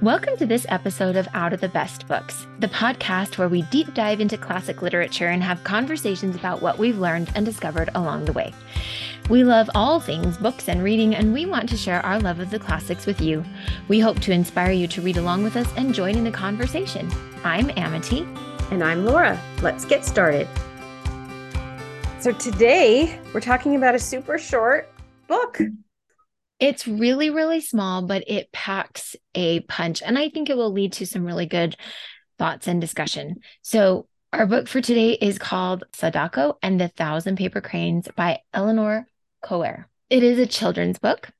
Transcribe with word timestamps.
Welcome 0.00 0.36
to 0.36 0.46
this 0.46 0.64
episode 0.68 1.16
of 1.16 1.26
Out 1.34 1.52
of 1.52 1.60
the 1.60 1.68
Best 1.68 2.06
Books, 2.06 2.46
the 2.60 2.68
podcast 2.68 3.36
where 3.36 3.48
we 3.48 3.62
deep 3.62 3.94
dive 3.94 4.20
into 4.20 4.38
classic 4.38 4.80
literature 4.80 5.26
and 5.26 5.42
have 5.42 5.64
conversations 5.64 6.36
about 6.36 6.62
what 6.62 6.78
we've 6.78 7.00
learned 7.00 7.32
and 7.34 7.44
discovered 7.44 7.90
along 7.96 8.24
the 8.24 8.32
way. 8.32 8.54
We 9.28 9.42
love 9.42 9.68
all 9.74 9.98
things 9.98 10.38
books 10.38 10.68
and 10.68 10.84
reading, 10.84 11.16
and 11.16 11.32
we 11.32 11.46
want 11.46 11.68
to 11.70 11.76
share 11.76 12.00
our 12.06 12.20
love 12.20 12.38
of 12.38 12.50
the 12.50 12.60
classics 12.60 13.06
with 13.06 13.20
you. 13.20 13.44
We 13.88 13.98
hope 13.98 14.20
to 14.20 14.30
inspire 14.30 14.70
you 14.70 14.86
to 14.86 15.02
read 15.02 15.16
along 15.16 15.42
with 15.42 15.56
us 15.56 15.68
and 15.76 15.92
join 15.92 16.14
in 16.14 16.22
the 16.22 16.30
conversation. 16.30 17.10
I'm 17.42 17.68
Amity. 17.76 18.20
And 18.70 18.84
I'm 18.84 19.04
Laura. 19.04 19.36
Let's 19.62 19.84
get 19.84 20.04
started. 20.04 20.46
So, 22.20 22.30
today 22.30 23.18
we're 23.34 23.40
talking 23.40 23.74
about 23.74 23.96
a 23.96 23.98
super 23.98 24.38
short 24.38 24.92
book. 25.26 25.58
It's 26.60 26.88
really, 26.88 27.30
really 27.30 27.60
small, 27.60 28.02
but 28.02 28.24
it 28.26 28.50
packs 28.52 29.14
a 29.34 29.60
punch. 29.60 30.02
And 30.02 30.18
I 30.18 30.28
think 30.28 30.50
it 30.50 30.56
will 30.56 30.72
lead 30.72 30.92
to 30.94 31.06
some 31.06 31.24
really 31.24 31.46
good 31.46 31.76
thoughts 32.38 32.66
and 32.66 32.80
discussion. 32.80 33.36
So, 33.62 34.06
our 34.32 34.46
book 34.46 34.68
for 34.68 34.82
today 34.82 35.12
is 35.12 35.38
called 35.38 35.84
Sadako 35.94 36.58
and 36.62 36.78
the 36.78 36.88
Thousand 36.88 37.36
Paper 37.36 37.62
Cranes 37.62 38.08
by 38.14 38.40
Eleanor 38.52 39.06
Coerr. 39.42 39.88
It 40.10 40.22
is 40.22 40.38
a 40.38 40.46
children's 40.46 40.98
book, 40.98 41.30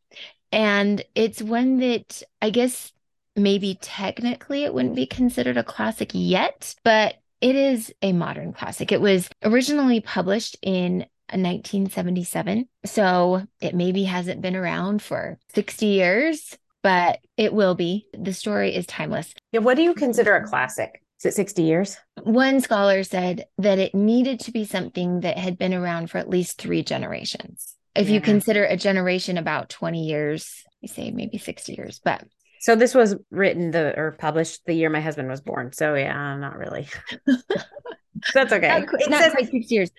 and 0.52 1.04
it's 1.14 1.42
one 1.42 1.78
that 1.80 2.22
I 2.40 2.48
guess 2.48 2.92
maybe 3.36 3.78
technically 3.80 4.64
it 4.64 4.72
wouldn't 4.72 4.96
be 4.96 5.06
considered 5.06 5.58
a 5.58 5.64
classic 5.64 6.10
yet, 6.14 6.74
but 6.82 7.16
it 7.40 7.54
is 7.54 7.92
a 8.02 8.12
modern 8.12 8.52
classic. 8.52 8.90
It 8.90 9.00
was 9.00 9.28
originally 9.44 10.00
published 10.00 10.56
in 10.62 11.06
1977. 11.32 12.68
So 12.84 13.42
it 13.60 13.74
maybe 13.74 14.04
hasn't 14.04 14.40
been 14.40 14.56
around 14.56 15.02
for 15.02 15.38
60 15.54 15.86
years, 15.86 16.56
but 16.82 17.18
it 17.36 17.52
will 17.52 17.74
be. 17.74 18.06
The 18.12 18.32
story 18.32 18.74
is 18.74 18.86
timeless. 18.86 19.34
Yeah, 19.52 19.60
what 19.60 19.76
do 19.76 19.82
you 19.82 19.94
consider 19.94 20.36
a 20.36 20.46
classic? 20.46 21.02
Is 21.18 21.26
it 21.26 21.34
60 21.34 21.62
years? 21.62 21.96
One 22.22 22.60
scholar 22.60 23.02
said 23.02 23.46
that 23.58 23.78
it 23.78 23.94
needed 23.94 24.40
to 24.40 24.52
be 24.52 24.64
something 24.64 25.20
that 25.20 25.36
had 25.36 25.58
been 25.58 25.74
around 25.74 26.10
for 26.10 26.18
at 26.18 26.30
least 26.30 26.58
three 26.58 26.84
generations. 26.84 27.74
If 27.94 28.08
yeah. 28.08 28.14
you 28.14 28.20
consider 28.20 28.64
a 28.64 28.76
generation 28.76 29.36
about 29.36 29.68
20 29.68 30.04
years, 30.04 30.62
you 30.80 30.88
say 30.88 31.10
maybe 31.10 31.36
60 31.38 31.74
years, 31.74 32.00
but 32.04 32.22
so 32.60 32.76
this 32.76 32.94
was 32.94 33.16
written 33.30 33.70
the 33.70 33.98
or 33.98 34.12
published 34.12 34.62
the 34.66 34.74
year 34.74 34.90
my 34.90 35.00
husband 35.00 35.28
was 35.28 35.40
born. 35.40 35.72
So 35.72 35.94
yeah, 35.94 36.36
not 36.36 36.56
really. 36.56 36.88
That's 38.34 38.52
okay. 38.52 38.84
It 38.98 39.10
not 39.10 39.22
says, 39.22 39.32
quite 39.32 39.50
six 39.50 39.70
years. 39.70 39.90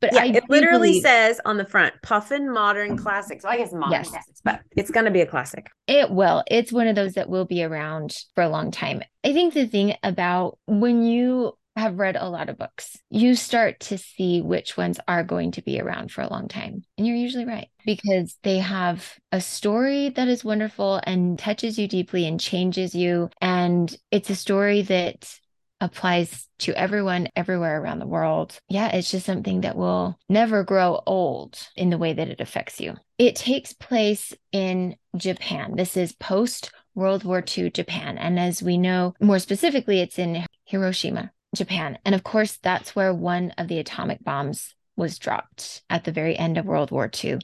But 0.00 0.12
yeah, 0.12 0.24
it 0.24 0.44
literally 0.48 0.90
believe... 0.90 1.02
says 1.02 1.40
on 1.44 1.56
the 1.56 1.64
front, 1.64 1.94
Puffin 2.02 2.52
Modern 2.52 2.90
mm-hmm. 2.90 3.02
Classics. 3.02 3.44
Well, 3.44 3.52
I 3.52 3.56
guess 3.56 3.72
modern 3.72 3.92
yes. 3.92 4.10
classics, 4.10 4.40
but 4.44 4.60
it's 4.76 4.90
going 4.90 5.06
to 5.06 5.10
be 5.10 5.22
a 5.22 5.26
classic. 5.26 5.70
It 5.86 6.10
will. 6.10 6.44
It's 6.46 6.72
one 6.72 6.88
of 6.88 6.94
those 6.94 7.14
that 7.14 7.28
will 7.28 7.46
be 7.46 7.64
around 7.64 8.16
for 8.34 8.44
a 8.44 8.48
long 8.48 8.70
time. 8.70 9.02
I 9.24 9.32
think 9.32 9.54
the 9.54 9.66
thing 9.66 9.96
about 10.02 10.58
when 10.66 11.04
you 11.04 11.56
have 11.84 11.98
read 11.98 12.16
a 12.16 12.28
lot 12.28 12.48
of 12.48 12.58
books, 12.58 12.98
you 13.10 13.34
start 13.34 13.78
to 13.78 13.98
see 13.98 14.40
which 14.40 14.76
ones 14.76 14.98
are 15.06 15.22
going 15.22 15.52
to 15.52 15.62
be 15.62 15.80
around 15.80 16.10
for 16.10 16.22
a 16.22 16.30
long 16.30 16.48
time. 16.48 16.82
And 16.96 17.06
you're 17.06 17.16
usually 17.16 17.44
right 17.44 17.68
because 17.84 18.36
they 18.42 18.58
have 18.58 19.14
a 19.30 19.40
story 19.40 20.08
that 20.08 20.28
is 20.28 20.44
wonderful 20.44 21.00
and 21.04 21.38
touches 21.38 21.78
you 21.78 21.86
deeply 21.86 22.26
and 22.26 22.40
changes 22.40 22.94
you. 22.94 23.28
And 23.40 23.94
it's 24.10 24.30
a 24.30 24.34
story 24.34 24.82
that 24.82 25.38
applies 25.80 26.48
to 26.60 26.72
everyone 26.72 27.28
everywhere 27.36 27.80
around 27.80 27.98
the 27.98 28.06
world. 28.06 28.58
Yeah, 28.68 28.88
it's 28.88 29.10
just 29.10 29.26
something 29.26 29.60
that 29.60 29.76
will 29.76 30.18
never 30.28 30.64
grow 30.64 31.02
old 31.06 31.58
in 31.76 31.90
the 31.90 31.98
way 31.98 32.14
that 32.14 32.28
it 32.28 32.40
affects 32.40 32.80
you. 32.80 32.94
It 33.18 33.36
takes 33.36 33.74
place 33.74 34.32
in 34.52 34.96
Japan. 35.16 35.74
This 35.76 35.98
is 35.98 36.14
post 36.14 36.72
World 36.94 37.24
War 37.24 37.44
II 37.46 37.70
Japan. 37.70 38.16
And 38.16 38.40
as 38.40 38.62
we 38.62 38.78
know, 38.78 39.14
more 39.20 39.38
specifically, 39.38 40.00
it's 40.00 40.18
in 40.18 40.46
Hiroshima, 40.64 41.32
Japan. 41.54 41.98
And 42.04 42.14
of 42.14 42.24
course, 42.24 42.56
that's 42.56 42.94
where 42.94 43.14
one 43.14 43.52
of 43.58 43.68
the 43.68 43.78
atomic 43.78 44.22
bombs 44.22 44.74
was 44.96 45.18
dropped 45.18 45.82
at 45.90 46.04
the 46.04 46.12
very 46.12 46.36
end 46.36 46.58
of 46.58 46.66
World 46.66 46.90
War 46.90 47.10
II 47.22 47.38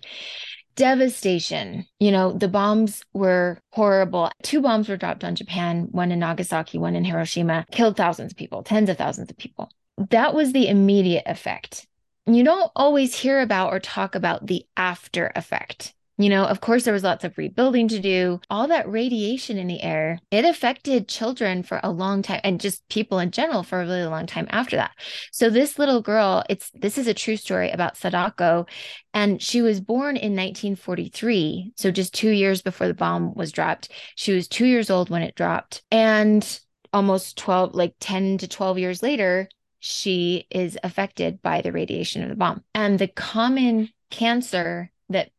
devastation. 0.77 1.85
You 1.99 2.11
know, 2.11 2.33
the 2.33 2.49
bombs 2.49 3.03
were 3.13 3.61
horrible. 3.73 4.31
Two 4.43 4.63
bombs 4.63 4.89
were 4.89 4.97
dropped 4.97 5.25
on 5.25 5.35
Japan, 5.35 5.89
one 5.91 6.11
in 6.11 6.21
Nagasaki, 6.21 6.79
one 6.79 6.97
in 6.97 7.05
Hiroshima, 7.05 7.67
killed 7.71 7.99
thousands 7.99 8.33
of 8.33 8.39
people, 8.39 8.63
tens 8.63 8.89
of 8.89 8.97
thousands 8.97 9.31
of 9.31 9.37
people. 9.37 9.71
That 10.09 10.35
was 10.35 10.53
the 10.53 10.69
immediate 10.69 11.25
effect. 11.27 11.87
You 12.27 12.45
don't 12.45 12.71
always 12.75 13.15
hear 13.15 13.41
about 13.41 13.73
or 13.73 13.81
talk 13.81 14.15
about 14.15 14.47
the 14.47 14.65
after 14.77 15.31
effect. 15.37 15.93
You 16.21 16.29
know, 16.29 16.45
of 16.45 16.61
course, 16.61 16.85
there 16.85 16.93
was 16.93 17.03
lots 17.03 17.25
of 17.25 17.39
rebuilding 17.39 17.89
to 17.89 17.99
do. 17.99 18.43
All 18.51 18.69
that 18.69 18.87
radiation 18.87 19.57
in 19.57 19.69
the 19.69 19.83
air, 19.83 20.19
it 20.31 20.45
affected 20.45 21.09
children 21.09 21.63
for 21.63 21.81
a 21.83 21.91
long 21.91 22.21
time 22.21 22.43
and 22.45 22.61
just 22.61 22.87
people 22.91 23.19
in 23.21 23.31
general 23.31 23.63
for 23.63 23.81
a 23.81 23.87
really 23.87 24.05
long 24.05 24.27
time 24.27 24.47
after 24.51 24.77
that. 24.77 24.91
So, 25.33 25.49
this 25.49 25.79
little 25.79 26.03
girl, 26.03 26.45
it's 26.51 26.71
this 26.75 26.99
is 26.99 27.07
a 27.07 27.15
true 27.15 27.37
story 27.37 27.71
about 27.71 27.97
Sadako. 27.97 28.67
And 29.15 29.41
she 29.41 29.63
was 29.63 29.81
born 29.81 30.19
in 30.19 30.37
1943. 30.37 31.73
So, 31.77 31.91
just 31.91 32.13
two 32.13 32.31
years 32.31 32.61
before 32.61 32.87
the 32.87 32.93
bomb 32.93 33.33
was 33.33 33.51
dropped. 33.51 33.91
She 34.15 34.35
was 34.35 34.47
two 34.47 34.67
years 34.67 34.91
old 34.91 35.09
when 35.09 35.23
it 35.23 35.37
dropped. 35.37 35.83
And 35.91 36.47
almost 36.93 37.39
12, 37.39 37.75
like 37.75 37.95
10 37.99 38.37
to 38.39 38.49
12 38.49 38.79
years 38.79 39.03
later, 39.03 39.49
she 39.79 40.47
is 40.51 40.77
affected 40.85 41.41
by 41.41 41.63
the 41.63 41.73
radiation 41.73 42.23
of 42.23 42.29
the 42.29 42.35
bomb. 42.35 42.63
And 42.75 42.99
the 42.99 43.09
common 43.09 43.89
cancer 44.11 44.91
that 45.09 45.31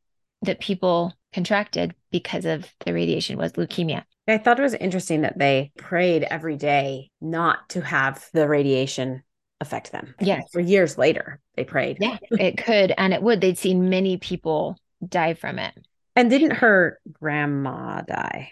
that 0.41 0.59
people 0.59 1.13
contracted 1.33 1.95
because 2.11 2.45
of 2.45 2.65
the 2.85 2.93
radiation 2.93 3.37
was 3.37 3.53
leukemia. 3.53 4.03
I 4.27 4.37
thought 4.37 4.59
it 4.59 4.63
was 4.63 4.73
interesting 4.73 5.21
that 5.21 5.37
they 5.37 5.71
prayed 5.77 6.23
every 6.23 6.57
day 6.57 7.11
not 7.19 7.69
to 7.69 7.81
have 7.81 8.27
the 8.33 8.47
radiation 8.47 9.23
affect 9.59 9.91
them. 9.91 10.15
Yes. 10.19 10.43
For 10.51 10.59
years 10.59 10.97
later, 10.97 11.39
they 11.55 11.63
prayed. 11.63 11.97
Yeah, 11.99 12.17
it 12.31 12.57
could 12.57 12.93
and 12.97 13.13
it 13.13 13.21
would. 13.21 13.41
They'd 13.41 13.57
seen 13.57 13.89
many 13.89 14.17
people 14.17 14.77
die 15.07 15.33
from 15.33 15.59
it. 15.59 15.73
And 16.15 16.29
didn't 16.29 16.51
her 16.51 16.99
grandma 17.11 18.01
die? 18.01 18.51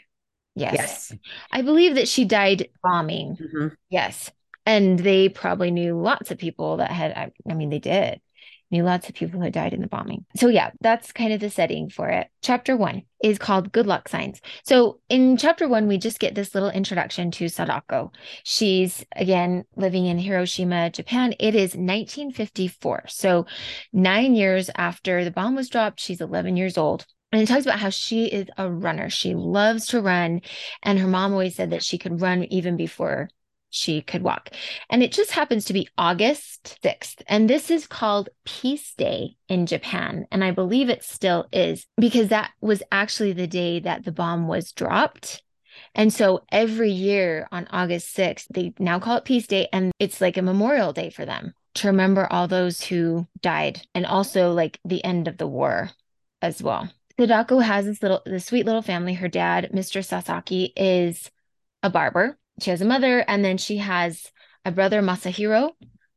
Yes. 0.56 0.74
Yes. 0.76 1.14
I 1.52 1.62
believe 1.62 1.96
that 1.96 2.08
she 2.08 2.26
died 2.26 2.70
bombing. 2.84 3.38
Mm-hmm. 3.38 3.68
Yes. 3.90 4.32
And 4.66 5.00
they 5.00 5.30
probably 5.30 5.72
knew 5.72 6.00
lots 6.00 6.32
of 6.32 6.38
people 6.38 6.78
that 6.78 6.92
had, 6.92 7.12
I, 7.12 7.32
I 7.50 7.54
mean, 7.54 7.70
they 7.70 7.80
did 7.80 8.22
knew 8.72 8.84
lots 8.84 9.10
of 9.10 9.16
people 9.16 9.42
who 9.42 9.50
died 9.50 9.74
in 9.74 9.82
the 9.82 9.88
bombing. 9.88 10.26
So, 10.36 10.48
yeah, 10.48 10.72
that's 10.82 11.12
kind 11.12 11.34
of 11.34 11.40
the 11.40 11.50
setting 11.50 11.90
for 11.90 12.10
it. 12.10 12.28
Chapter 12.42 12.76
one 12.78 13.04
is 13.24 13.38
called 13.38 13.72
Good 13.72 13.88
Luck 13.88 14.08
Signs. 14.08 14.42
So, 14.64 15.00
in 15.10 15.38
chapter 15.38 15.68
one, 15.68 15.88
we 15.88 15.98
just 15.98 16.20
get 16.20 16.36
this 16.36 16.54
little 16.54 16.70
introduction 16.70 17.32
to 17.32 17.50
Sadako. 17.50 18.12
She's 18.44 19.06
again 19.16 19.66
living 19.76 20.06
in 20.06 20.18
Hiroshima, 20.18 20.90
Japan. 20.92 21.34
It 21.40 21.56
is 21.56 21.76
1954. 21.76 23.04
So, 23.08 23.46
nine 23.92 24.36
years 24.36 24.70
after 24.76 25.24
the 25.24 25.32
bomb 25.32 25.56
was 25.56 25.70
dropped, 25.70 26.00
she's 26.00 26.22
11 26.22 26.58
years 26.58 26.78
old. 26.78 27.06
And 27.32 27.42
it 27.42 27.48
talks 27.48 27.66
about 27.66 27.80
how 27.80 27.90
she 27.90 28.26
is 28.26 28.48
a 28.58 28.70
runner. 28.70 29.10
She 29.10 29.36
loves 29.36 29.88
to 29.88 30.02
run. 30.02 30.42
And 30.82 30.98
her 30.98 31.08
mom 31.08 31.32
always 31.32 31.56
said 31.56 31.70
that 31.72 31.84
she 31.84 32.00
could 32.00 32.22
run 32.22 32.44
even 32.46 32.76
before 32.76 33.30
she 33.70 34.02
could 34.02 34.24
walk. 34.24 34.50
And 34.90 35.04
it 35.04 35.12
just 35.12 35.32
happens 35.32 35.66
to 35.66 35.74
be 35.74 35.88
August 35.98 36.80
6th. 36.84 37.22
And 37.28 37.50
this 37.50 37.70
is 37.70 37.88
called 37.88 38.30
Peace 38.46 38.94
Day 38.96 39.36
in 39.48 39.66
Japan. 39.66 40.26
And 40.32 40.44
I 40.44 40.52
believe 40.52 40.90
it 40.90 41.04
still 41.04 41.48
is 41.52 41.86
because 41.98 42.30
that 42.30 42.52
was 42.62 42.84
actually 42.92 43.34
the 43.34 43.48
day 43.48 43.80
that 43.80 44.06
the 44.06 44.12
bomb 44.12 44.48
was 44.48 44.72
dropped. 44.72 45.44
And 45.96 46.14
so 46.14 46.44
every 46.52 46.92
year 46.92 47.48
on 47.52 47.68
August 47.72 48.16
6th, 48.16 48.48
they 48.50 48.74
now 48.80 49.00
call 49.00 49.18
it 49.18 49.26
Peace 49.26 49.48
Day. 49.48 49.68
And 49.72 49.92
it's 50.00 50.22
like 50.22 50.38
a 50.38 50.42
memorial 50.42 50.94
day 50.94 51.10
for 51.10 51.26
them 51.26 51.54
to 51.76 51.88
remember 51.88 52.28
all 52.32 52.48
those 52.48 52.82
who 52.82 53.28
died 53.42 53.82
and 53.94 54.06
also 54.06 54.54
like 54.54 54.80
the 54.84 55.04
end 55.04 55.28
of 55.28 55.38
the 55.38 55.48
war 55.48 55.92
as 56.42 56.62
well. 56.62 56.90
Sadako 57.20 57.60
has 57.60 57.86
this 57.86 58.02
little, 58.02 58.22
this 58.26 58.46
sweet 58.46 58.66
little 58.66 58.82
family. 58.82 59.14
Her 59.14 59.28
dad, 59.28 59.72
Mr. 59.74 60.04
Sasaki, 60.04 60.74
is 60.76 61.30
a 61.84 61.90
barber 61.90 62.39
she 62.62 62.70
has 62.70 62.82
a 62.82 62.86
mother, 62.86 63.24
and 63.28 63.44
then 63.44 63.58
she 63.58 63.78
has 63.78 64.32
a 64.66 64.72
brother, 64.72 65.02
Masahiro, 65.02 65.72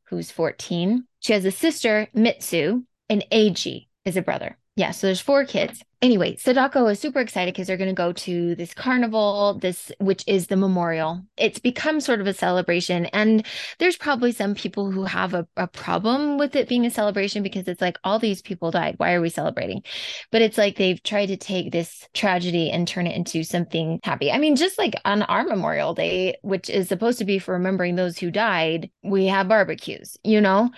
who's 0.05 0.31
14. 0.31 1.05
She 1.19 1.33
has 1.33 1.45
a 1.45 1.51
sister, 1.51 2.07
Mitsu, 2.13 2.83
and 3.09 3.25
Eiji 3.31 3.87
is 4.05 4.17
a 4.17 4.21
brother. 4.21 4.57
Yeah, 4.75 4.91
so 4.91 5.07
there's 5.07 5.21
four 5.21 5.45
kids 5.45 5.83
anyway, 6.03 6.35
Sadako 6.35 6.85
is 6.87 6.99
super 6.99 7.21
excited 7.21 7.53
because 7.53 7.65
they're 7.65 7.77
going 7.77 7.89
to 7.89 7.93
go 7.95 8.11
to 8.11 8.55
this 8.55 8.73
carnival, 8.73 9.57
this 9.59 9.91
which 9.99 10.23
is 10.27 10.47
the 10.47 10.57
memorial. 10.57 11.23
It's 11.37 11.59
become 11.59 12.01
sort 12.01 12.19
of 12.19 12.27
a 12.27 12.33
celebration, 12.33 13.05
and 13.07 13.45
there's 13.79 13.95
probably 13.95 14.33
some 14.33 14.53
people 14.53 14.91
who 14.91 15.05
have 15.05 15.33
a, 15.33 15.47
a 15.55 15.65
problem 15.65 16.37
with 16.37 16.55
it 16.55 16.67
being 16.67 16.85
a 16.85 16.91
celebration 16.91 17.41
because 17.41 17.67
it's 17.67 17.81
like 17.81 17.97
all 18.03 18.19
these 18.19 18.41
people 18.41 18.69
died. 18.69 18.95
Why 18.97 19.13
are 19.13 19.21
we 19.21 19.29
celebrating? 19.29 19.81
But 20.29 20.41
it's 20.41 20.57
like 20.57 20.75
they've 20.75 21.01
tried 21.01 21.27
to 21.27 21.37
take 21.37 21.71
this 21.71 22.07
tragedy 22.13 22.69
and 22.69 22.87
turn 22.87 23.07
it 23.07 23.15
into 23.15 23.43
something 23.43 23.99
happy. 24.03 24.31
I 24.31 24.37
mean, 24.37 24.57
just 24.57 24.77
like 24.77 24.95
on 25.05 25.23
our 25.23 25.45
Memorial 25.45 25.93
Day, 25.93 26.35
which 26.41 26.69
is 26.69 26.89
supposed 26.89 27.19
to 27.19 27.25
be 27.25 27.39
for 27.39 27.53
remembering 27.53 27.95
those 27.95 28.19
who 28.19 28.29
died, 28.29 28.91
we 29.03 29.27
have 29.27 29.47
barbecues, 29.47 30.17
you 30.23 30.41
know. 30.41 30.69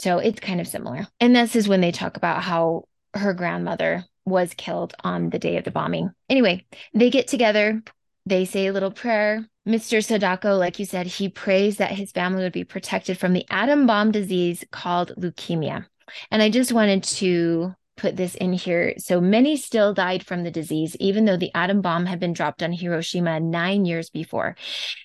So 0.00 0.18
it's 0.18 0.40
kind 0.40 0.60
of 0.60 0.66
similar. 0.66 1.06
And 1.20 1.34
this 1.34 1.56
is 1.56 1.68
when 1.68 1.80
they 1.80 1.92
talk 1.92 2.16
about 2.16 2.42
how 2.42 2.84
her 3.14 3.34
grandmother 3.34 4.04
was 4.24 4.54
killed 4.54 4.94
on 5.04 5.30
the 5.30 5.38
day 5.38 5.56
of 5.56 5.64
the 5.64 5.70
bombing. 5.70 6.10
Anyway, 6.28 6.64
they 6.94 7.10
get 7.10 7.28
together 7.28 7.82
they 8.26 8.44
say 8.44 8.66
a 8.66 8.72
little 8.72 8.90
prayer. 8.90 9.46
Mr. 9.66 10.04
Sadako, 10.04 10.56
like 10.56 10.78
you 10.78 10.84
said, 10.84 11.06
he 11.06 11.28
prays 11.28 11.76
that 11.76 11.92
his 11.92 12.12
family 12.12 12.42
would 12.42 12.52
be 12.52 12.64
protected 12.64 13.18
from 13.18 13.32
the 13.32 13.46
atom 13.50 13.86
bomb 13.86 14.12
disease 14.12 14.64
called 14.70 15.12
leukemia. 15.16 15.86
And 16.30 16.42
I 16.42 16.50
just 16.50 16.72
wanted 16.72 17.02
to 17.04 17.74
put 17.96 18.16
this 18.16 18.34
in 18.34 18.52
here. 18.52 18.94
So 18.98 19.20
many 19.20 19.56
still 19.56 19.94
died 19.94 20.26
from 20.26 20.42
the 20.42 20.50
disease, 20.50 20.96
even 21.00 21.24
though 21.24 21.36
the 21.36 21.54
atom 21.54 21.80
bomb 21.80 22.06
had 22.06 22.18
been 22.18 22.32
dropped 22.32 22.62
on 22.62 22.72
Hiroshima 22.72 23.40
nine 23.40 23.84
years 23.84 24.10
before. 24.10 24.56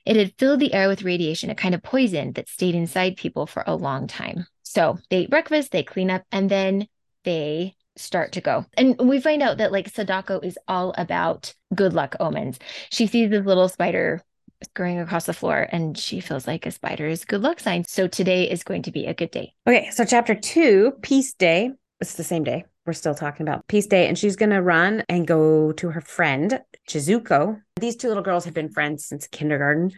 It 0.06 0.16
had 0.16 0.34
filled 0.38 0.60
the 0.60 0.74
air 0.74 0.88
with 0.88 1.04
radiation, 1.04 1.50
a 1.50 1.56
kind 1.56 1.76
of 1.76 1.84
poison 1.84 2.34
that 2.34 2.50
stayed 2.50 2.76
inside 2.76 3.16
people 3.16 3.48
for 3.48 3.64
a 3.68 3.76
long 3.76 4.08
time. 4.08 4.48
So 4.64 4.98
they 5.10 5.22
eat 5.22 5.30
breakfast, 5.30 5.72
they 5.72 5.84
clean 5.84 6.10
up, 6.10 6.24
and 6.32 6.50
then 6.50 6.88
they 7.24 7.76
start 7.96 8.32
to 8.34 8.42
go. 8.42 8.66
And 8.78 8.98
we 9.00 9.20
find 9.20 9.42
out 9.42 9.58
that 9.58 9.72
like 9.72 9.90
Sadako 9.90 10.40
is 10.40 10.58
all 10.68 10.94
about 10.98 11.54
good 11.76 11.94
luck 11.94 12.16
omens. 12.20 12.60
She 12.92 13.08
sees 13.08 13.30
this 13.30 13.46
little 13.46 13.70
spider 13.70 14.24
scurrying 14.64 15.00
across 15.00 15.26
the 15.26 15.34
floor 15.34 15.68
and 15.72 15.98
she 15.98 16.20
feels 16.20 16.48
like 16.48 16.66
a 16.66 16.72
spider's 16.72 17.26
good 17.26 17.42
luck 17.42 17.60
sign. 17.60 17.84
So 17.86 18.08
today 18.08 18.50
is 18.50 18.64
going 18.64 18.84
to 18.84 18.92
be 18.92 19.06
a 19.06 19.14
good 19.14 19.32
day. 19.32 19.54
Okay, 19.68 19.90
so 19.92 20.06
chapter 20.06 20.36
2, 20.36 20.94
peace 21.02 21.34
day. 21.34 21.72
It's 22.02 22.16
the 22.16 22.24
same 22.24 22.44
day. 22.44 22.66
We're 22.86 22.94
still 22.94 23.16
talking 23.16 23.48
about 23.48 23.68
peace 23.68 23.88
day 23.88 24.08
and 24.08 24.18
she's 24.18 24.36
going 24.36 24.50
to 24.50 24.62
run 24.62 25.04
and 25.10 25.28
go 25.28 25.72
to 25.74 25.90
her 25.90 26.02
friend 26.02 26.60
Chizuko. 26.90 27.62
These 27.80 27.98
two 27.98 28.08
little 28.08 28.24
girls 28.24 28.46
have 28.46 28.54
been 28.54 28.70
friends 28.70 29.06
since 29.06 29.28
kindergarten. 29.28 29.92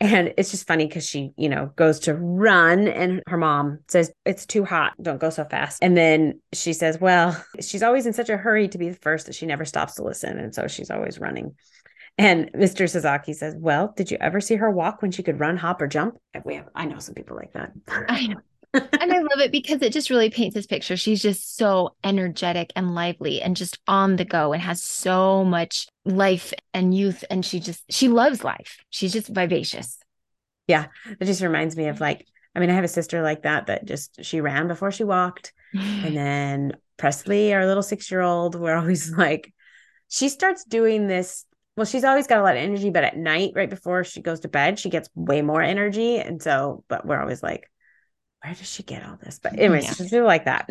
And 0.00 0.32
it's 0.36 0.52
just 0.52 0.66
funny 0.66 0.86
because 0.86 1.06
she, 1.06 1.32
you 1.36 1.48
know, 1.48 1.72
goes 1.74 1.98
to 2.00 2.14
run 2.14 2.86
and 2.86 3.20
her 3.26 3.36
mom 3.36 3.80
says, 3.88 4.12
It's 4.24 4.46
too 4.46 4.64
hot. 4.64 4.92
Don't 5.02 5.20
go 5.20 5.30
so 5.30 5.44
fast. 5.44 5.78
And 5.82 5.96
then 5.96 6.40
she 6.52 6.72
says, 6.72 7.00
Well, 7.00 7.42
she's 7.60 7.82
always 7.82 8.06
in 8.06 8.12
such 8.12 8.28
a 8.28 8.36
hurry 8.36 8.68
to 8.68 8.78
be 8.78 8.90
the 8.90 8.96
first 8.96 9.26
that 9.26 9.34
she 9.34 9.46
never 9.46 9.64
stops 9.64 9.94
to 9.94 10.04
listen. 10.04 10.38
And 10.38 10.54
so 10.54 10.68
she's 10.68 10.90
always 10.90 11.18
running. 11.18 11.56
And 12.16 12.52
Mr. 12.52 12.88
Sasaki 12.88 13.32
says, 13.32 13.56
Well, 13.58 13.92
did 13.96 14.10
you 14.10 14.18
ever 14.20 14.40
see 14.40 14.56
her 14.56 14.70
walk 14.70 15.02
when 15.02 15.10
she 15.10 15.24
could 15.24 15.40
run, 15.40 15.56
hop, 15.56 15.82
or 15.82 15.88
jump? 15.88 16.16
We 16.44 16.54
have, 16.54 16.68
I 16.74 16.86
know 16.86 17.00
some 17.00 17.14
people 17.14 17.36
like 17.36 17.52
that. 17.54 17.72
I 18.08 18.28
know 18.28 18.40
and 18.74 19.12
I 19.12 19.18
love 19.18 19.40
it 19.40 19.52
because 19.52 19.82
it 19.82 19.92
just 19.92 20.10
really 20.10 20.30
paints 20.30 20.54
this 20.54 20.66
picture. 20.66 20.96
She's 20.96 21.22
just 21.22 21.56
so 21.56 21.96
energetic 22.04 22.72
and 22.76 22.94
lively 22.94 23.40
and 23.40 23.56
just 23.56 23.78
on 23.86 24.16
the 24.16 24.24
go 24.24 24.52
and 24.52 24.62
has 24.62 24.82
so 24.82 25.44
much 25.44 25.86
life 26.04 26.52
and 26.74 26.94
youth. 26.94 27.24
And 27.30 27.44
she 27.44 27.60
just, 27.60 27.84
she 27.90 28.08
loves 28.08 28.44
life. 28.44 28.78
She's 28.90 29.12
just 29.12 29.28
vivacious. 29.28 29.98
Yeah. 30.66 30.86
It 31.18 31.24
just 31.24 31.42
reminds 31.42 31.76
me 31.76 31.88
of 31.88 32.00
like, 32.00 32.26
I 32.54 32.60
mean, 32.60 32.70
I 32.70 32.74
have 32.74 32.84
a 32.84 32.88
sister 32.88 33.22
like 33.22 33.42
that, 33.42 33.66
that 33.66 33.84
just, 33.84 34.24
she 34.24 34.40
ran 34.40 34.68
before 34.68 34.90
she 34.90 35.04
walked. 35.04 35.52
and 35.72 36.16
then 36.16 36.72
Presley, 36.96 37.54
our 37.54 37.66
little 37.66 37.82
six 37.82 38.10
year 38.10 38.20
old, 38.20 38.54
we're 38.54 38.76
always 38.76 39.10
like, 39.10 39.52
she 40.08 40.28
starts 40.28 40.64
doing 40.64 41.06
this 41.06 41.44
well, 41.78 41.84
she's 41.84 42.02
always 42.02 42.26
got 42.26 42.40
a 42.40 42.42
lot 42.42 42.56
of 42.56 42.62
energy, 42.62 42.90
but 42.90 43.04
at 43.04 43.16
night, 43.16 43.52
right 43.54 43.70
before 43.70 44.02
she 44.02 44.20
goes 44.20 44.40
to 44.40 44.48
bed, 44.48 44.80
she 44.80 44.90
gets 44.90 45.08
way 45.14 45.42
more 45.42 45.62
energy. 45.62 46.18
And 46.18 46.42
so, 46.42 46.82
but 46.88 47.06
we're 47.06 47.20
always 47.20 47.40
like, 47.40 47.70
where 48.42 48.54
does 48.54 48.70
she 48.70 48.82
get 48.82 49.04
all 49.04 49.18
this? 49.22 49.38
But 49.42 49.52
anyways, 49.58 49.84
yeah. 49.84 49.92
she's 49.92 50.12
like 50.12 50.44
that. 50.44 50.68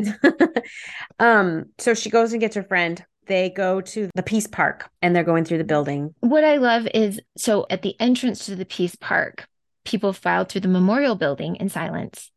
um, 1.20 1.66
so 1.78 1.94
she 1.94 2.10
goes 2.10 2.32
and 2.32 2.42
gets 2.42 2.56
her 2.56 2.64
friend. 2.64 3.04
They 3.28 3.50
go 3.50 3.82
to 3.82 4.10
the 4.16 4.24
Peace 4.24 4.48
Park 4.48 4.90
and 5.02 5.14
they're 5.14 5.24
going 5.24 5.44
through 5.44 5.58
the 5.58 5.66
building. 5.66 6.16
What 6.22 6.46
I 6.46 6.58
love 6.58 6.88
is 6.94 7.20
so 7.36 7.66
at 7.70 7.82
the 7.82 8.00
entrance 8.00 8.46
to 8.46 8.56
the 8.56 8.66
Peace 8.66 8.96
Park, 8.96 9.48
people 9.84 10.14
filed 10.14 10.50
through 10.50 10.62
the 10.62 10.70
memorial 10.70 11.16
building 11.16 11.58
in 11.58 11.70
silence. 11.70 12.32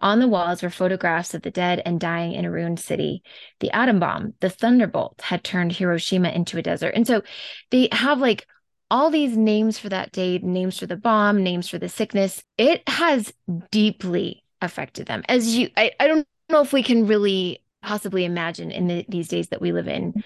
On 0.00 0.18
the 0.18 0.28
walls 0.28 0.62
were 0.62 0.70
photographs 0.70 1.34
of 1.34 1.42
the 1.42 1.50
dead 1.50 1.82
and 1.84 2.00
dying 2.00 2.32
in 2.32 2.46
a 2.46 2.50
ruined 2.50 2.80
city. 2.80 3.22
The 3.60 3.70
atom 3.70 4.00
bomb, 4.00 4.32
the 4.40 4.48
thunderbolt, 4.48 5.20
had 5.20 5.44
turned 5.44 5.72
Hiroshima 5.72 6.30
into 6.30 6.56
a 6.56 6.62
desert. 6.62 6.94
And 6.94 7.06
so 7.06 7.22
they 7.70 7.90
have 7.92 8.18
like 8.18 8.46
all 8.90 9.10
these 9.10 9.36
names 9.36 9.78
for 9.78 9.90
that 9.90 10.10
day, 10.10 10.38
names 10.38 10.78
for 10.78 10.86
the 10.86 10.96
bomb, 10.96 11.42
names 11.42 11.68
for 11.68 11.78
the 11.78 11.88
sickness. 11.90 12.42
It 12.56 12.82
has 12.88 13.32
deeply 13.70 14.42
affected 14.62 15.06
them. 15.06 15.22
As 15.28 15.56
you 15.56 15.70
i, 15.76 15.92
I 15.98 16.06
don't 16.06 16.26
know 16.48 16.62
if 16.62 16.72
we 16.72 16.82
can 16.82 17.06
really 17.06 17.62
possibly 17.82 18.24
imagine 18.24 18.70
in 18.70 18.88
the, 18.88 19.04
these 19.08 19.28
days 19.28 19.48
that 19.48 19.60
we 19.60 19.72
live 19.72 19.88
in 19.88 20.22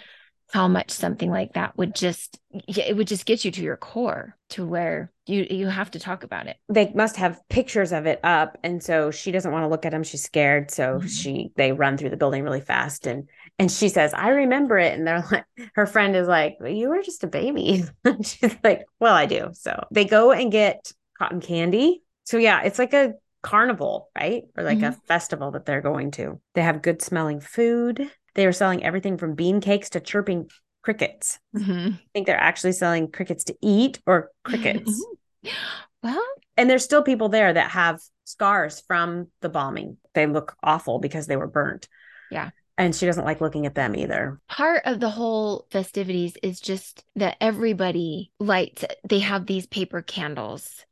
how 0.53 0.69
much 0.69 0.91
something 0.91 1.31
like 1.31 1.55
that 1.55 1.77
would 1.77 1.95
just 1.95 2.39
it 2.69 2.97
would 2.97 3.09
just 3.09 3.27
get 3.27 3.45
you 3.45 3.51
to 3.51 3.63
your 3.63 3.77
core 3.77 4.37
to 4.51 4.65
where 4.65 5.11
you 5.27 5.47
you 5.51 5.67
have 5.67 5.91
to 5.91 5.99
talk 5.99 6.23
about 6.23 6.47
it. 6.47 6.57
They 6.69 6.93
must 6.95 7.17
have 7.17 7.41
pictures 7.49 7.93
of 7.93 8.07
it 8.07 8.21
up 8.23 8.59
and 8.63 8.83
so 8.83 9.11
she 9.11 9.33
doesn't 9.33 9.51
want 9.51 9.65
to 9.65 9.69
look 9.69 9.85
at 9.85 9.91
them. 9.91 10.05
She's 10.05 10.23
scared 10.23 10.71
so 10.71 10.99
mm-hmm. 10.99 11.07
she 11.09 11.51
they 11.57 11.73
run 11.73 11.97
through 11.97 12.11
the 12.11 12.17
building 12.17 12.45
really 12.45 12.61
fast 12.61 13.07
and 13.07 13.29
and 13.59 13.71
she 13.71 13.89
says 13.89 14.13
i 14.15 14.29
remember 14.29 14.79
it 14.79 14.97
and 14.97 15.07
they're 15.07 15.25
like 15.33 15.45
her 15.75 15.87
friend 15.87 16.15
is 16.15 16.29
like 16.29 16.59
well, 16.61 16.71
you 16.71 16.89
were 16.89 17.03
just 17.03 17.25
a 17.25 17.29
baby. 17.29 17.85
She's 18.23 18.57
like 18.63 18.85
well 19.01 19.15
i 19.15 19.27
do. 19.27 19.51
So 19.55 19.85
they 19.91 20.05
go 20.05 20.31
and 20.31 20.53
get 20.53 20.93
cotton 21.19 21.41
candy. 21.41 22.03
So 22.25 22.37
yeah 22.37 22.63
it's 22.63 22.79
like 22.79 22.93
a 22.93 23.15
carnival, 23.44 24.11
right? 24.19 24.43
Or 24.56 24.64
like 24.64 24.79
mm-hmm. 24.79 24.87
a 24.87 25.06
festival 25.06 25.52
that 25.52 25.67
they're 25.67 25.82
going 25.82 26.11
to. 26.12 26.41
They 26.55 26.62
have 26.62 26.82
good 26.82 27.02
smelling 27.02 27.41
food. 27.41 28.11
They 28.35 28.46
are 28.46 28.52
selling 28.52 28.82
everything 28.82 29.19
from 29.19 29.35
bean 29.35 29.61
cakes 29.61 29.91
to 29.91 30.00
chirping 30.00 30.49
crickets. 30.82 31.38
Mm-hmm. 31.56 31.94
I 31.94 32.00
think 32.12 32.26
they're 32.26 32.37
actually 32.37 32.73
selling 32.73 33.12
crickets 33.12 33.44
to 33.44 33.56
eat 33.62 34.00
or 34.06 34.31
crickets. 34.43 35.05
well, 36.02 36.25
and 36.56 36.69
there's 36.69 36.85
still 36.85 37.02
people 37.02 37.29
there 37.29 37.52
that 37.52 37.70
have 37.70 38.00
scars 38.25 38.82
from 38.87 39.29
the 39.43 39.50
bombing. 39.50 39.99
They 40.14 40.26
look 40.26 40.56
awful 40.62 40.99
because 40.99 41.26
they 41.26 41.37
were 41.37 41.47
burnt. 41.47 41.87
Yeah. 42.31 42.50
And 42.76 42.97
she 42.97 43.06
doesn't 43.06 43.25
like 43.25 43.40
looking 43.40 43.67
at 43.67 43.76
them 43.76 43.94
either. 43.94 44.40
Part 44.49 44.82
of 44.85 44.99
the 44.99 45.11
whole 45.11 45.67
festivities 45.70 46.37
is 46.43 46.61
just 46.61 47.05
that 47.14 47.37
everybody 47.40 48.32
lights, 48.40 48.85
they 49.08 49.20
have 49.20 49.47
these 49.47 49.67
paper 49.67 50.02
candles 50.02 50.85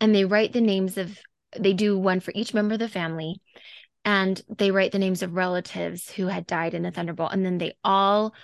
and 0.00 0.14
they 0.14 0.24
write 0.24 0.52
the 0.52 0.60
names 0.60 0.96
of 0.96 1.18
they 1.58 1.72
do 1.72 1.98
one 1.98 2.20
for 2.20 2.32
each 2.34 2.54
member 2.54 2.74
of 2.74 2.80
the 2.80 2.88
family 2.88 3.40
and 4.04 4.42
they 4.48 4.70
write 4.70 4.92
the 4.92 4.98
names 4.98 5.22
of 5.22 5.34
relatives 5.34 6.10
who 6.10 6.26
had 6.26 6.46
died 6.46 6.74
in 6.74 6.82
the 6.82 6.90
thunderbolt 6.90 7.32
and 7.32 7.44
then 7.44 7.58
they 7.58 7.74
all 7.82 8.34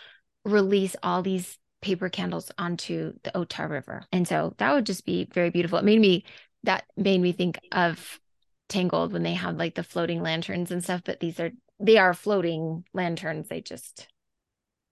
release 0.45 0.97
all 1.03 1.23
these 1.23 1.59
paper 1.83 2.09
candles 2.09 2.51
onto 2.59 3.13
the 3.23 3.37
Ota 3.37 3.67
River. 3.67 4.05
And 4.13 4.27
so 4.27 4.55
that 4.59 4.73
would 4.73 4.87
just 4.87 5.05
be 5.05 5.29
very 5.33 5.51
beautiful. 5.51 5.79
It 5.79 5.85
made 5.85 6.01
me 6.01 6.25
that 6.65 6.85
made 6.97 7.21
me 7.21 7.33
think 7.33 7.59
of 7.73 8.21
Tangled 8.69 9.13
when 9.13 9.25
they 9.25 9.35
have 9.35 9.57
like 9.57 9.75
the 9.75 9.83
floating 9.83 10.23
lanterns 10.23 10.71
and 10.71 10.85
stuff, 10.85 11.03
but 11.05 11.19
these 11.19 11.41
are 11.41 11.51
they 11.81 11.99
are 11.99 12.15
floating 12.15 12.85
lanterns. 12.95 13.49
They 13.49 13.61
just 13.61 14.07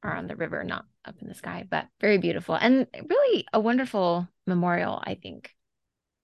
are 0.02 0.16
on 0.16 0.26
the 0.26 0.34
river, 0.34 0.64
not 0.64 0.84
up 1.04 1.14
in 1.22 1.28
the 1.28 1.34
sky, 1.34 1.64
but 1.70 1.86
very 2.00 2.18
beautiful 2.18 2.56
and 2.56 2.88
really 3.08 3.46
a 3.52 3.60
wonderful 3.60 4.28
memorial, 4.48 5.00
I 5.04 5.14
think. 5.14 5.54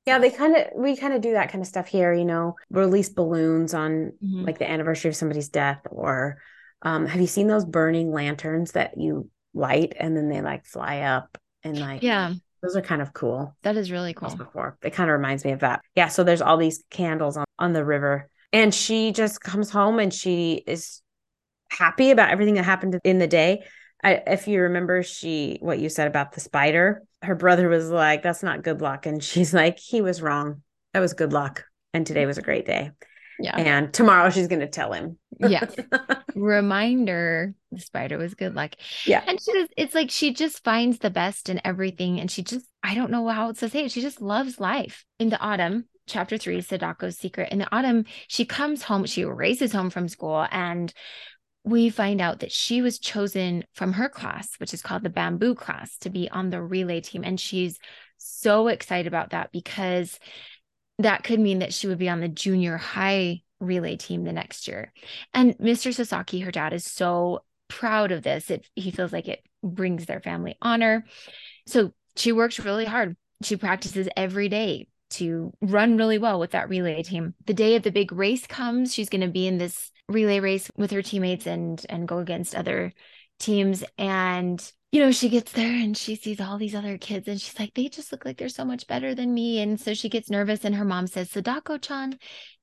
Yeah, 0.06 0.18
they 0.18 0.30
kind 0.30 0.56
of 0.56 0.66
we 0.76 0.96
kind 0.96 1.14
of 1.14 1.22
do 1.22 1.32
that 1.32 1.50
kind 1.50 1.62
of 1.62 1.68
stuff 1.68 1.86
here, 1.86 2.12
you 2.12 2.24
know, 2.24 2.56
release 2.70 3.08
balloons 3.08 3.72
on 3.72 4.12
mm-hmm. 4.22 4.44
like 4.44 4.58
the 4.58 4.70
anniversary 4.70 5.08
of 5.08 5.16
somebody's 5.16 5.48
death 5.48 5.80
or 5.90 6.38
um 6.82 7.06
have 7.06 7.20
you 7.20 7.26
seen 7.26 7.46
those 7.46 7.64
burning 7.64 8.12
lanterns 8.12 8.72
that 8.72 8.98
you 8.98 9.30
light 9.54 9.94
and 9.98 10.16
then 10.16 10.28
they 10.28 10.42
like 10.42 10.66
fly 10.66 11.00
up 11.00 11.38
and 11.62 11.78
like 11.78 12.02
Yeah. 12.02 12.34
Those 12.62 12.76
are 12.76 12.82
kind 12.82 13.02
of 13.02 13.12
cool. 13.12 13.54
That 13.62 13.76
is 13.76 13.90
really 13.90 14.14
cool. 14.14 14.34
Before. 14.34 14.78
It 14.82 14.94
kind 14.94 15.10
of 15.10 15.16
reminds 15.16 15.44
me 15.44 15.52
of 15.52 15.60
that. 15.60 15.82
Yeah, 15.94 16.08
so 16.08 16.24
there's 16.24 16.40
all 16.40 16.56
these 16.56 16.82
candles 16.90 17.36
on 17.36 17.44
on 17.58 17.72
the 17.72 17.84
river 17.84 18.28
and 18.52 18.74
she 18.74 19.12
just 19.12 19.40
comes 19.40 19.68
home 19.68 19.98
and 19.98 20.14
she 20.14 20.62
is 20.66 21.02
happy 21.70 22.10
about 22.10 22.30
everything 22.30 22.54
that 22.54 22.64
happened 22.64 22.98
in 23.04 23.18
the 23.18 23.26
day. 23.26 23.64
I, 24.02 24.22
if 24.26 24.46
you 24.48 24.60
remember 24.62 25.02
she 25.02 25.58
what 25.60 25.78
you 25.78 25.88
said 25.88 26.06
about 26.06 26.32
the 26.32 26.40
spider 26.40 27.02
her 27.24 27.34
brother 27.34 27.68
was 27.68 27.90
like, 27.90 28.22
That's 28.22 28.42
not 28.42 28.62
good 28.62 28.80
luck. 28.80 29.06
And 29.06 29.22
she's 29.22 29.54
like, 29.54 29.78
He 29.78 30.00
was 30.00 30.22
wrong. 30.22 30.62
That 30.92 31.00
was 31.00 31.14
good 31.14 31.32
luck. 31.32 31.64
And 31.92 32.06
today 32.06 32.26
was 32.26 32.38
a 32.38 32.42
great 32.42 32.66
day. 32.66 32.90
Yeah. 33.38 33.56
And 33.56 33.92
tomorrow 33.92 34.30
she's 34.30 34.48
going 34.48 34.60
to 34.60 34.68
tell 34.68 34.92
him. 34.92 35.18
yeah. 35.40 35.66
Reminder 36.34 37.54
the 37.72 37.80
spider 37.80 38.18
was 38.18 38.34
good 38.34 38.54
luck. 38.54 38.74
Yeah. 39.04 39.24
And 39.26 39.40
she 39.40 39.52
just, 39.52 39.72
it's 39.76 39.94
like 39.94 40.10
she 40.10 40.32
just 40.32 40.62
finds 40.62 40.98
the 40.98 41.10
best 41.10 41.48
in 41.48 41.60
everything. 41.64 42.20
And 42.20 42.30
she 42.30 42.42
just, 42.42 42.66
I 42.82 42.94
don't 42.94 43.10
know 43.10 43.26
how 43.28 43.48
else 43.48 43.60
to 43.60 43.68
say 43.68 43.84
it. 43.84 43.90
She 43.90 44.02
just 44.02 44.20
loves 44.20 44.60
life. 44.60 45.04
In 45.18 45.30
the 45.30 45.40
autumn, 45.40 45.86
chapter 46.06 46.38
three, 46.38 46.60
Sadako's 46.60 47.18
secret. 47.18 47.50
In 47.50 47.58
the 47.58 47.74
autumn, 47.74 48.04
she 48.28 48.44
comes 48.44 48.82
home, 48.82 49.04
she 49.06 49.24
races 49.24 49.72
home 49.72 49.90
from 49.90 50.08
school 50.08 50.46
and 50.50 50.92
we 51.64 51.88
find 51.88 52.20
out 52.20 52.40
that 52.40 52.52
she 52.52 52.82
was 52.82 52.98
chosen 52.98 53.64
from 53.72 53.94
her 53.94 54.08
class, 54.08 54.54
which 54.58 54.74
is 54.74 54.82
called 54.82 55.02
the 55.02 55.10
bamboo 55.10 55.54
class, 55.54 55.96
to 55.98 56.10
be 56.10 56.28
on 56.30 56.50
the 56.50 56.62
relay 56.62 57.00
team. 57.00 57.24
And 57.24 57.40
she's 57.40 57.78
so 58.18 58.68
excited 58.68 59.06
about 59.06 59.30
that 59.30 59.50
because 59.50 60.18
that 60.98 61.24
could 61.24 61.40
mean 61.40 61.60
that 61.60 61.72
she 61.72 61.86
would 61.86 61.98
be 61.98 62.08
on 62.08 62.20
the 62.20 62.28
junior 62.28 62.76
high 62.76 63.42
relay 63.60 63.96
team 63.96 64.24
the 64.24 64.32
next 64.32 64.68
year. 64.68 64.92
And 65.32 65.56
Mr. 65.58 65.92
Sasaki, 65.92 66.40
her 66.40 66.50
dad, 66.50 66.74
is 66.74 66.84
so 66.84 67.44
proud 67.68 68.12
of 68.12 68.22
this. 68.22 68.50
It, 68.50 68.68
he 68.74 68.90
feels 68.90 69.12
like 69.12 69.26
it 69.26 69.42
brings 69.62 70.04
their 70.04 70.20
family 70.20 70.56
honor. 70.60 71.06
So 71.66 71.92
she 72.14 72.32
works 72.32 72.60
really 72.60 72.84
hard. 72.84 73.16
She 73.42 73.56
practices 73.56 74.08
every 74.16 74.48
day 74.48 74.88
to 75.18 75.52
run 75.60 75.96
really 75.96 76.18
well 76.18 76.38
with 76.38 76.52
that 76.52 76.68
relay 76.68 77.02
team. 77.02 77.34
The 77.46 77.54
day 77.54 77.76
of 77.76 77.82
the 77.82 77.90
big 77.90 78.12
race 78.12 78.46
comes, 78.46 78.94
she's 78.94 79.08
going 79.08 79.20
to 79.20 79.28
be 79.28 79.46
in 79.46 79.58
this 79.58 79.90
relay 80.08 80.40
race 80.40 80.70
with 80.76 80.90
her 80.90 81.02
teammates 81.02 81.46
and 81.46 81.84
and 81.88 82.06
go 82.06 82.18
against 82.18 82.54
other 82.54 82.92
teams 83.38 83.82
and 83.98 84.72
you 84.94 85.00
know, 85.00 85.10
she 85.10 85.28
gets 85.28 85.50
there 85.50 85.74
and 85.74 85.96
she 85.96 86.14
sees 86.14 86.40
all 86.40 86.56
these 86.56 86.76
other 86.76 86.96
kids 86.98 87.26
and 87.26 87.40
she's 87.40 87.58
like, 87.58 87.74
they 87.74 87.88
just 87.88 88.12
look 88.12 88.24
like 88.24 88.38
they're 88.38 88.48
so 88.48 88.64
much 88.64 88.86
better 88.86 89.12
than 89.12 89.34
me. 89.34 89.58
And 89.58 89.80
so 89.80 89.92
she 89.92 90.08
gets 90.08 90.30
nervous 90.30 90.64
and 90.64 90.72
her 90.72 90.84
mom 90.84 91.08
says, 91.08 91.32
Sadako 91.32 91.78
chan, 91.78 92.16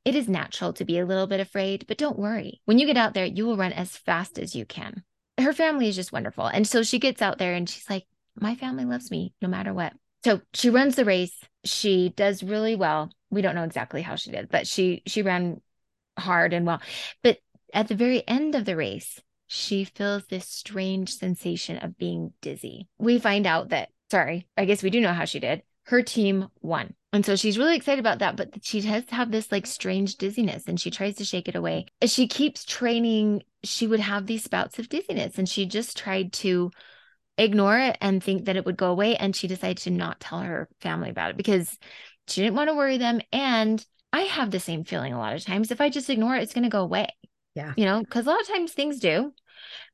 it 0.06 0.16
is 0.16 0.30
natural 0.30 0.72
to 0.74 0.86
be 0.86 0.98
a 0.98 1.06
little 1.06 1.28
bit 1.28 1.42
afraid, 1.42 1.86
but 1.90 1.98
don't 1.98 2.18
worry. 2.18 2.62
When 2.64 2.80
you 2.80 2.86
get 2.86 2.96
out 2.96 3.14
there, 3.14 3.26
you 3.26 3.46
will 3.46 3.58
run 3.58 3.74
as 3.74 3.98
fast 3.98 4.40
as 4.40 4.56
you 4.56 4.66
can. 4.66 5.04
Her 5.38 5.52
family 5.52 5.90
is 5.90 5.96
just 5.98 6.14
wonderful. 6.14 6.46
And 6.46 6.66
so 6.66 6.84
she 6.84 7.00
gets 7.00 7.22
out 7.22 7.38
there 7.38 7.54
and 7.54 7.70
she's 7.70 7.90
like, 7.90 8.06
my 8.40 8.56
family 8.56 8.86
loves 8.86 9.12
me 9.12 9.34
no 9.42 9.50
matter 9.50 9.74
what. 9.74 9.92
So 10.24 10.42
she 10.54 10.70
runs 10.70 10.96
the 10.96 11.06
race. 11.06 11.36
She 11.64 12.10
does 12.16 12.44
really 12.44 12.76
well. 12.76 13.12
We 13.30 13.42
don't 13.42 13.56
know 13.56 13.64
exactly 13.64 14.02
how 14.02 14.16
she 14.16 14.32
did, 14.32 14.50
but 14.50 14.68
she 14.68 15.04
she 15.06 15.22
ran 15.22 15.62
hard 16.18 16.54
and 16.54 16.66
well. 16.66 16.82
But 17.24 17.40
at 17.74 17.88
the 17.88 17.96
very 17.96 18.28
end 18.28 18.56
of 18.56 18.66
the 18.66 18.76
race, 18.76 19.22
she 19.48 19.84
feels 19.84 20.26
this 20.28 20.48
strange 20.48 21.14
sensation 21.14 21.78
of 21.78 21.98
being 21.98 22.34
dizzy. 22.42 22.88
We 22.98 23.20
find 23.20 23.46
out 23.46 23.70
that, 23.70 23.90
sorry, 24.10 24.48
I 24.58 24.66
guess 24.66 24.84
we 24.84 24.90
do 24.90 25.02
know 25.02 25.14
how 25.14 25.26
she 25.26 25.40
did. 25.40 25.64
Her 25.86 26.02
team 26.02 26.48
won. 26.62 26.94
And 27.14 27.26
so 27.26 27.36
she's 27.36 27.58
really 27.58 27.76
excited 27.76 28.00
about 28.00 28.20
that, 28.20 28.38
but 28.38 28.64
she 28.64 28.80
does 28.82 29.04
have 29.10 29.32
this 29.32 29.52
like 29.52 29.66
strange 29.66 30.16
dizziness 30.16 30.68
and 30.68 30.80
she 30.80 30.92
tries 30.92 31.16
to 31.16 31.26
shake 31.26 31.50
it 31.50 31.56
away. 31.56 31.88
As 32.02 32.14
she 32.14 32.28
keeps 32.28 32.64
training, 32.64 33.44
she 33.64 33.88
would 33.88 34.00
have 34.00 34.28
these 34.28 34.44
spouts 34.44 34.80
of 34.80 34.88
dizziness 34.88 35.38
and 35.38 35.50
she 35.50 35.66
just 35.66 35.98
tried 35.98 36.32
to 36.34 36.72
ignore 37.44 37.78
it 37.80 37.98
and 38.02 38.24
think 38.24 38.46
that 38.46 38.56
it 38.56 38.66
would 38.66 38.78
go 38.78 38.92
away. 38.92 39.16
And 39.16 39.36
she 39.36 39.48
decided 39.48 39.78
to 39.80 39.92
not 39.92 40.20
tell 40.20 40.40
her 40.40 40.70
family 40.80 41.10
about 41.10 41.32
it 41.32 41.38
because 41.38 41.78
she 42.28 42.42
didn't 42.42 42.56
want 42.56 42.70
to 42.70 42.76
worry 42.76 42.98
them. 42.98 43.22
And 43.32 43.86
I 44.14 44.22
have 44.22 44.52
the 44.52 44.60
same 44.60 44.84
feeling 44.84 45.14
a 45.14 45.20
lot 45.20 45.34
of 45.34 45.44
times. 45.44 45.72
If 45.72 45.82
I 45.82 45.90
just 45.90 46.10
ignore 46.10 46.36
it, 46.36 46.44
it's 46.44 46.54
going 46.54 46.64
to 46.64 46.70
go 46.70 46.82
away. 46.82 47.08
Yeah. 47.56 47.74
You 47.76 47.86
know, 47.86 48.00
because 48.02 48.26
a 48.26 48.30
lot 48.30 48.42
of 48.42 48.48
times 48.48 48.72
things 48.72 49.00
do. 49.00 49.34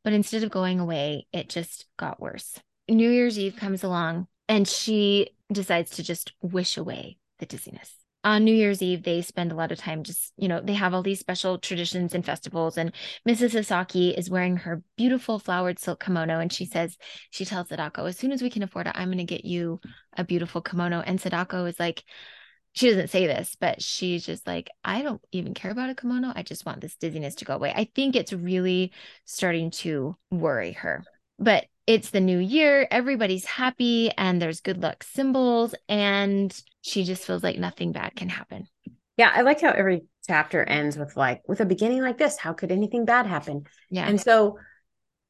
But 0.04 0.14
instead 0.14 0.44
of 0.44 0.52
going 0.52 0.80
away, 0.80 1.28
it 1.34 1.50
just 1.50 1.86
got 1.98 2.20
worse. 2.20 2.58
New 2.90 3.10
Year's 3.10 3.38
Eve 3.38 3.58
comes 3.58 3.84
along 3.84 4.28
and 4.48 4.68
she 4.68 5.32
decides 5.52 5.92
to 5.92 6.04
just 6.04 6.34
wish 6.42 6.78
away 6.78 7.18
the 7.40 7.46
dizziness. 7.46 7.94
On 8.28 8.44
New 8.44 8.54
Year's 8.54 8.82
Eve, 8.82 9.04
they 9.04 9.22
spend 9.22 9.54
a 9.54 9.56
lot 9.56 9.72
of 9.72 9.78
time 9.78 10.04
just, 10.04 10.34
you 10.36 10.50
know, 10.50 10.60
they 10.60 10.74
have 10.74 10.94
all 10.94 11.02
these 11.02 11.22
special 11.22 11.58
traditions 11.58 12.14
and 12.14 12.26
festivals. 12.26 12.78
And 12.78 12.92
Mrs. 13.26 13.52
Sasaki 13.52 14.10
is 14.10 14.30
wearing 14.30 14.58
her 14.58 14.84
beautiful 14.98 15.40
flowered 15.40 15.80
silk 15.80 16.04
kimono. 16.04 16.38
And 16.40 16.52
she 16.52 16.66
says, 16.66 16.98
she 17.30 17.46
tells 17.46 17.70
Sadako, 17.70 18.04
as 18.04 18.18
soon 18.18 18.34
as 18.34 18.42
we 18.42 18.50
can 18.50 18.64
afford 18.64 18.88
it, 18.88 18.92
I'm 18.96 19.08
going 19.08 19.20
to 19.20 19.24
get 19.24 19.46
you 19.46 19.80
a 20.18 20.26
beautiful 20.26 20.60
kimono. 20.60 21.00
And 21.00 21.22
Sadako 21.22 21.64
is 21.68 21.80
like, 21.80 22.04
she 22.74 22.90
doesn't 22.90 23.12
say 23.12 23.28
this, 23.28 23.56
but 23.58 23.82
she's 23.82 24.26
just 24.26 24.46
like, 24.46 24.70
I 24.84 25.04
don't 25.04 25.22
even 25.32 25.54
care 25.54 25.72
about 25.72 25.90
a 25.90 25.96
kimono. 25.96 26.34
I 26.36 26.44
just 26.44 26.66
want 26.66 26.82
this 26.82 26.98
dizziness 26.98 27.36
to 27.36 27.46
go 27.46 27.56
away. 27.56 27.72
I 27.74 27.90
think 27.96 28.18
it's 28.18 28.34
really 28.34 28.92
starting 29.24 29.72
to 29.72 30.18
worry 30.32 30.74
her. 30.74 31.06
But 31.40 31.68
it's 31.88 32.10
the 32.10 32.20
new 32.20 32.40
year, 32.40 32.86
everybody's 32.92 33.46
happy, 33.46 34.12
and 34.18 34.42
there's 34.42 34.60
good 34.60 34.82
luck 34.84 35.04
symbols, 35.04 35.74
and 35.88 36.54
she 36.88 37.04
just 37.04 37.24
feels 37.26 37.44
like 37.44 37.58
nothing 37.58 37.92
bad 37.92 38.16
can 38.16 38.30
happen. 38.30 38.68
Yeah, 39.18 39.32
I 39.34 39.42
like 39.42 39.62
how 39.62 39.72
every 39.72 40.06
chapter 40.28 40.64
ends 40.64 40.98
with 40.98 41.18
like 41.18 41.42
with 41.48 41.60
a 41.60 41.66
beginning 41.66 42.02
like 42.02 42.18
this. 42.18 42.38
How 42.38 42.54
could 42.54 42.72
anything 42.72 43.06
bad 43.06 43.26
happen? 43.26 43.66
Yeah. 43.90 44.08
And 44.08 44.20
so 44.22 44.58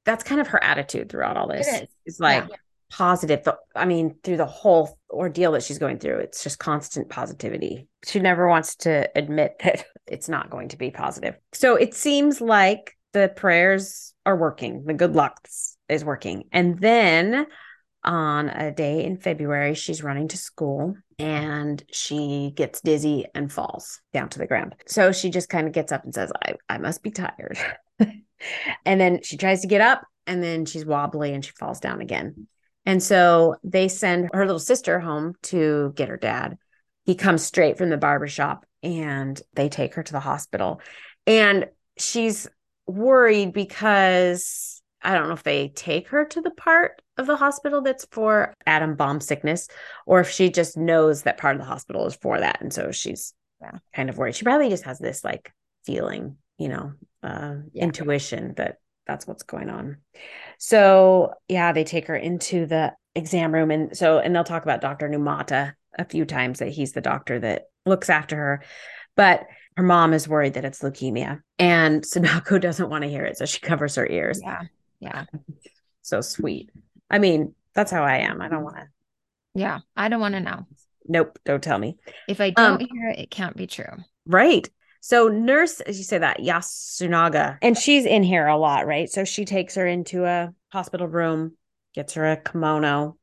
that's 0.06 0.24
kind 0.24 0.40
of 0.40 0.48
her 0.48 0.64
attitude 0.64 1.10
throughout 1.10 1.38
all 1.38 1.48
this. 1.48 1.68
It 1.68 1.84
is. 1.84 1.90
It's 2.06 2.20
like 2.20 2.46
Yeah. 2.50 2.56
positive. 2.92 3.48
I 3.76 3.86
mean, 3.86 4.18
through 4.24 4.38
the 4.38 4.46
whole 4.46 4.98
ordeal 5.10 5.54
that 5.54 5.64
she's 5.64 5.80
going 5.80 6.00
through, 6.00 6.20
it's 6.20 6.44
just 6.44 6.60
constant 6.60 7.10
positivity. 7.10 7.88
She 8.06 8.20
never 8.20 8.48
wants 8.48 8.76
to 8.78 9.10
admit 9.16 9.56
that 9.64 9.86
it's 10.06 10.30
not 10.30 10.50
going 10.50 10.70
to 10.70 10.78
be 10.78 10.92
positive. 10.92 11.36
So 11.54 11.76
it 11.76 11.94
seems 11.94 12.40
like 12.40 12.96
the 13.14 13.32
prayers 13.36 14.14
are 14.26 14.36
working. 14.38 14.86
The 14.86 14.94
good 14.94 15.16
luck 15.16 15.48
is 15.90 16.04
working. 16.04 16.46
And 16.52 16.78
then 16.80 17.48
on 18.08 18.50
a 18.50 18.72
day 18.72 19.04
in 19.04 19.18
February, 19.18 19.76
she's 19.76 20.02
running 20.02 20.30
to 20.30 20.38
school 20.38 20.96
and 21.20 21.84
she 21.92 22.54
gets 22.56 22.82
dizzy 22.82 23.26
and 23.36 23.52
falls 23.52 24.02
down 24.14 24.30
to 24.30 24.40
the 24.40 24.48
ground. 24.48 24.76
So 24.88 25.12
she 25.12 25.30
just 25.30 25.50
kind 25.50 25.68
of 25.68 25.74
gets 25.74 25.92
up 25.92 26.06
and 26.06 26.16
says, 26.16 26.32
I, 26.42 26.56
I 26.70 26.78
must 26.78 27.04
be 27.04 27.12
tired. 27.12 27.60
and 28.00 29.02
then 29.02 29.22
she 29.24 29.38
tries 29.38 29.62
to 29.62 29.68
get 29.68 29.82
up 29.82 30.04
and 30.26 30.42
then 30.42 30.66
she's 30.66 30.86
wobbly 30.86 31.34
and 31.34 31.44
she 31.44 31.52
falls 31.52 31.80
down 31.80 32.02
again. 32.02 32.48
And 32.86 33.04
so 33.04 33.56
they 33.64 33.90
send 33.90 34.30
her 34.34 34.46
little 34.46 34.60
sister 34.60 35.00
home 35.00 35.34
to 35.44 35.92
get 35.96 36.10
her 36.10 36.18
dad. 36.18 36.58
He 37.04 37.16
comes 37.16 37.44
straight 37.44 37.78
from 37.78 37.90
the 37.90 37.98
barber 37.98 38.28
shop 38.28 38.66
and 38.82 39.40
they 39.54 39.68
take 39.68 39.96
her 39.96 40.04
to 40.04 40.14
the 40.14 40.22
hospital. 40.22 40.80
And 41.26 41.66
she's 41.98 42.48
worried 42.86 43.52
because 43.52 44.77
I 45.02 45.14
don't 45.14 45.28
know 45.28 45.34
if 45.34 45.44
they 45.44 45.70
take 45.70 46.10
her 46.10 46.26
to 46.26 46.42
the 46.42 46.52
part 46.52 47.02
of 47.18 47.28
the 47.28 47.36
hospital 47.36 47.82
that's 47.82 48.06
for 48.12 48.54
atom 48.66 48.96
bomb 48.96 49.20
sickness 49.22 49.68
or 50.06 50.20
if 50.20 50.30
she 50.30 50.50
just 50.50 50.76
knows 50.78 51.24
that 51.24 51.38
part 51.38 51.56
of 51.56 51.62
the 51.62 51.68
hospital 51.68 52.06
is 52.08 52.16
for 52.16 52.40
that. 52.40 52.62
And 52.62 52.74
so 52.74 52.92
she's 52.92 53.34
Yeah. 53.62 53.80
kind 53.96 54.10
of 54.10 54.18
worried. 54.18 54.36
She 54.36 54.44
probably 54.44 54.70
just 54.70 54.84
has 54.86 55.00
this 55.00 55.24
like 55.24 55.52
feeling, 55.86 56.38
you 56.58 56.70
know, 56.70 56.94
uh, 57.24 57.56
Yeah. 57.72 57.84
intuition 57.84 58.54
that 58.58 58.78
that's 59.06 59.26
what's 59.26 59.44
going 59.44 59.70
on. 59.70 59.98
So 60.58 61.34
yeah, 61.48 61.72
they 61.72 61.84
take 61.84 62.08
her 62.08 62.16
into 62.16 62.66
the 62.66 62.94
exam 63.16 63.54
room 63.54 63.72
and 63.72 63.98
so 63.98 64.20
and 64.20 64.36
they'll 64.36 64.44
talk 64.44 64.64
about 64.64 64.82
Dr. 64.82 65.10
Numata 65.10 65.74
a 65.98 66.06
few 66.06 66.26
times 66.26 66.60
that 66.60 66.70
he's 66.70 66.92
the 66.94 67.02
doctor 67.02 67.40
that 67.40 67.64
looks 67.86 68.10
after 68.10 68.36
her. 68.36 68.64
But 69.16 69.46
her 69.76 69.84
mom 69.84 70.14
is 70.14 70.28
worried 70.28 70.56
that 70.56 70.66
it's 70.66 70.82
leukemia 70.82 71.42
and 71.58 72.06
Sadako 72.06 72.60
doesn't 72.60 72.90
want 72.90 73.04
to 73.04 73.10
hear 73.10 73.26
it. 73.26 73.38
So 73.38 73.46
she 73.46 73.60
covers 73.60 73.96
her 73.96 74.08
ears. 74.08 74.42
Yeah. 74.44 74.64
Yeah. 75.00 75.26
So 76.02 76.22
sweet. 76.22 76.72
I 77.10 77.20
mean, 77.20 77.54
that's 77.74 77.92
how 77.92 78.04
I 78.04 78.18
am. 78.20 78.42
I 78.42 78.50
don't 78.50 78.64
want 78.64 78.78
to. 78.78 78.88
Yeah. 79.56 79.80
I 79.96 80.10
don't 80.10 80.20
want 80.22 80.34
to 80.36 80.40
know. 80.42 80.66
Nope. 81.08 81.40
Don't 81.46 81.64
tell 81.64 81.78
me. 81.80 81.98
If 82.28 82.42
I 82.42 82.48
Um, 82.50 82.78
don't 82.78 82.82
hear 82.92 83.10
it, 83.10 83.20
it 83.20 83.32
can't 83.32 83.56
be 83.56 83.68
true. 83.68 83.86
Right. 84.26 84.68
So 85.02 85.28
nurse, 85.28 85.80
as 85.80 85.98
you 85.98 86.04
say 86.04 86.18
that, 86.18 86.40
Yasunaga, 86.40 87.58
and 87.62 87.78
she's 87.78 88.06
in 88.06 88.24
here 88.24 88.48
a 88.48 88.58
lot, 88.58 88.88
right? 88.88 89.10
So 89.10 89.24
she 89.24 89.46
takes 89.46 89.76
her 89.76 89.86
into 89.88 90.26
a 90.26 90.54
hospital 90.70 91.08
room, 91.08 91.56
gets 91.94 92.14
her 92.16 92.26
a 92.32 92.38
kimono, 92.38 93.18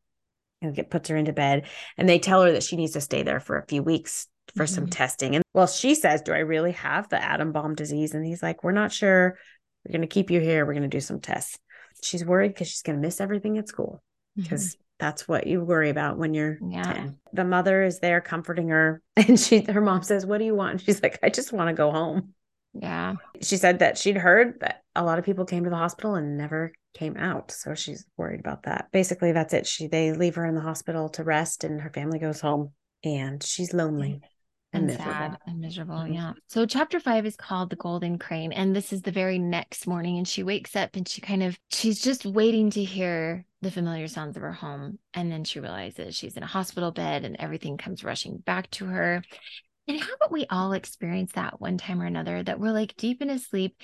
and 0.62 0.75
get 0.75 0.90
puts 0.90 1.09
her 1.11 1.16
into 1.16 1.33
bed. 1.33 1.66
And 1.99 2.09
they 2.09 2.19
tell 2.19 2.43
her 2.43 2.52
that 2.52 2.62
she 2.62 2.76
needs 2.76 2.93
to 2.93 3.00
stay 3.00 3.23
there 3.23 3.40
for 3.40 3.59
a 3.59 3.66
few 3.66 3.83
weeks 3.83 4.28
for 4.57 4.66
some 4.66 4.87
Mhm. 4.87 4.93
testing. 4.93 5.35
And 5.35 5.45
well, 5.52 5.66
she 5.66 5.95
says, 5.95 6.23
Do 6.23 6.33
I 6.33 6.38
really 6.38 6.73
have 6.73 7.09
the 7.09 7.23
atom 7.23 7.52
bomb 7.52 7.75
disease? 7.75 8.14
And 8.14 8.25
he's 8.25 8.43
like, 8.43 8.64
We're 8.64 8.73
not 8.73 8.93
sure. 8.93 9.37
We're 9.85 9.93
gonna 9.93 10.07
keep 10.07 10.31
you 10.31 10.40
here. 10.40 10.64
We're 10.64 10.75
gonna 10.75 10.88
do 10.88 11.00
some 11.00 11.21
tests. 11.21 11.59
She's 12.04 12.25
worried 12.25 12.49
because 12.49 12.68
she's 12.68 12.82
gonna 12.82 12.99
miss 12.99 13.20
everything 13.20 13.58
at 13.58 13.68
school 13.68 14.02
mm-hmm. 14.38 14.42
because 14.42 14.76
that's 14.99 15.26
what 15.26 15.46
you 15.46 15.62
worry 15.62 15.90
about 15.90 16.18
when 16.18 16.34
you're 16.34 16.58
Yeah. 16.68 16.82
10. 16.82 17.18
The 17.32 17.44
mother 17.44 17.82
is 17.82 17.99
there 18.00 18.20
comforting 18.20 18.68
her 18.68 19.02
and 19.16 19.38
she 19.38 19.61
her 19.62 19.80
mom 19.80 20.02
says, 20.02 20.26
"What 20.26 20.38
do 20.38 20.44
you 20.44 20.54
want?" 20.54 20.73
And 20.73 20.80
she's 20.80 21.02
like, 21.02 21.18
"I 21.23 21.30
just 21.30 21.52
want 21.52 21.68
to 21.68 21.75
go 21.75 21.90
home." 21.90 22.34
Yeah. 22.75 23.14
She 23.40 23.56
said 23.56 23.78
that 23.78 23.99
she'd 23.99 24.16
heard 24.16 24.61
that 24.61 24.82
a 24.96 25.04
lot 25.04 25.18
of 25.18 25.25
people 25.25 25.44
came 25.44 25.64
to 25.64 25.70
the 25.70 25.76
hospital 25.76 26.16
and 26.16 26.37
never 26.37 26.73
came 26.92 27.16
out, 27.16 27.50
so 27.50 27.75
she's 27.75 28.04
worried 28.16 28.40
about 28.40 28.64
that. 28.64 28.88
Basically, 28.92 29.32
that's 29.32 29.54
it. 29.54 29.66
She 29.66 29.87
they 29.87 30.12
leave 30.12 30.34
her 30.37 30.46
in 30.46 30.54
the 30.54 30.61
hospital 30.61 31.08
to 31.11 31.25
rest 31.25 31.64
and 31.64 31.80
her 31.80 31.90
family 31.90 32.18
goes 32.18 32.40
home 32.40 32.73
and 33.04 33.42
she's 33.42 33.75
lonely 33.75 34.08
mm. 34.08 34.20
And, 34.75 34.90
and 34.90 34.99
sad 34.99 35.38
and 35.47 35.61
miserable. 35.61 35.97
Mhm. 35.97 36.14
Yeah. 36.14 36.33
So 36.49 36.66
chapter 36.66 37.00
five 37.00 37.26
is 37.26 37.37
called 37.37 37.71
The 37.71 37.76
Golden 37.76 38.19
Crane. 38.19 38.52
And 38.52 38.75
this 38.75 38.93
is 38.93 39.02
the 39.02 39.12
very 39.12 39.38
next 39.38 39.87
morning. 39.87 40.19
And 40.19 40.28
she 40.28 40.43
wakes 40.43 40.76
up 40.76 40.97
and 40.97 41.09
she 41.09 41.21
kind 41.21 41.43
of, 41.43 41.59
she's 41.71 42.02
just 42.02 42.26
waiting 42.26 42.71
to 42.71 42.85
hear 42.85 43.45
the 43.62 43.71
familiar 43.71 44.09
sounds 44.09 44.37
of 44.37 44.43
her 44.43 44.52
home. 44.52 44.99
And 45.14 45.31
then 45.33 45.45
she 45.45 45.61
realizes 45.61 46.14
she's 46.14 46.37
in 46.37 46.43
a 46.43 46.47
hospital 46.47 46.90
bed 46.90 47.25
and 47.25 47.37
everything 47.38 47.78
comes 47.78 48.04
rushing 48.04 48.38
back 48.38 48.71
to 48.73 48.87
her. 48.87 49.23
And 49.87 49.99
haven't 49.99 50.33
we 50.33 50.47
all 50.49 50.73
experienced 50.73 51.35
that 51.35 51.61
one 51.61 51.78
time 51.78 52.00
or 52.00 52.07
another 52.07 52.43
that 52.43 52.59
we're 52.59 52.73
like 52.73 52.97
deep 52.97 53.21
in 53.21 53.31
a 53.31 53.38
sleep? 53.38 53.76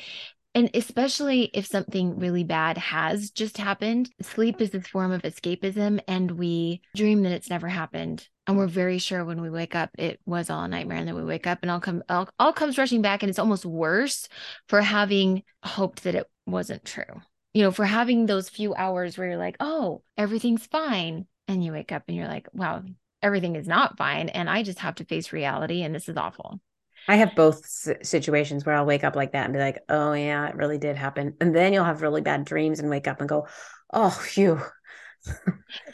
And 0.54 0.68
especially 0.74 1.44
if 1.54 1.66
something 1.66 2.18
really 2.18 2.42
bad 2.42 2.76
has 2.76 3.30
just 3.30 3.56
happened, 3.56 4.10
sleep 4.20 4.60
is 4.60 4.70
this 4.70 4.86
form 4.86 5.12
of 5.12 5.22
escapism, 5.22 6.00
and 6.08 6.32
we 6.32 6.82
dream 6.96 7.22
that 7.22 7.32
it's 7.32 7.50
never 7.50 7.68
happened. 7.68 8.26
And 8.48 8.58
we're 8.58 8.66
very 8.66 8.98
sure 8.98 9.24
when 9.24 9.40
we 9.40 9.48
wake 9.48 9.76
up, 9.76 9.90
it 9.96 10.18
was 10.26 10.50
all 10.50 10.64
a 10.64 10.68
nightmare. 10.68 10.98
And 10.98 11.06
then 11.06 11.14
we 11.14 11.22
wake 11.22 11.46
up 11.46 11.60
and 11.62 11.70
all 11.70 11.78
come 11.78 12.02
all, 12.08 12.28
all 12.40 12.52
comes 12.52 12.78
rushing 12.78 13.00
back. 13.00 13.22
And 13.22 13.30
it's 13.30 13.38
almost 13.38 13.64
worse 13.64 14.28
for 14.68 14.80
having 14.80 15.44
hoped 15.62 16.02
that 16.02 16.16
it 16.16 16.26
wasn't 16.46 16.84
true. 16.84 17.22
You 17.54 17.62
know, 17.62 17.70
for 17.70 17.84
having 17.84 18.26
those 18.26 18.48
few 18.48 18.74
hours 18.74 19.16
where 19.16 19.28
you're 19.28 19.36
like, 19.36 19.56
oh, 19.60 20.02
everything's 20.18 20.66
fine. 20.66 21.26
And 21.46 21.64
you 21.64 21.70
wake 21.70 21.92
up 21.92 22.04
and 22.08 22.16
you're 22.16 22.26
like, 22.26 22.48
wow, 22.52 22.82
everything 23.22 23.54
is 23.54 23.68
not 23.68 23.96
fine. 23.96 24.28
And 24.30 24.50
I 24.50 24.64
just 24.64 24.80
have 24.80 24.96
to 24.96 25.04
face 25.04 25.32
reality. 25.32 25.82
And 25.82 25.94
this 25.94 26.08
is 26.08 26.16
awful. 26.16 26.60
I 27.10 27.16
have 27.16 27.34
both 27.34 27.66
situations 28.06 28.64
where 28.64 28.76
I'll 28.76 28.86
wake 28.86 29.02
up 29.02 29.16
like 29.16 29.32
that 29.32 29.44
and 29.44 29.52
be 29.52 29.58
like, 29.58 29.82
"Oh 29.88 30.12
yeah, 30.12 30.46
it 30.46 30.54
really 30.54 30.78
did 30.78 30.94
happen." 30.94 31.34
And 31.40 31.52
then 31.52 31.72
you'll 31.72 31.84
have 31.84 32.02
really 32.02 32.20
bad 32.20 32.44
dreams 32.44 32.78
and 32.78 32.88
wake 32.88 33.08
up 33.08 33.18
and 33.18 33.28
go, 33.28 33.48
"Oh, 33.92 34.10
phew." 34.10 34.60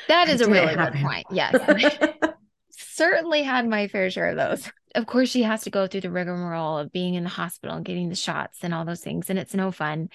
That 0.08 0.28
is 0.28 0.42
a 0.42 0.50
really 0.50 0.76
good 0.76 0.92
point. 0.92 1.24
Yes. 1.30 1.56
certainly 2.70 3.42
had 3.42 3.66
my 3.66 3.88
fair 3.88 4.10
share 4.10 4.28
of 4.28 4.36
those. 4.36 4.70
Of 4.94 5.06
course, 5.06 5.30
she 5.30 5.42
has 5.42 5.62
to 5.62 5.70
go 5.70 5.86
through 5.86 6.02
the 6.02 6.10
rigmarole 6.10 6.76
of 6.76 6.92
being 6.92 7.14
in 7.14 7.24
the 7.24 7.30
hospital 7.30 7.76
and 7.76 7.84
getting 7.84 8.10
the 8.10 8.14
shots 8.14 8.58
and 8.60 8.74
all 8.74 8.84
those 8.84 9.00
things, 9.00 9.30
and 9.30 9.38
it's 9.38 9.54
no 9.54 9.72
fun. 9.72 10.10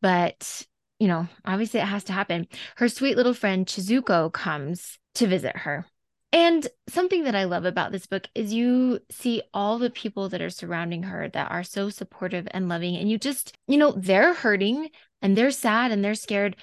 But 0.00 0.64
you 1.00 1.08
know, 1.08 1.26
obviously 1.44 1.80
it 1.80 1.86
has 1.86 2.04
to 2.04 2.12
happen. 2.12 2.46
Her 2.76 2.88
sweet 2.88 3.16
little 3.16 3.34
friend 3.34 3.66
Chizuko 3.66 4.32
comes 4.32 4.96
to 5.16 5.26
visit 5.26 5.56
her. 5.56 5.86
And 6.32 6.66
something 6.88 7.24
that 7.24 7.34
I 7.34 7.44
love 7.44 7.64
about 7.64 7.92
this 7.92 8.06
book 8.06 8.28
is 8.34 8.52
you 8.52 9.00
see 9.10 9.42
all 9.54 9.78
the 9.78 9.90
people 9.90 10.28
that 10.28 10.42
are 10.42 10.50
surrounding 10.50 11.04
her 11.04 11.28
that 11.28 11.50
are 11.50 11.62
so 11.62 11.88
supportive 11.88 12.46
and 12.50 12.68
loving. 12.68 12.96
And 12.96 13.10
you 13.10 13.16
just, 13.16 13.56
you 13.66 13.78
know, 13.78 13.92
they're 13.92 14.34
hurting 14.34 14.90
and 15.22 15.36
they're 15.36 15.50
sad 15.50 15.92
and 15.92 16.04
they're 16.04 16.14
scared, 16.14 16.56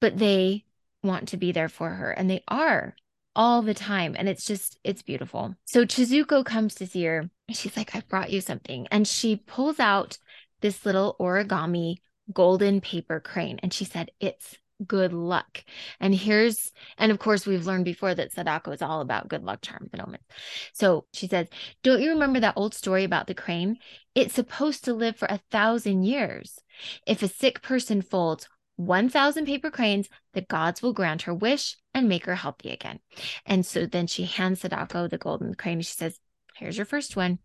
but 0.00 0.18
they 0.18 0.64
want 1.02 1.28
to 1.28 1.36
be 1.36 1.52
there 1.52 1.68
for 1.68 1.90
her. 1.90 2.10
And 2.10 2.28
they 2.28 2.42
are 2.48 2.96
all 3.36 3.62
the 3.62 3.74
time. 3.74 4.16
And 4.18 4.28
it's 4.28 4.44
just, 4.44 4.78
it's 4.82 5.02
beautiful. 5.02 5.54
So 5.64 5.84
Chizuko 5.84 6.44
comes 6.44 6.74
to 6.76 6.86
see 6.86 7.04
her. 7.04 7.30
She's 7.50 7.76
like, 7.76 7.94
"I've 7.94 8.08
brought 8.08 8.30
you 8.30 8.40
something. 8.40 8.88
And 8.90 9.06
she 9.06 9.36
pulls 9.36 9.78
out 9.80 10.18
this 10.60 10.84
little 10.84 11.16
origami 11.20 11.96
golden 12.32 12.80
paper 12.80 13.20
crane. 13.20 13.58
And 13.62 13.72
she 13.72 13.84
said, 13.84 14.10
It's 14.20 14.56
good 14.86 15.12
luck. 15.12 15.64
And 16.00 16.14
here's, 16.14 16.72
and 16.96 17.10
of 17.10 17.18
course, 17.18 17.46
we've 17.46 17.66
learned 17.66 17.84
before 17.84 18.14
that 18.14 18.32
Sadako 18.32 18.72
is 18.72 18.82
all 18.82 19.00
about 19.00 19.28
good 19.28 19.44
luck 19.44 19.60
charms 19.62 19.90
and 19.92 20.02
omens. 20.02 20.24
So 20.72 21.06
she 21.12 21.26
says, 21.26 21.48
Don't 21.82 22.00
you 22.00 22.10
remember 22.10 22.40
that 22.40 22.54
old 22.56 22.74
story 22.74 23.04
about 23.04 23.26
the 23.26 23.34
crane? 23.34 23.78
It's 24.14 24.34
supposed 24.34 24.84
to 24.84 24.94
live 24.94 25.16
for 25.16 25.26
a 25.26 25.40
thousand 25.50 26.04
years. 26.04 26.58
If 27.06 27.22
a 27.22 27.28
sick 27.28 27.62
person 27.62 28.02
folds 28.02 28.48
1,000 28.76 29.44
paper 29.44 29.70
cranes, 29.70 30.08
the 30.34 30.42
gods 30.42 30.82
will 30.82 30.92
grant 30.92 31.22
her 31.22 31.34
wish 31.34 31.76
and 31.94 32.08
make 32.08 32.26
her 32.26 32.36
healthy 32.36 32.70
again. 32.70 33.00
And 33.44 33.66
so 33.66 33.86
then 33.86 34.06
she 34.06 34.24
hands 34.24 34.60
Sadako 34.60 35.08
the 35.08 35.18
golden 35.18 35.54
crane. 35.54 35.80
She 35.80 35.92
says, 35.92 36.18
Here's 36.54 36.76
your 36.76 36.86
first 36.86 37.16
one. 37.16 37.38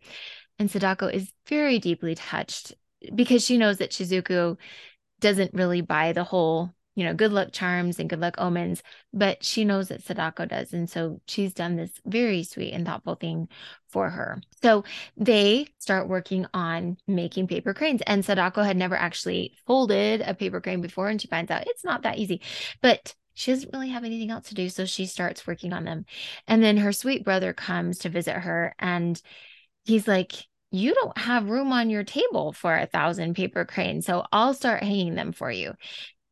And 0.60 0.70
Sadako 0.70 1.08
is 1.08 1.32
very 1.48 1.80
deeply 1.80 2.16
touched 2.16 2.74
because 3.14 3.44
she 3.44 3.58
knows 3.58 3.78
that 3.78 3.92
Chizuko 3.92 4.58
doesn't 5.20 5.54
really 5.54 5.82
buy 5.82 6.14
the 6.14 6.24
whole, 6.24 6.74
you 6.96 7.04
know, 7.04 7.14
good 7.14 7.32
luck 7.32 7.50
charms 7.52 8.00
and 8.00 8.10
good 8.10 8.20
luck 8.20 8.36
omens, 8.38 8.84
but 9.14 9.44
she 9.44 9.66
knows 9.66 9.88
that 9.88 10.04
Sadako 10.04 10.46
does. 10.46 10.74
And 10.74 10.90
so 10.90 11.22
she's 11.28 11.54
done 11.54 11.76
this 11.76 11.92
very 12.06 12.44
sweet 12.44 12.74
and 12.74 12.86
thoughtful 12.86 13.16
thing 13.16 13.48
for 13.90 14.10
her. 14.10 14.42
So 14.62 14.84
they 15.18 15.68
start 15.80 16.08
working 16.08 16.46
on 16.54 16.98
making 17.08 17.48
paper 17.48 17.74
cranes. 17.74 18.02
And 18.06 18.24
Sadako 18.24 18.64
had 18.64 18.78
never 18.78 18.96
actually 18.96 19.56
folded 19.66 20.22
a 20.22 20.34
paper 20.34 20.62
crane 20.62 20.82
before, 20.82 21.10
and 21.10 21.22
she 21.22 21.28
finds 21.28 21.52
out 21.52 21.68
it's 21.68 21.84
not 21.84 22.04
that 22.04 22.18
easy. 22.18 22.42
But 22.82 23.16
she 23.34 23.52
doesn't 23.52 23.74
really 23.74 23.90
have 23.90 24.04
anything 24.04 24.30
else 24.30 24.50
to 24.50 24.56
do. 24.56 24.70
So 24.70 24.86
she 24.86 25.06
starts 25.06 25.48
working 25.48 25.74
on 25.74 25.86
them. 25.86 26.06
And 26.48 26.64
then 26.64 26.78
her 26.78 26.94
sweet 26.94 27.24
brother 27.24 27.54
comes 27.54 28.00
to 28.00 28.10
visit 28.10 28.36
her 28.36 28.76
and 28.78 29.20
he's 29.86 30.08
like, 30.08 30.34
you 30.72 30.94
don't 30.96 31.18
have 31.18 31.50
room 31.50 31.72
on 31.72 31.90
your 31.90 32.04
table 32.04 32.52
for 32.52 32.76
a 32.76 32.88
thousand 32.88 33.36
paper 33.36 33.64
cranes. 33.64 34.06
So 34.06 34.26
I'll 34.32 34.56
start 34.56 34.82
hanging 34.82 35.16
them 35.16 35.32
for 35.32 35.52
you. 35.52 35.74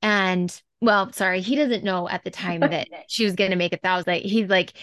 And 0.01 0.61
well, 0.81 1.11
sorry, 1.13 1.41
he 1.41 1.55
doesn't 1.55 1.83
know 1.83 2.09
at 2.09 2.23
the 2.23 2.31
time 2.31 2.61
that 2.61 2.87
she 3.07 3.23
was 3.23 3.35
going 3.35 3.51
to 3.51 3.57
make 3.57 3.73
a 3.73 3.77
thousand. 3.77 4.21
He's 4.21 4.49
like, 4.49 4.73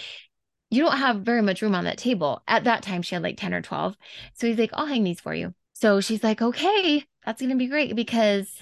you 0.71 0.83
don't 0.83 0.99
have 0.99 1.23
very 1.23 1.43
much 1.43 1.63
room 1.63 1.75
on 1.75 1.85
that 1.85 1.99
table. 1.99 2.43
At 2.47 2.65
that 2.65 2.83
time, 2.83 3.03
she 3.03 3.15
had 3.15 3.23
like 3.23 3.39
10 3.39 3.55
or 3.55 3.63
12. 3.63 3.97
So 4.35 4.47
he's 4.47 4.59
like, 4.59 4.71
I'll 4.75 4.87
hang 4.87 5.05
these 5.05 5.21
for 5.21 5.35
you. 5.35 5.55
So 5.75 6.01
she's 6.01 6.23
like, 6.23 6.43
okay, 6.43 7.05
that's 7.25 7.41
going 7.41 7.51
to 7.51 7.57
be 7.57 7.69
great 7.69 7.97
because 7.97 8.53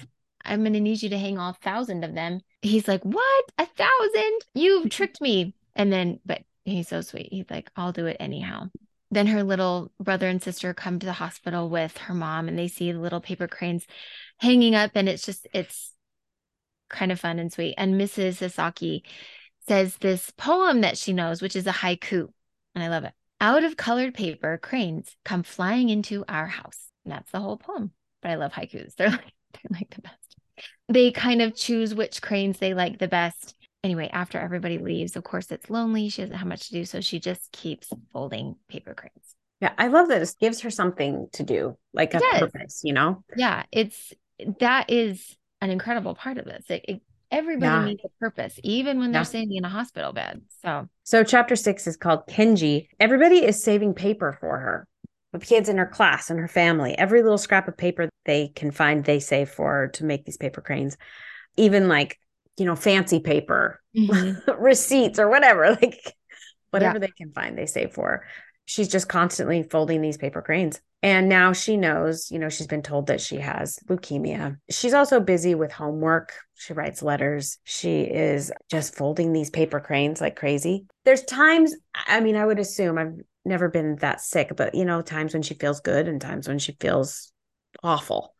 I'm 0.43 0.61
going 0.61 0.73
to 0.73 0.79
need 0.79 1.01
you 1.01 1.09
to 1.09 1.17
hang 1.17 1.37
all 1.37 1.53
thousand 1.53 2.03
of 2.03 2.13
them. 2.13 2.41
He's 2.61 2.87
like, 2.87 3.03
what? 3.03 3.45
A 3.57 3.65
thousand? 3.65 4.39
You've 4.53 4.89
tricked 4.89 5.21
me. 5.21 5.53
And 5.75 5.91
then, 5.91 6.19
but 6.25 6.41
he's 6.65 6.87
so 6.87 7.01
sweet. 7.01 7.29
He's 7.31 7.49
like, 7.49 7.69
I'll 7.75 7.91
do 7.91 8.07
it 8.07 8.17
anyhow 8.19 8.69
then 9.11 9.27
her 9.27 9.43
little 9.43 9.91
brother 9.99 10.27
and 10.27 10.41
sister 10.41 10.73
come 10.73 10.99
to 10.99 11.05
the 11.05 11.13
hospital 11.13 11.69
with 11.69 11.97
her 11.97 12.13
mom 12.13 12.47
and 12.47 12.57
they 12.57 12.67
see 12.67 12.91
the 12.91 12.99
little 12.99 13.21
paper 13.21 13.47
cranes 13.47 13.85
hanging 14.39 14.75
up 14.75 14.91
and 14.95 15.07
it's 15.07 15.25
just 15.25 15.47
it's 15.53 15.93
kind 16.89 17.11
of 17.11 17.19
fun 17.19 17.39
and 17.39 17.51
sweet 17.51 17.75
and 17.77 17.95
mrs 17.95 18.35
sasaki 18.35 19.03
says 19.67 19.97
this 19.97 20.31
poem 20.37 20.81
that 20.81 20.97
she 20.97 21.13
knows 21.13 21.41
which 21.41 21.55
is 21.55 21.67
a 21.67 21.71
haiku 21.71 22.27
and 22.75 22.83
i 22.83 22.87
love 22.87 23.03
it 23.03 23.13
out 23.39 23.63
of 23.63 23.77
colored 23.77 24.13
paper 24.13 24.57
cranes 24.57 25.15
come 25.25 25.43
flying 25.43 25.89
into 25.89 26.23
our 26.27 26.47
house 26.47 26.89
and 27.05 27.11
that's 27.11 27.31
the 27.31 27.39
whole 27.39 27.57
poem 27.57 27.91
but 28.21 28.31
i 28.31 28.35
love 28.35 28.51
haikus 28.53 28.95
they're 28.97 29.09
like 29.09 29.33
they're 29.53 29.79
like 29.79 29.89
the 29.93 30.01
best 30.01 30.37
they 30.89 31.11
kind 31.11 31.41
of 31.41 31.55
choose 31.55 31.93
which 31.93 32.21
cranes 32.21 32.57
they 32.59 32.73
like 32.73 32.97
the 32.97 33.07
best 33.07 33.55
anyway, 33.87 34.09
after 34.11 34.37
everybody 34.37 34.77
leaves, 34.77 35.15
of 35.15 35.23
course, 35.23 35.49
it's 35.51 35.69
lonely. 35.69 36.09
She 36.09 36.21
doesn't 36.21 36.35
have 36.35 36.47
much 36.47 36.67
to 36.67 36.73
do. 36.73 36.85
So 36.85 37.01
she 37.01 37.19
just 37.19 37.51
keeps 37.51 37.89
folding 38.11 38.55
paper 38.67 38.93
cranes. 38.93 39.35
Yeah. 39.61 39.71
I 39.77 39.87
love 39.87 40.09
that 40.09 40.21
it 40.21 40.35
gives 40.39 40.61
her 40.61 40.69
something 40.69 41.27
to 41.33 41.43
do, 41.43 41.77
like 41.93 42.13
a 42.13 42.19
purpose, 42.19 42.81
you 42.83 42.93
know? 42.93 43.23
Yeah. 43.35 43.63
It's 43.71 44.13
that 44.59 44.91
is 44.91 45.35
an 45.61 45.69
incredible 45.69 46.15
part 46.15 46.37
of 46.37 46.45
this. 46.45 46.65
It, 46.69 46.85
it, 46.87 47.01
everybody 47.31 47.71
yeah. 47.71 47.85
needs 47.85 48.01
a 48.05 48.09
purpose, 48.19 48.59
even 48.63 48.99
when 48.99 49.11
they're 49.11 49.21
yeah. 49.21 49.25
sitting 49.25 49.55
in 49.55 49.65
a 49.65 49.69
hospital 49.69 50.13
bed. 50.13 50.41
So, 50.61 50.87
so 51.03 51.23
chapter 51.23 51.55
six 51.55 51.87
is 51.87 51.97
called 51.97 52.27
Kenji. 52.27 52.87
Everybody 52.99 53.43
is 53.45 53.63
saving 53.63 53.93
paper 53.93 54.37
for 54.39 54.57
her. 54.57 54.87
The 55.33 55.39
kids 55.39 55.69
in 55.69 55.77
her 55.77 55.85
class 55.85 56.29
and 56.29 56.39
her 56.39 56.47
family, 56.47 56.97
every 56.97 57.21
little 57.21 57.37
scrap 57.37 57.67
of 57.67 57.77
paper 57.77 58.09
they 58.25 58.47
can 58.49 58.71
find, 58.71 59.03
they 59.03 59.19
save 59.19 59.49
for 59.49 59.89
to 59.93 60.05
make 60.05 60.25
these 60.25 60.37
paper 60.37 60.61
cranes. 60.61 60.97
Even 61.57 61.87
like 61.87 62.17
you 62.57 62.65
know, 62.65 62.75
fancy 62.75 63.19
paper, 63.19 63.81
mm-hmm. 63.95 64.51
receipts 64.59 65.19
or 65.19 65.29
whatever, 65.29 65.69
like 65.81 66.15
whatever 66.71 66.95
yeah. 66.95 67.07
they 67.07 67.13
can 67.15 67.31
find, 67.31 67.57
they 67.57 67.67
save 67.67 67.93
for. 67.93 68.25
She's 68.65 68.89
just 68.89 69.07
constantly 69.07 69.63
folding 69.63 70.01
these 70.01 70.17
paper 70.17 70.41
cranes. 70.41 70.81
And 71.03 71.29
now 71.29 71.53
she 71.53 71.77
knows, 71.77 72.31
you 72.31 72.39
know, 72.39 72.49
she's 72.49 72.67
been 72.67 72.81
told 72.81 73.07
that 73.07 73.21
she 73.21 73.37
has 73.37 73.77
leukemia. 73.87 74.57
She's 74.69 74.95
also 74.95 75.19
busy 75.19 75.53
with 75.53 75.71
homework. 75.71 76.33
She 76.55 76.73
writes 76.73 77.03
letters. 77.03 77.59
She 77.63 78.01
is 78.01 78.51
just 78.69 78.95
folding 78.95 79.31
these 79.31 79.51
paper 79.51 79.79
cranes 79.79 80.19
like 80.19 80.35
crazy. 80.35 80.87
There's 81.05 81.23
times, 81.23 81.75
I 82.07 82.19
mean, 82.19 82.35
I 82.35 82.45
would 82.45 82.59
assume 82.59 82.97
I've 82.97 83.13
never 83.45 83.69
been 83.69 83.97
that 83.97 84.21
sick, 84.21 84.53
but, 84.57 84.73
you 84.73 84.85
know, 84.85 85.01
times 85.01 85.33
when 85.33 85.43
she 85.43 85.53
feels 85.53 85.81
good 85.81 86.07
and 86.07 86.19
times 86.19 86.47
when 86.47 86.59
she 86.59 86.75
feels 86.79 87.31
awful. 87.83 88.33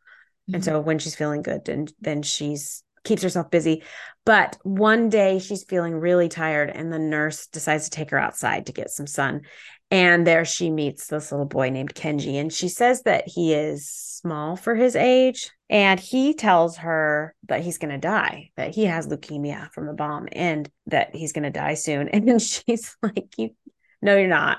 Mm-hmm. 0.48 0.56
And 0.56 0.64
so 0.64 0.80
when 0.80 0.98
she's 0.98 1.14
feeling 1.14 1.42
good, 1.42 1.68
and 1.68 1.92
then 2.00 2.22
she's 2.22 2.82
keeps 3.04 3.22
herself 3.22 3.50
busy. 3.50 3.82
But 4.24 4.58
one 4.62 5.08
day 5.08 5.38
she's 5.38 5.64
feeling 5.64 5.94
really 5.94 6.28
tired, 6.28 6.70
and 6.70 6.92
the 6.92 6.98
nurse 6.98 7.46
decides 7.46 7.84
to 7.84 7.90
take 7.90 8.10
her 8.10 8.18
outside 8.18 8.66
to 8.66 8.72
get 8.72 8.90
some 8.90 9.06
sun. 9.06 9.42
And 9.90 10.26
there 10.26 10.44
she 10.44 10.70
meets 10.70 11.06
this 11.06 11.32
little 11.32 11.46
boy 11.46 11.70
named 11.70 11.94
Kenji. 11.94 12.34
And 12.34 12.52
she 12.52 12.68
says 12.68 13.02
that 13.02 13.26
he 13.26 13.54
is 13.54 13.88
small 13.88 14.56
for 14.56 14.74
his 14.74 14.94
age. 14.94 15.50
And 15.70 15.98
he 15.98 16.34
tells 16.34 16.78
her 16.78 17.34
that 17.48 17.62
he's 17.62 17.78
going 17.78 17.92
to 17.92 17.98
die, 17.98 18.50
that 18.56 18.74
he 18.74 18.84
has 18.84 19.06
leukemia 19.06 19.70
from 19.72 19.86
the 19.86 19.94
bomb 19.94 20.28
and 20.32 20.70
that 20.86 21.14
he's 21.14 21.32
going 21.32 21.44
to 21.44 21.50
die 21.50 21.74
soon. 21.74 22.08
And 22.12 22.40
she's 22.40 22.96
like, 23.02 23.34
you, 23.38 23.50
No, 24.02 24.16
you're 24.16 24.28
not. 24.28 24.58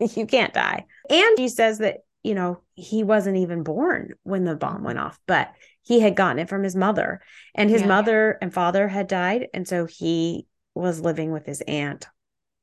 You 0.00 0.26
can't 0.26 0.54
die. 0.54 0.86
And 1.10 1.38
she 1.38 1.48
says 1.48 1.78
that, 1.78 1.98
you 2.22 2.34
know, 2.34 2.62
he 2.74 3.04
wasn't 3.04 3.36
even 3.36 3.62
born 3.62 4.14
when 4.22 4.44
the 4.44 4.56
bomb 4.56 4.82
went 4.82 4.98
off, 4.98 5.20
but 5.26 5.52
he 5.82 6.00
had 6.00 6.16
gotten 6.16 6.38
it 6.38 6.48
from 6.48 6.62
his 6.62 6.76
mother 6.76 7.20
and 7.54 7.68
his 7.68 7.82
yeah. 7.82 7.88
mother 7.88 8.38
and 8.40 8.52
father 8.52 8.88
had 8.88 9.08
died 9.08 9.48
and 9.52 9.66
so 9.66 9.86
he 9.86 10.46
was 10.74 11.00
living 11.00 11.32
with 11.32 11.46
his 11.46 11.60
aunt 11.62 12.06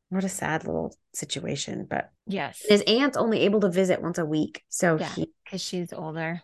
what 0.10 0.24
a 0.24 0.30
sad 0.30 0.65
little 0.65 0.96
situation 1.13 1.86
but 1.89 2.12
yes. 2.26 2.63
his 2.67 2.82
aunt's 2.88 3.17
only 3.17 3.41
able 3.41 3.60
to 3.60 3.70
visit 3.70 4.02
once 4.02 4.17
a 4.17 4.26
week 4.26 4.63
so 4.70 4.98
yeah 4.98 5.26
because 5.48 5.62
she's 5.62 5.93
older. 5.93 6.41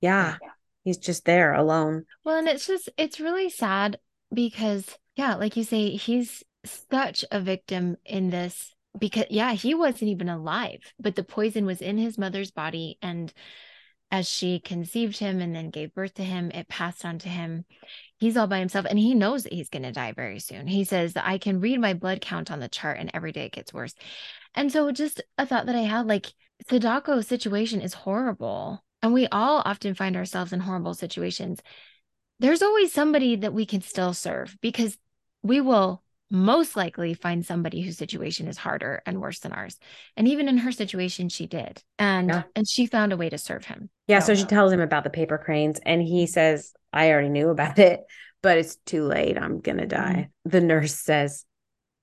Yeah, 0.00 0.36
yeah. 0.42 0.48
he's 0.84 0.98
just 0.98 1.24
there 1.24 1.54
alone. 1.54 2.04
Well 2.24 2.36
and 2.36 2.48
it's 2.48 2.66
just 2.66 2.88
it's 2.96 3.20
really 3.20 3.48
sad 3.48 3.98
because 4.32 4.86
yeah 5.16 5.34
like 5.34 5.56
you 5.56 5.64
say 5.64 5.90
he's 5.90 6.42
such 6.64 7.24
a 7.30 7.40
victim 7.40 7.96
in 8.04 8.30
this 8.30 8.74
because 8.98 9.26
yeah 9.30 9.52
he 9.52 9.74
wasn't 9.74 10.10
even 10.10 10.28
alive 10.28 10.80
but 11.00 11.16
the 11.16 11.24
poison 11.24 11.66
was 11.66 11.80
in 11.80 11.98
his 11.98 12.16
mother's 12.18 12.50
body 12.50 12.98
and 13.02 13.32
as 14.12 14.28
she 14.28 14.60
conceived 14.60 15.18
him 15.18 15.40
and 15.40 15.56
then 15.56 15.70
gave 15.70 15.94
birth 15.94 16.12
to 16.12 16.22
him, 16.22 16.50
it 16.50 16.68
passed 16.68 17.02
on 17.02 17.18
to 17.20 17.30
him. 17.30 17.64
He's 18.22 18.36
all 18.36 18.46
by 18.46 18.60
himself 18.60 18.86
and 18.88 18.96
he 18.96 19.14
knows 19.14 19.42
that 19.42 19.52
he's 19.52 19.68
going 19.68 19.82
to 19.82 19.90
die 19.90 20.12
very 20.12 20.38
soon. 20.38 20.68
He 20.68 20.84
says, 20.84 21.14
I 21.16 21.38
can 21.38 21.58
read 21.58 21.80
my 21.80 21.92
blood 21.92 22.20
count 22.20 22.52
on 22.52 22.60
the 22.60 22.68
chart 22.68 22.98
and 23.00 23.10
every 23.12 23.32
day 23.32 23.46
it 23.46 23.52
gets 23.52 23.74
worse. 23.74 23.96
And 24.54 24.70
so, 24.70 24.92
just 24.92 25.20
a 25.38 25.44
thought 25.44 25.66
that 25.66 25.74
I 25.74 25.80
had 25.80 26.06
like, 26.06 26.32
Sadako's 26.70 27.26
situation 27.26 27.80
is 27.80 27.94
horrible. 27.94 28.84
And 29.02 29.12
we 29.12 29.26
all 29.26 29.60
often 29.64 29.96
find 29.96 30.16
ourselves 30.16 30.52
in 30.52 30.60
horrible 30.60 30.94
situations. 30.94 31.60
There's 32.38 32.62
always 32.62 32.92
somebody 32.92 33.34
that 33.34 33.54
we 33.54 33.66
can 33.66 33.80
still 33.80 34.14
serve 34.14 34.56
because 34.60 34.96
we 35.42 35.60
will 35.60 36.04
most 36.30 36.76
likely 36.76 37.14
find 37.14 37.44
somebody 37.44 37.82
whose 37.82 37.98
situation 37.98 38.46
is 38.46 38.56
harder 38.56 39.02
and 39.04 39.20
worse 39.20 39.40
than 39.40 39.50
ours. 39.50 39.80
And 40.16 40.28
even 40.28 40.48
in 40.48 40.58
her 40.58 40.70
situation, 40.70 41.28
she 41.28 41.48
did. 41.48 41.82
And 41.98 42.28
yeah. 42.28 42.42
and 42.54 42.68
she 42.68 42.86
found 42.86 43.12
a 43.12 43.16
way 43.16 43.30
to 43.30 43.38
serve 43.38 43.64
him. 43.64 43.90
Yeah. 44.06 44.20
So, 44.20 44.32
so 44.32 44.42
she 44.42 44.46
tells 44.46 44.72
him 44.72 44.80
about 44.80 45.02
the 45.02 45.10
paper 45.10 45.38
cranes 45.38 45.80
and 45.84 46.00
he 46.00 46.28
says, 46.28 46.72
I 46.92 47.10
already 47.10 47.28
knew 47.28 47.50
about 47.50 47.78
it, 47.78 48.00
but 48.42 48.58
it's 48.58 48.76
too 48.86 49.04
late. 49.04 49.38
I'm 49.38 49.60
gonna 49.60 49.86
die. 49.86 50.28
Mm-hmm. 50.46 50.50
The 50.50 50.60
nurse 50.60 50.94
says, 50.94 51.44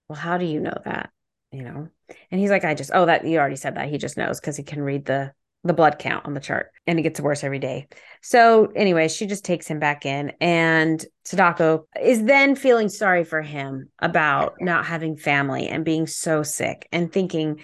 Well, 0.07 0.17
how 0.17 0.37
do 0.37 0.45
you 0.45 0.59
know 0.59 0.77
that? 0.85 1.11
You 1.51 1.63
know? 1.63 1.89
And 2.31 2.39
he's 2.41 2.49
like, 2.49 2.63
I 2.63 2.73
just, 2.73 2.91
oh, 2.93 3.05
that 3.05 3.25
you 3.25 3.37
already 3.37 3.55
said 3.55 3.75
that. 3.75 3.89
He 3.89 3.97
just 3.97 4.17
knows 4.17 4.39
because 4.39 4.57
he 4.57 4.63
can 4.63 4.81
read 4.81 5.05
the 5.05 5.33
the 5.63 5.73
blood 5.73 5.99
count 5.99 6.25
on 6.25 6.33
the 6.33 6.39
chart 6.39 6.71
and 6.87 6.97
it 6.97 7.01
gets 7.01 7.19
worse 7.19 7.43
every 7.43 7.59
day. 7.59 7.87
So, 8.21 8.71
anyway, 8.75 9.07
she 9.09 9.25
just 9.25 9.43
takes 9.43 9.67
him 9.67 9.79
back 9.79 10.05
in, 10.05 10.31
and 10.39 11.03
Sadako 11.25 11.87
is 12.01 12.23
then 12.23 12.55
feeling 12.55 12.89
sorry 12.89 13.23
for 13.23 13.41
him 13.41 13.89
about 13.99 14.55
not 14.61 14.85
having 14.85 15.17
family 15.17 15.67
and 15.67 15.83
being 15.83 16.07
so 16.07 16.43
sick 16.43 16.87
and 16.91 17.11
thinking, 17.11 17.61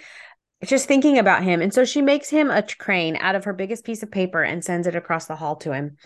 just 0.64 0.88
thinking 0.88 1.18
about 1.18 1.42
him. 1.42 1.60
And 1.62 1.72
so 1.72 1.84
she 1.84 2.02
makes 2.02 2.28
him 2.28 2.50
a 2.50 2.62
crane 2.62 3.16
out 3.16 3.34
of 3.34 3.44
her 3.44 3.52
biggest 3.52 3.84
piece 3.84 4.02
of 4.02 4.10
paper 4.10 4.42
and 4.42 4.64
sends 4.64 4.86
it 4.86 4.94
across 4.96 5.26
the 5.26 5.36
hall 5.36 5.56
to 5.56 5.72
him, 5.72 5.96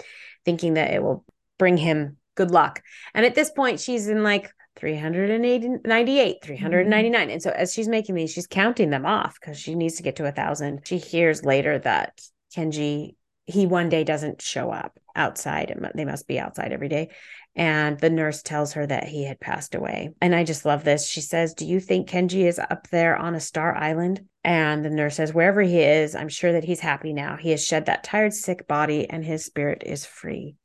thinking 0.45 0.75
that 0.75 0.93
it 0.93 1.03
will 1.03 1.25
bring 1.59 1.77
him 1.77 2.17
good 2.35 2.51
luck. 2.51 2.83
And 3.15 3.27
at 3.27 3.35
this 3.35 3.51
point, 3.51 3.81
she's 3.81 4.09
in 4.09 4.23
like 4.23 4.51
398 4.77 6.37
399 6.43 7.21
mm-hmm. 7.21 7.31
and 7.31 7.43
so 7.43 7.51
as 7.51 7.73
she's 7.73 7.89
making 7.89 8.15
these 8.15 8.33
she's 8.33 8.47
counting 8.47 8.91
them 8.91 9.05
off 9.05 9.37
because 9.39 9.59
she 9.59 9.75
needs 9.75 9.97
to 9.97 10.03
get 10.03 10.17
to 10.17 10.27
a 10.27 10.33
thousand 10.33 10.81
she 10.85 10.97
hears 10.97 11.45
later 11.45 11.79
that 11.79 12.21
kenji 12.55 13.17
he 13.47 13.67
one 13.67 13.89
day 13.89 14.05
doesn't 14.05 14.41
show 14.41 14.71
up 14.71 14.99
outside 15.17 15.77
they 15.95 16.05
must 16.05 16.29
be 16.29 16.39
outside 16.39 16.73
every 16.73 16.89
day 16.89 17.11
and 17.57 17.99
the 17.99 18.11
nurse 18.11 18.43
tells 18.43 18.73
her 18.75 18.87
that 18.87 19.09
he 19.09 19.25
had 19.25 19.41
passed 19.41 19.75
away. 19.75 20.11
And 20.21 20.35
i 20.35 20.45
just 20.45 20.65
love 20.65 20.85
this. 20.85 21.09
She 21.09 21.21
says 21.21 21.55
do 21.55 21.67
you 21.67 21.81
think 21.81 22.09
kenji 22.09 22.47
is 22.47 22.59
up 22.59 22.89
there 22.91 23.17
on 23.17 23.35
a 23.35 23.41
star 23.41 23.77
island? 23.77 24.25
And 24.45 24.85
the 24.85 24.91
nurse 24.91 25.17
says 25.17 25.35
wherever 25.35 25.61
he 25.61 25.81
is 25.81 26.15
i'm 26.15 26.31
sure 26.31 26.53
that 26.53 26.65
he's 26.65 26.81
happy 26.81 27.13
now. 27.13 27.37
He 27.37 27.51
has 27.51 27.65
shed 27.65 27.87
that 27.87 28.05
tired 28.05 28.33
sick 28.33 28.67
body 28.67 29.09
and 29.09 29.25
his 29.25 29.45
spirit 29.45 29.83
is 29.85 30.07
free. 30.07 30.57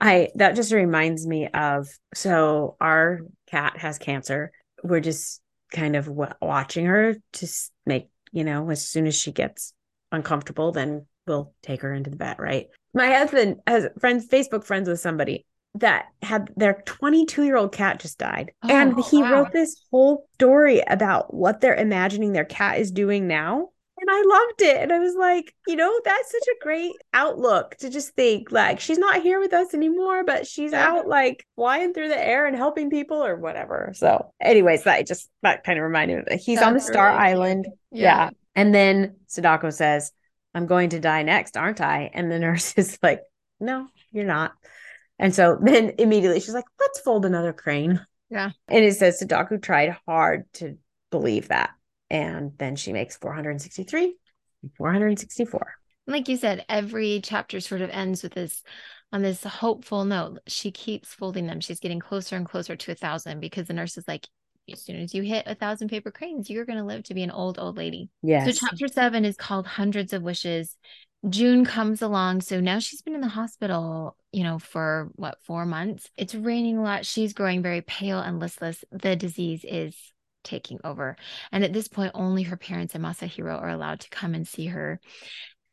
I 0.00 0.30
that 0.36 0.56
just 0.56 0.72
reminds 0.72 1.26
me 1.26 1.48
of 1.48 1.88
so 2.14 2.76
our 2.80 3.20
cat 3.46 3.76
has 3.78 3.98
cancer. 3.98 4.50
We're 4.82 5.00
just 5.00 5.42
kind 5.72 5.94
of 5.94 6.08
watching 6.08 6.86
her 6.86 7.16
to 7.34 7.48
make, 7.86 8.08
you 8.32 8.44
know, 8.44 8.70
as 8.70 8.88
soon 8.88 9.06
as 9.06 9.14
she 9.14 9.30
gets 9.30 9.72
uncomfortable, 10.10 10.72
then 10.72 11.06
we'll 11.26 11.52
take 11.62 11.82
her 11.82 11.92
into 11.92 12.10
the 12.10 12.16
vet, 12.16 12.40
right? 12.40 12.68
My 12.92 13.12
husband 13.12 13.60
has 13.66 13.86
friends, 14.00 14.26
Facebook 14.26 14.64
friends 14.64 14.88
with 14.88 15.00
somebody 15.00 15.46
that 15.74 16.06
had 16.22 16.50
their 16.56 16.82
22 16.84 17.44
year 17.44 17.56
old 17.56 17.72
cat 17.72 18.00
just 18.00 18.18
died. 18.18 18.52
Oh, 18.62 18.68
and 18.68 19.02
he 19.04 19.22
wow. 19.22 19.32
wrote 19.32 19.52
this 19.52 19.82
whole 19.90 20.26
story 20.34 20.82
about 20.86 21.32
what 21.32 21.60
they're 21.60 21.74
imagining 21.74 22.32
their 22.32 22.44
cat 22.44 22.78
is 22.78 22.90
doing 22.90 23.28
now 23.28 23.68
and 24.00 24.10
I 24.10 24.22
loved 24.22 24.62
it. 24.62 24.82
And 24.82 24.92
I 24.92 24.98
was 24.98 25.14
like, 25.14 25.54
you 25.66 25.76
know, 25.76 26.00
that's 26.04 26.32
such 26.32 26.48
a 26.48 26.64
great 26.64 26.92
outlook 27.12 27.76
to 27.76 27.90
just 27.90 28.14
think 28.14 28.50
like 28.50 28.80
she's 28.80 28.98
not 28.98 29.22
here 29.22 29.38
with 29.38 29.52
us 29.52 29.74
anymore, 29.74 30.24
but 30.24 30.46
she's 30.46 30.72
yeah. 30.72 30.88
out 30.88 31.06
like 31.06 31.46
flying 31.56 31.92
through 31.92 32.08
the 32.08 32.26
air 32.26 32.46
and 32.46 32.56
helping 32.56 32.90
people 32.90 33.22
or 33.22 33.36
whatever. 33.36 33.92
So, 33.94 34.32
anyways, 34.40 34.84
that 34.84 35.06
just 35.06 35.28
that 35.42 35.64
kind 35.64 35.78
of 35.78 35.84
reminded 35.84 36.18
me 36.18 36.22
that 36.28 36.40
he's 36.40 36.58
that's 36.58 36.66
on 36.66 36.74
the 36.74 36.80
Star 36.80 37.08
really 37.08 37.18
Island. 37.18 37.68
Yeah. 37.90 38.02
yeah. 38.02 38.30
And 38.54 38.74
then 38.74 39.16
Sadako 39.26 39.70
says, 39.70 40.12
I'm 40.54 40.66
going 40.66 40.90
to 40.90 41.00
die 41.00 41.22
next, 41.22 41.56
aren't 41.56 41.80
I? 41.80 42.10
And 42.12 42.32
the 42.32 42.38
nurse 42.38 42.74
is 42.76 42.98
like, 43.02 43.20
No, 43.60 43.86
you're 44.12 44.24
not. 44.24 44.52
And 45.20 45.34
so 45.34 45.58
then 45.60 45.92
immediately 45.98 46.40
she's 46.40 46.54
like, 46.54 46.64
Let's 46.80 46.98
fold 47.00 47.24
another 47.24 47.52
crane. 47.52 48.04
Yeah. 48.30 48.50
And 48.66 48.84
it 48.84 48.96
says 48.96 49.18
Sadako 49.18 49.58
tried 49.58 49.96
hard 50.06 50.52
to 50.54 50.78
believe 51.10 51.48
that. 51.48 51.70
And 52.08 52.52
then 52.58 52.74
she 52.74 52.92
makes 52.92 53.16
463 53.16 54.16
464 54.76 55.74
like 56.06 56.28
you 56.28 56.36
said 56.36 56.64
every 56.68 57.20
chapter 57.22 57.60
sort 57.60 57.80
of 57.80 57.90
ends 57.90 58.22
with 58.22 58.34
this 58.34 58.62
on 59.12 59.22
this 59.22 59.42
hopeful 59.42 60.04
note. 60.04 60.38
She 60.46 60.70
keeps 60.70 61.12
folding 61.12 61.46
them. 61.46 61.60
She's 61.60 61.80
getting 61.80 62.00
closer 62.00 62.36
and 62.36 62.46
closer 62.46 62.76
to 62.76 62.92
a 62.92 62.94
thousand 62.94 63.40
because 63.40 63.66
the 63.66 63.74
nurse 63.74 63.96
is 63.96 64.06
like 64.06 64.26
as 64.70 64.84
soon 64.84 65.00
as 65.00 65.14
you 65.14 65.22
hit 65.22 65.44
a 65.46 65.54
thousand 65.54 65.88
paper 65.88 66.12
cranes 66.12 66.48
you're 66.48 66.64
going 66.64 66.78
to 66.78 66.84
live 66.84 67.02
to 67.02 67.14
be 67.14 67.22
an 67.22 67.30
old 67.30 67.58
old 67.58 67.76
lady. 67.76 68.08
Yeah 68.22 68.44
so 68.44 68.52
chapter 68.52 68.88
seven 68.88 69.24
is 69.24 69.36
called 69.36 69.66
hundreds 69.66 70.12
of 70.12 70.22
wishes 70.22 70.76
June 71.28 71.64
comes 71.64 72.00
along. 72.00 72.40
So 72.40 72.60
now 72.60 72.78
she's 72.78 73.02
been 73.02 73.14
in 73.14 73.20
the 73.20 73.28
hospital, 73.28 74.16
you 74.32 74.42
know, 74.42 74.58
for 74.58 75.10
what, 75.16 75.42
four 75.42 75.66
months? 75.66 76.08
It's 76.16 76.34
raining 76.34 76.78
a 76.78 76.82
lot. 76.82 77.04
She's 77.04 77.34
growing 77.34 77.62
very 77.62 77.82
pale 77.82 78.20
and 78.20 78.38
listless. 78.38 78.84
The 78.90 79.16
disease 79.16 79.64
is 79.64 79.94
taking 80.42 80.78
over. 80.82 81.16
And 81.52 81.62
at 81.62 81.72
this 81.72 81.88
point, 81.88 82.12
only 82.14 82.44
her 82.44 82.56
parents 82.56 82.94
and 82.94 83.04
Masahiro 83.04 83.60
are 83.60 83.68
allowed 83.68 84.00
to 84.00 84.10
come 84.10 84.34
and 84.34 84.48
see 84.48 84.66
her. 84.66 85.00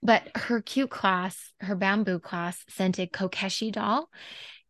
But 0.04 0.30
her 0.36 0.62
cute 0.62 0.90
class, 0.90 1.54
her 1.62 1.76
bamboo 1.76 2.20
class, 2.20 2.64
sent 2.68 3.00
a 3.00 3.08
Kokeshi 3.08 3.72
doll. 3.72 4.10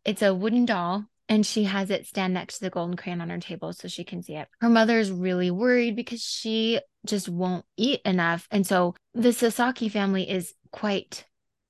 It's 0.06 0.22
a 0.22 0.34
wooden 0.34 0.66
doll 0.66 1.06
and 1.30 1.46
she 1.46 1.66
has 1.66 1.90
it 1.90 2.06
stand 2.06 2.34
next 2.34 2.60
to 2.60 2.66
the 2.66 2.70
golden 2.70 2.96
crayon 2.96 3.22
on 3.22 3.30
her 3.30 3.40
table 3.40 3.74
so 3.74 3.88
she 3.88 4.04
can 4.04 4.24
see 4.24 4.36
it. 4.36 4.48
Her 4.62 4.70
mother 4.70 5.00
is 5.00 5.12
really 5.12 5.52
worried 5.52 5.96
because 5.96 6.22
she 6.22 6.80
just 7.08 7.30
won't 7.30 7.66
eat 7.78 8.02
enough. 8.06 8.48
And 8.52 8.66
so 8.66 8.96
the 9.14 9.34
Sasaki 9.34 9.90
family 9.90 10.30
is 10.30 10.54
quite 10.72 11.26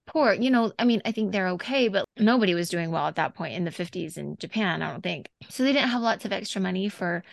poor. 0.06 0.34
You 0.34 0.50
know, 0.50 0.72
I 0.80 0.86
mean, 0.86 1.02
I 1.06 1.12
think 1.12 1.32
they're 1.32 1.50
okay, 1.50 1.88
but 1.88 2.06
nobody 2.18 2.54
was 2.54 2.70
doing 2.70 2.92
well 2.92 3.08
at 3.08 3.16
that 3.16 3.36
point 3.36 3.54
in 3.56 3.66
the 3.66 3.72
50s 3.72 4.18
in 4.18 4.38
Japan, 4.38 4.82
I 4.82 4.92
don't 4.92 5.04
think. 5.04 5.30
So 5.50 5.64
they 5.64 5.74
didn't 5.74 5.90
have 5.90 6.02
lots 6.02 6.26
of 6.26 6.34
extra 6.34 6.62
money 6.62 6.90
for 6.90 7.24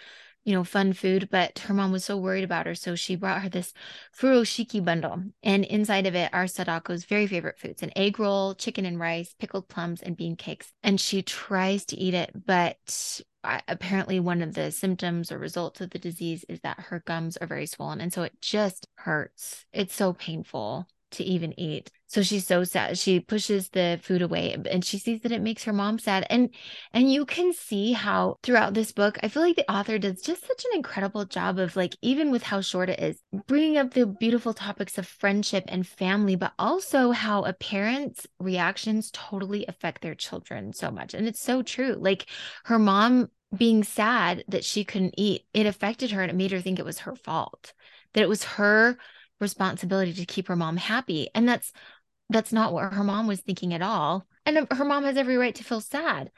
you 0.44 0.52
know, 0.52 0.62
fun 0.62 0.92
food, 0.92 1.28
but 1.30 1.58
her 1.60 1.74
mom 1.74 1.90
was 1.90 2.04
so 2.04 2.16
worried 2.18 2.44
about 2.44 2.66
her. 2.66 2.74
So 2.74 2.94
she 2.94 3.16
brought 3.16 3.42
her 3.42 3.48
this 3.48 3.72
furoshiki 4.16 4.84
bundle. 4.84 5.22
And 5.42 5.64
inside 5.64 6.06
of 6.06 6.14
it 6.14 6.32
are 6.34 6.44
Sadako's 6.44 7.04
very 7.04 7.26
favorite 7.26 7.58
foods 7.58 7.82
an 7.82 7.90
egg 7.96 8.18
roll, 8.20 8.54
chicken 8.54 8.84
and 8.84 9.00
rice, 9.00 9.34
pickled 9.38 9.68
plums, 9.68 10.02
and 10.02 10.16
bean 10.16 10.36
cakes. 10.36 10.72
And 10.82 11.00
she 11.00 11.22
tries 11.22 11.86
to 11.86 11.96
eat 11.96 12.14
it, 12.14 12.32
but 12.46 13.22
apparently 13.68 14.20
one 14.20 14.42
of 14.42 14.54
the 14.54 14.70
symptoms 14.70 15.30
or 15.30 15.38
results 15.38 15.80
of 15.80 15.90
the 15.90 15.98
disease 15.98 16.44
is 16.48 16.60
that 16.60 16.80
her 16.80 17.02
gums 17.06 17.36
are 17.36 17.46
very 17.46 17.66
swollen. 17.66 18.00
And 18.00 18.12
so 18.12 18.22
it 18.22 18.40
just 18.40 18.88
hurts. 18.96 19.66
It's 19.72 19.94
so 19.94 20.12
painful 20.12 20.88
to 21.14 21.24
even 21.24 21.58
eat. 21.58 21.90
So 22.06 22.22
she's 22.22 22.46
so 22.46 22.62
sad. 22.62 22.96
She 22.96 23.18
pushes 23.18 23.70
the 23.70 23.98
food 24.02 24.22
away 24.22 24.56
and 24.70 24.84
she 24.84 24.98
sees 24.98 25.20
that 25.22 25.32
it 25.32 25.42
makes 25.42 25.64
her 25.64 25.72
mom 25.72 25.98
sad. 25.98 26.26
And 26.30 26.50
and 26.92 27.10
you 27.12 27.26
can 27.26 27.52
see 27.52 27.92
how 27.92 28.38
throughout 28.42 28.74
this 28.74 28.92
book, 28.92 29.18
I 29.22 29.28
feel 29.28 29.42
like 29.42 29.56
the 29.56 29.70
author 29.70 29.98
does 29.98 30.20
just 30.20 30.46
such 30.46 30.64
an 30.64 30.76
incredible 30.76 31.24
job 31.24 31.58
of 31.58 31.74
like 31.74 31.96
even 32.02 32.30
with 32.30 32.44
how 32.44 32.60
short 32.60 32.88
it 32.88 33.00
is, 33.00 33.20
bringing 33.46 33.78
up 33.78 33.94
the 33.94 34.06
beautiful 34.06 34.54
topics 34.54 34.98
of 34.98 35.08
friendship 35.08 35.64
and 35.68 35.86
family, 35.86 36.36
but 36.36 36.52
also 36.58 37.10
how 37.10 37.42
a 37.42 37.52
parent's 37.52 38.26
reactions 38.38 39.10
totally 39.12 39.64
affect 39.66 40.02
their 40.02 40.14
children 40.14 40.72
so 40.72 40.90
much. 40.90 41.14
And 41.14 41.26
it's 41.26 41.40
so 41.40 41.62
true. 41.62 41.96
Like 41.98 42.26
her 42.64 42.78
mom 42.78 43.28
being 43.56 43.84
sad 43.84 44.44
that 44.48 44.64
she 44.64 44.84
couldn't 44.84 45.14
eat, 45.16 45.44
it 45.52 45.66
affected 45.66 46.10
her 46.10 46.22
and 46.22 46.30
it 46.30 46.36
made 46.36 46.52
her 46.52 46.60
think 46.60 46.78
it 46.78 46.84
was 46.84 47.00
her 47.00 47.14
fault. 47.14 47.72
That 48.12 48.22
it 48.22 48.28
was 48.28 48.44
her 48.44 48.96
responsibility 49.40 50.12
to 50.14 50.26
keep 50.26 50.48
her 50.48 50.56
mom 50.56 50.76
happy. 50.76 51.28
And 51.34 51.48
that's 51.48 51.72
that's 52.30 52.52
not 52.52 52.72
what 52.72 52.92
her 52.92 53.04
mom 53.04 53.26
was 53.26 53.40
thinking 53.40 53.74
at 53.74 53.82
all. 53.82 54.26
And 54.46 54.66
her 54.70 54.84
mom 54.84 55.04
has 55.04 55.16
every 55.16 55.36
right 55.36 55.54
to 55.54 55.64
feel 55.64 55.80
sad. 55.80 56.30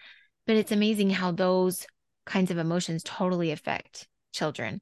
But 0.47 0.57
it's 0.57 0.73
amazing 0.73 1.11
how 1.11 1.33
those 1.33 1.87
kinds 2.25 2.51
of 2.51 2.59
emotions 2.59 3.03
totally 3.05 3.53
affect 3.53 4.09
children. 4.33 4.81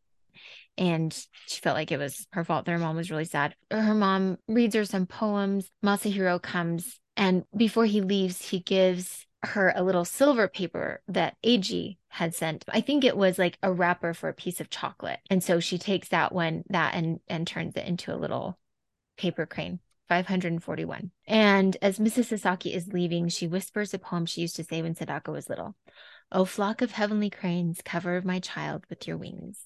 And 0.77 1.13
she 1.47 1.61
felt 1.61 1.77
like 1.77 1.93
it 1.93 1.99
was 1.99 2.27
her 2.33 2.45
fault 2.45 2.67
her 2.67 2.79
mom 2.79 2.97
was 2.97 3.11
really 3.11 3.25
sad. 3.27 3.55
Her 3.71 3.95
mom 3.95 4.39
reads 4.49 4.75
her 4.75 4.85
some 4.85 5.07
poems. 5.07 5.71
Masahiro 5.85 6.43
comes, 6.43 6.99
and 7.17 7.45
before 7.57 7.87
he 7.87 8.01
leaves, 8.01 8.49
he 8.49 8.59
gives 8.59 9.27
her 9.49 9.73
a 9.75 9.83
little 9.83 10.05
silver 10.05 10.49
paper 10.49 11.03
that 11.09 11.37
Eiji 11.45 11.99
had 12.09 12.35
sent. 12.35 12.65
I 12.69 12.81
think 12.81 13.05
it 13.05 13.17
was 13.17 13.39
like 13.39 13.59
a 13.63 13.73
wrapper 13.73 14.15
for 14.15 14.29
a 14.29 14.35
piece 14.35 14.61
of 14.61 14.71
chocolate. 14.71 15.21
And 15.31 15.43
so 15.43 15.61
she 15.61 15.79
takes 15.79 16.09
that 16.09 16.33
one, 16.33 16.65
that 16.69 16.95
and 16.95 17.21
and 17.29 17.47
turns 17.47 17.77
it 17.77 17.87
into 17.87 18.15
a 18.15 18.17
little 18.17 18.59
paper 19.17 19.47
crane. 19.47 19.81
541. 20.09 21.11
And 21.27 21.77
as 21.81 21.99
Mrs. 21.99 22.27
Sasaki 22.27 22.75
is 22.75 22.93
leaving, 22.93 23.29
she 23.29 23.47
whispers 23.47 23.95
a 23.95 23.99
poem 23.99 24.27
she 24.27 24.43
used 24.43 24.57
to 24.57 24.65
say 24.65 24.83
when 24.83 24.95
Sadako 24.95 25.33
was 25.33 25.49
little. 25.49 25.77
O 26.31 26.45
flock 26.45 26.83
of 26.83 26.93
heavenly 26.93 27.31
cranes, 27.31 27.81
cover 27.85 28.21
my 28.23 28.39
child 28.39 28.85
with 28.91 29.07
your 29.07 29.17
wings. 29.17 29.59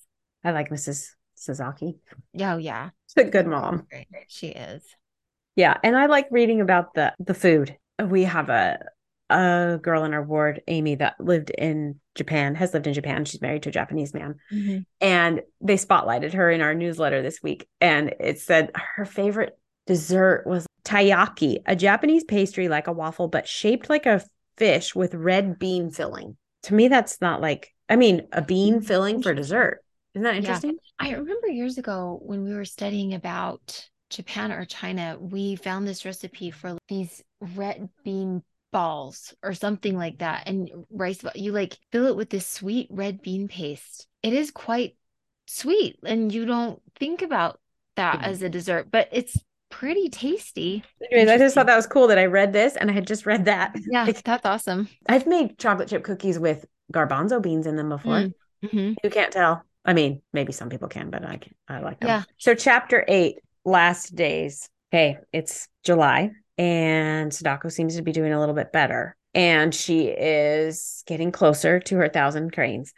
I 0.45 0.53
like 0.53 0.71
Mrs. 0.71 1.11
Sasaki. 1.35 1.99
Oh, 2.41 2.57
yeah. 2.57 2.91
She's 3.09 3.27
a 3.27 3.31
good 3.31 3.47
mom. 3.47 3.87
She 4.29 4.49
is. 4.49 4.83
Yeah. 5.57 5.77
And 5.83 5.97
I 5.97 6.07
like 6.07 6.29
reading 6.31 6.61
about 6.61 6.95
the 6.95 7.15
the 7.19 7.35
food. 7.35 7.77
We 8.03 8.25
have 8.25 8.49
a 8.49 8.79
a 9.31 9.79
girl 9.83 10.05
in 10.05 10.15
our 10.15 10.23
ward, 10.23 10.63
Amy, 10.69 10.95
that 10.97 11.21
lived 11.21 11.51
in 11.51 12.01
Japan, 12.15 12.55
has 12.55 12.75
lived 12.75 12.87
in 12.87 12.95
Japan. 12.95 13.25
She's 13.25 13.41
married 13.41 13.63
to 13.65 13.69
a 13.69 13.73
Japanese 13.73 14.15
man. 14.15 14.37
Mm-hmm. 14.53 14.79
And 15.01 15.43
they 15.61 15.77
spotlighted 15.77 16.33
her 16.33 16.51
in 16.51 16.61
our 16.61 16.75
newsletter 16.75 17.23
this 17.23 17.43
week. 17.43 17.69
And 17.81 18.15
it 18.21 18.41
said 18.41 18.71
her 18.75 19.05
favorite 19.05 19.59
dessert 19.87 20.45
was 20.47 20.67
taiyaki, 20.85 21.59
a 21.67 21.77
Japanese 21.77 22.25
pastry 22.25 22.69
like 22.69 22.87
a 22.87 22.93
waffle, 22.93 23.29
but 23.29 23.47
shaped 23.47 23.89
like 23.89 24.07
a 24.07 24.23
fish 24.57 24.95
with 24.95 25.15
red 25.15 25.59
bean 25.59 25.91
filling. 25.91 26.37
To 26.65 26.75
me, 26.75 26.89
that's 26.89 27.21
not 27.21 27.41
like, 27.41 27.75
I 27.89 27.97
mean, 27.97 28.27
a 28.33 28.43
bean 28.43 28.81
filling 28.81 29.23
for 29.23 29.33
dessert. 29.35 29.81
Isn't 30.15 30.25
that 30.25 30.37
interesting? 30.37 30.73
Yeah. 30.73 31.09
I 31.09 31.13
remember 31.13 31.49
years 31.49 31.79
ago 31.79 32.19
when 32.23 32.43
we 32.43 32.55
were 32.55 32.65
studying 32.65 33.15
about 33.15 33.89
Japan 34.11 34.51
or 34.51 34.65
China, 34.65 35.17
we 35.21 35.57
found 35.57 35.87
this 35.87 36.05
recipe 36.05 36.51
for 36.51 36.77
these 36.89 37.23
red 37.41 37.89
bean 38.05 38.43
balls 38.73 39.35
or 39.43 39.55
something 39.55 39.97
like 39.97 40.19
that 40.19 40.47
and 40.47 40.71
rice 40.91 41.21
you 41.35 41.53
like 41.53 41.79
fill 41.91 42.07
it 42.07 42.17
with 42.17 42.29
this 42.29 42.47
sweet 42.47 42.87
red 42.91 43.23
bean 43.23 43.49
paste 43.49 44.07
it 44.23 44.33
is 44.33 44.51
quite 44.51 44.95
sweet 45.47 45.99
and 46.05 46.33
you 46.33 46.45
don't 46.45 46.81
think 46.99 47.23
about 47.23 47.61
that 47.97 48.17
mm-hmm. 48.17 48.25
as 48.25 48.43
a 48.43 48.49
dessert 48.49 48.89
but 48.91 49.09
it's 49.11 49.39
pretty 49.71 50.09
tasty. 50.09 50.83
Anyways, 51.13 51.29
I 51.29 51.39
just 51.39 51.55
thought 51.55 51.67
that 51.67 51.77
was 51.77 51.87
cool 51.87 52.07
that 52.09 52.19
I 52.19 52.27
read 52.27 52.53
this 52.53 52.77
and 52.77 52.91
I 52.91 52.95
had 52.95 53.07
just 53.07 53.27
read 53.27 53.45
that. 53.47 53.77
Yeah, 53.91 54.11
that's 54.25 54.45
awesome. 54.45 54.89
I've 55.09 55.27
made 55.27 55.59
chocolate 55.59 55.89
chip 55.89 56.05
cookies 56.05 56.39
with 56.39 56.65
garbanzo 56.93 57.41
beans 57.43 57.67
in 57.67 57.77
them 57.77 57.89
before. 57.91 58.17
Mm. 58.17 58.35
Mm-hmm. 58.65 58.93
You 59.03 59.11
can't 59.11 59.33
tell. 59.33 59.63
I 59.85 59.93
mean, 59.95 60.23
maybe 60.33 60.53
some 60.53 60.69
people 60.69 60.89
can, 60.89 61.11
but 61.11 61.25
I 61.25 61.37
can, 61.37 61.55
I 61.69 61.81
like 61.81 62.01
them. 62.01 62.09
Yeah. 62.09 62.23
So 62.39 62.55
chapter 62.55 63.05
eight, 63.09 63.37
last 63.65 64.15
days. 64.15 64.69
Okay, 64.93 65.19
it's 65.33 65.69
July 65.85 66.33
and 66.59 67.33
Sadako 67.33 67.69
seems 67.69 67.97
to 67.97 68.03
be 68.03 68.13
doing 68.13 68.33
a 68.33 68.41
little 68.41 68.55
bit 68.55 68.73
better. 68.73 69.17
And 69.35 69.75
she 69.75 70.07
is 70.07 71.05
getting 71.07 71.31
closer 71.31 71.79
to 71.81 71.97
her 71.97 72.09
thousand 72.09 72.53
cranes. 72.53 72.93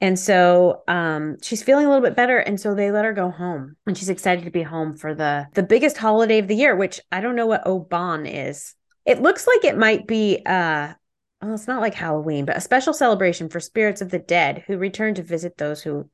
And 0.00 0.18
so 0.18 0.82
um, 0.86 1.38
she's 1.42 1.62
feeling 1.62 1.86
a 1.86 1.88
little 1.88 2.04
bit 2.04 2.16
better. 2.16 2.38
And 2.38 2.60
so 2.60 2.74
they 2.74 2.90
let 2.90 3.06
her 3.06 3.14
go 3.14 3.30
home. 3.30 3.76
And 3.86 3.96
she's 3.96 4.10
excited 4.10 4.44
to 4.44 4.50
be 4.50 4.62
home 4.62 4.96
for 4.96 5.14
the 5.14 5.46
the 5.54 5.62
biggest 5.62 5.96
holiday 5.96 6.38
of 6.38 6.48
the 6.48 6.56
year, 6.56 6.76
which 6.76 7.00
I 7.10 7.20
don't 7.20 7.36
know 7.36 7.46
what 7.46 7.64
Obon 7.64 8.30
is. 8.30 8.74
It 9.06 9.22
looks 9.22 9.46
like 9.46 9.64
it 9.64 9.78
might 9.78 10.06
be 10.06 10.42
uh 10.44 10.92
well, 11.40 11.54
it's 11.54 11.68
not 11.68 11.80
like 11.80 11.94
Halloween, 11.94 12.44
but 12.44 12.56
a 12.56 12.62
special 12.62 12.92
celebration 12.92 13.48
for 13.48 13.60
spirits 13.60 14.00
of 14.00 14.10
the 14.10 14.18
dead 14.18 14.64
who 14.66 14.78
return 14.78 15.14
to 15.14 15.22
visit 15.22 15.56
those 15.56 15.82
who 15.82 16.10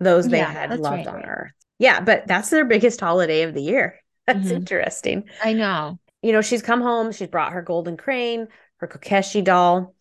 those 0.00 0.28
they 0.28 0.38
yeah, 0.38 0.50
had 0.50 0.80
loved 0.80 0.84
right, 0.84 1.06
on 1.06 1.14
right. 1.14 1.24
earth. 1.26 1.52
Yeah, 1.78 2.00
but 2.00 2.26
that's 2.26 2.50
their 2.50 2.64
biggest 2.64 3.00
holiday 3.00 3.42
of 3.42 3.54
the 3.54 3.62
year. 3.62 3.98
That's 4.26 4.46
mm-hmm. 4.46 4.56
interesting. 4.58 5.24
I 5.42 5.52
know. 5.52 5.98
You 6.22 6.32
know, 6.32 6.40
she's 6.40 6.62
come 6.62 6.80
home, 6.80 7.12
she's 7.12 7.28
brought 7.28 7.52
her 7.52 7.62
golden 7.62 7.96
crane, 7.96 8.48
her 8.78 8.88
Kokeshi 8.88 9.42
doll, 9.42 9.94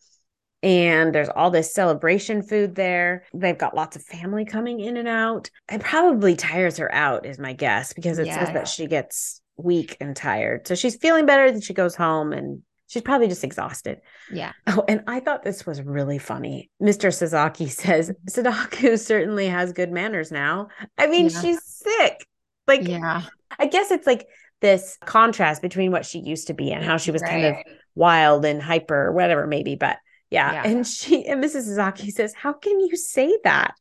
and 0.64 1.14
there's 1.14 1.30
all 1.30 1.50
this 1.50 1.74
celebration 1.74 2.44
food 2.44 2.76
there. 2.76 3.26
They've 3.34 3.58
got 3.58 3.76
lots 3.76 3.96
of 3.96 4.04
family 4.04 4.46
coming 4.46 4.80
in 4.80 4.98
and 4.98 5.08
out. 5.08 5.50
It 5.72 5.82
probably 5.82 6.36
tires 6.36 6.78
her 6.78 6.94
out, 6.94 7.26
is 7.26 7.40
my 7.40 7.54
guess, 7.54 7.94
because 7.94 8.20
it 8.20 8.28
yeah. 8.28 8.40
says 8.40 8.54
that 8.54 8.68
she 8.68 8.86
gets 8.88 9.42
weak 9.58 9.98
and 10.00 10.16
tired. 10.16 10.68
So 10.68 10.76
she's 10.76 10.96
feeling 10.96 11.26
better, 11.26 11.52
then 11.52 11.62
she 11.62 11.74
goes 11.74 11.96
home 11.96 12.34
and 12.34 12.62
she's 12.88 13.02
probably 13.02 13.28
just 13.28 13.44
exhausted. 13.44 14.02
Yeah. 14.32 14.52
Oh, 14.68 14.84
and 14.88 15.04
I 15.08 15.20
thought 15.20 15.44
this 15.44 15.66
was 15.66 15.82
really 15.82 16.20
funny. 16.20 16.70
Mr. 16.82 17.14
Sasaki 17.14 17.68
says 17.70 18.12
Sadako 18.28 18.98
certainly 18.98 19.48
has 19.48 19.74
good 19.74 19.92
manners 19.92 20.32
now. 20.32 20.68
I 20.98 21.08
mean, 21.08 21.30
yeah. 21.30 21.42
she's 21.42 21.64
sick. 21.64 22.28
Like, 22.68 22.88
yeah. 22.88 23.24
I 23.58 23.66
guess 23.66 23.92
it's 23.92 24.06
like 24.06 24.28
this 24.62 24.98
contrast 25.04 25.62
between 25.62 25.92
what 25.92 26.06
she 26.06 26.20
used 26.20 26.48
to 26.48 26.54
be 26.54 26.72
and 26.72 26.84
how 26.84 26.98
she 26.98 27.12
was 27.12 27.22
right. 27.22 27.30
kind 27.30 27.46
of 27.46 27.56
wild 27.96 28.46
and 28.46 28.62
hyper 28.62 29.08
or 29.08 29.12
whatever, 29.12 29.48
maybe. 29.48 29.76
But 29.76 29.98
yeah. 30.30 30.54
yeah. 30.54 30.64
And 30.66 30.88
she 30.88 31.26
and 31.26 31.44
Mrs. 31.44 31.64
Sasaki 31.64 32.12
says, 32.12 32.34
How 32.34 32.54
can 32.54 32.80
you 32.80 32.96
say 32.96 33.38
that? 33.44 33.74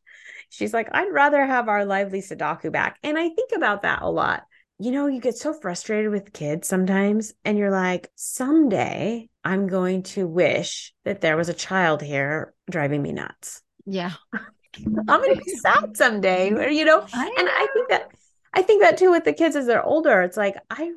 She's 0.49 0.73
like, 0.73 0.89
I'd 0.91 1.13
rather 1.13 1.45
have 1.45 1.69
our 1.69 1.85
lively 1.85 2.19
Sadako 2.19 2.71
back. 2.71 2.97
And 3.03 3.17
I 3.17 3.29
think 3.29 3.51
about 3.55 3.83
that 3.83 4.01
a 4.01 4.09
lot. 4.09 4.43
You 4.79 4.91
know, 4.91 5.07
you 5.07 5.21
get 5.21 5.37
so 5.37 5.53
frustrated 5.53 6.11
with 6.11 6.33
kids 6.33 6.67
sometimes, 6.67 7.33
and 7.45 7.57
you're 7.57 7.71
like, 7.71 8.09
someday 8.15 9.29
I'm 9.43 9.67
going 9.67 10.03
to 10.03 10.27
wish 10.27 10.93
that 11.05 11.21
there 11.21 11.37
was 11.37 11.49
a 11.49 11.53
child 11.53 12.01
here 12.01 12.53
driving 12.69 13.01
me 13.01 13.13
nuts. 13.13 13.61
Yeah. 13.85 14.11
I'm 14.75 15.05
going 15.05 15.35
to 15.35 15.41
be 15.41 15.55
sad 15.55 15.95
someday, 15.95 16.49
you 16.73 16.85
know, 16.85 17.05
I 17.13 17.35
and 17.37 17.49
I 17.49 17.67
think 17.73 17.89
that 17.89 18.09
I 18.53 18.61
think 18.61 18.81
that 18.83 18.97
too 18.97 19.11
with 19.11 19.23
the 19.23 19.33
kids 19.33 19.55
as 19.55 19.65
they're 19.65 19.83
older. 19.83 20.21
It's 20.21 20.37
like 20.37 20.55
I 20.69 20.91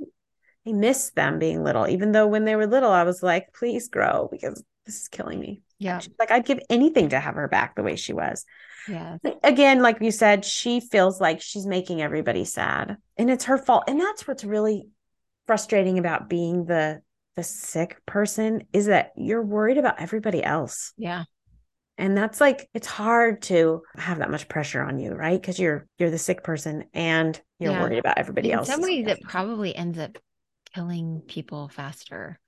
I 0.66 0.72
miss 0.72 1.10
them 1.10 1.38
being 1.38 1.62
little, 1.62 1.86
even 1.88 2.12
though 2.12 2.26
when 2.26 2.44
they 2.44 2.56
were 2.56 2.66
little, 2.66 2.90
I 2.90 3.04
was 3.04 3.22
like, 3.22 3.52
please 3.52 3.88
grow 3.88 4.28
because 4.30 4.62
this 4.86 5.02
is 5.02 5.08
killing 5.08 5.38
me. 5.38 5.62
Yeah. 5.78 6.00
Like 6.18 6.30
I'd 6.30 6.46
give 6.46 6.60
anything 6.70 7.10
to 7.10 7.20
have 7.20 7.34
her 7.34 7.48
back 7.48 7.74
the 7.74 7.82
way 7.82 7.96
she 7.96 8.12
was. 8.12 8.44
Yeah. 8.88 9.18
Again, 9.42 9.82
like 9.82 10.00
you 10.00 10.10
said, 10.10 10.44
she 10.44 10.80
feels 10.80 11.20
like 11.20 11.40
she's 11.40 11.66
making 11.66 12.00
everybody 12.02 12.44
sad. 12.44 12.96
And 13.16 13.30
it's 13.30 13.44
her 13.44 13.58
fault. 13.58 13.84
And 13.88 14.00
that's 14.00 14.26
what's 14.26 14.44
really 14.44 14.88
frustrating 15.46 15.98
about 15.98 16.28
being 16.28 16.64
the 16.64 17.02
the 17.36 17.42
sick 17.42 18.00
person 18.06 18.62
is 18.72 18.86
that 18.86 19.10
you're 19.16 19.42
worried 19.42 19.76
about 19.76 20.00
everybody 20.00 20.42
else. 20.42 20.92
Yeah. 20.96 21.24
And 21.96 22.16
that's 22.16 22.40
like 22.40 22.68
it's 22.74 22.86
hard 22.86 23.42
to 23.42 23.82
have 23.96 24.18
that 24.18 24.30
much 24.30 24.48
pressure 24.48 24.82
on 24.82 24.98
you, 24.98 25.12
right? 25.12 25.40
Because 25.40 25.58
you're 25.58 25.86
you're 25.98 26.10
the 26.10 26.18
sick 26.18 26.42
person 26.42 26.84
and 26.92 27.40
you're 27.58 27.72
yeah. 27.72 27.82
worried 27.82 27.98
about 27.98 28.18
everybody 28.18 28.50
In 28.50 28.58
else. 28.58 28.68
In 28.68 28.74
some 28.74 28.82
ways, 28.82 29.06
it 29.06 29.22
probably 29.22 29.74
ends 29.74 29.98
up 29.98 30.18
killing 30.74 31.22
people 31.26 31.68
faster 31.68 32.40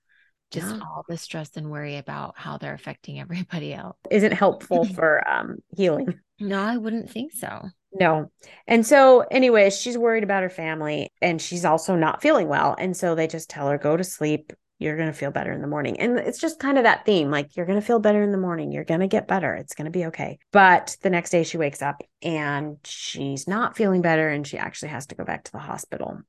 just 0.51 0.75
yeah. 0.75 0.81
all 0.81 1.03
the 1.07 1.17
stress 1.17 1.49
and 1.55 1.69
worry 1.69 1.97
about 1.97 2.37
how 2.37 2.57
they're 2.57 2.73
affecting 2.73 3.19
everybody 3.19 3.73
else 3.73 3.97
isn't 4.09 4.31
helpful 4.31 4.85
for 4.95 5.27
um 5.29 5.57
healing 5.75 6.19
no 6.39 6.59
i 6.61 6.77
wouldn't 6.77 7.09
think 7.09 7.31
so 7.33 7.63
no 7.93 8.31
and 8.67 8.85
so 8.85 9.25
anyway 9.31 9.69
she's 9.69 9.97
worried 9.97 10.23
about 10.23 10.43
her 10.43 10.49
family 10.49 11.11
and 11.21 11.41
she's 11.41 11.65
also 11.65 11.95
not 11.95 12.21
feeling 12.21 12.47
well 12.47 12.75
and 12.79 12.95
so 12.95 13.15
they 13.15 13.27
just 13.27 13.49
tell 13.49 13.67
her 13.67 13.77
go 13.77 13.97
to 13.97 14.03
sleep 14.03 14.53
you're 14.79 14.97
going 14.97 15.07
to 15.07 15.17
feel 15.17 15.31
better 15.31 15.51
in 15.51 15.61
the 15.61 15.67
morning 15.67 15.99
and 15.99 16.17
it's 16.19 16.39
just 16.39 16.59
kind 16.59 16.77
of 16.77 16.83
that 16.83 17.05
theme 17.05 17.31
like 17.31 17.55
you're 17.55 17.65
going 17.65 17.79
to 17.79 17.85
feel 17.85 17.99
better 17.99 18.21
in 18.21 18.31
the 18.31 18.37
morning 18.37 18.71
you're 18.71 18.83
going 18.83 18.99
to 18.99 19.07
get 19.07 19.27
better 19.27 19.55
it's 19.55 19.75
going 19.75 19.85
to 19.85 19.91
be 19.91 20.05
okay 20.05 20.37
but 20.51 20.95
the 21.01 21.09
next 21.09 21.29
day 21.29 21.43
she 21.43 21.57
wakes 21.57 21.81
up 21.81 22.03
and 22.21 22.77
she's 22.83 23.47
not 23.47 23.75
feeling 23.75 24.01
better 24.01 24.29
and 24.29 24.45
she 24.45 24.57
actually 24.57 24.89
has 24.89 25.07
to 25.07 25.15
go 25.15 25.23
back 25.23 25.43
to 25.43 25.51
the 25.51 25.59
hospital 25.59 26.19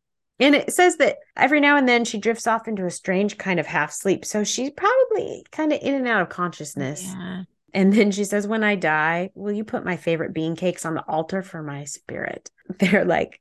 and 0.40 0.54
it 0.54 0.72
says 0.72 0.96
that 0.98 1.18
every 1.36 1.60
now 1.60 1.76
and 1.76 1.88
then 1.88 2.04
she 2.04 2.18
drifts 2.18 2.46
off 2.46 2.68
into 2.68 2.86
a 2.86 2.90
strange 2.90 3.38
kind 3.38 3.58
of 3.58 3.66
half 3.66 3.92
sleep. 3.92 4.24
So 4.24 4.44
she's 4.44 4.70
probably 4.70 5.44
kind 5.50 5.72
of 5.72 5.80
in 5.82 5.94
and 5.94 6.06
out 6.06 6.22
of 6.22 6.28
consciousness. 6.28 7.04
Yeah. 7.04 7.42
And 7.74 7.92
then 7.92 8.12
she 8.12 8.24
says, 8.24 8.46
When 8.46 8.62
I 8.64 8.76
die, 8.76 9.30
will 9.34 9.52
you 9.52 9.64
put 9.64 9.84
my 9.84 9.96
favorite 9.96 10.32
bean 10.32 10.56
cakes 10.56 10.86
on 10.86 10.94
the 10.94 11.02
altar 11.02 11.42
for 11.42 11.62
my 11.62 11.84
spirit? 11.84 12.50
They're 12.78 13.04
like, 13.04 13.40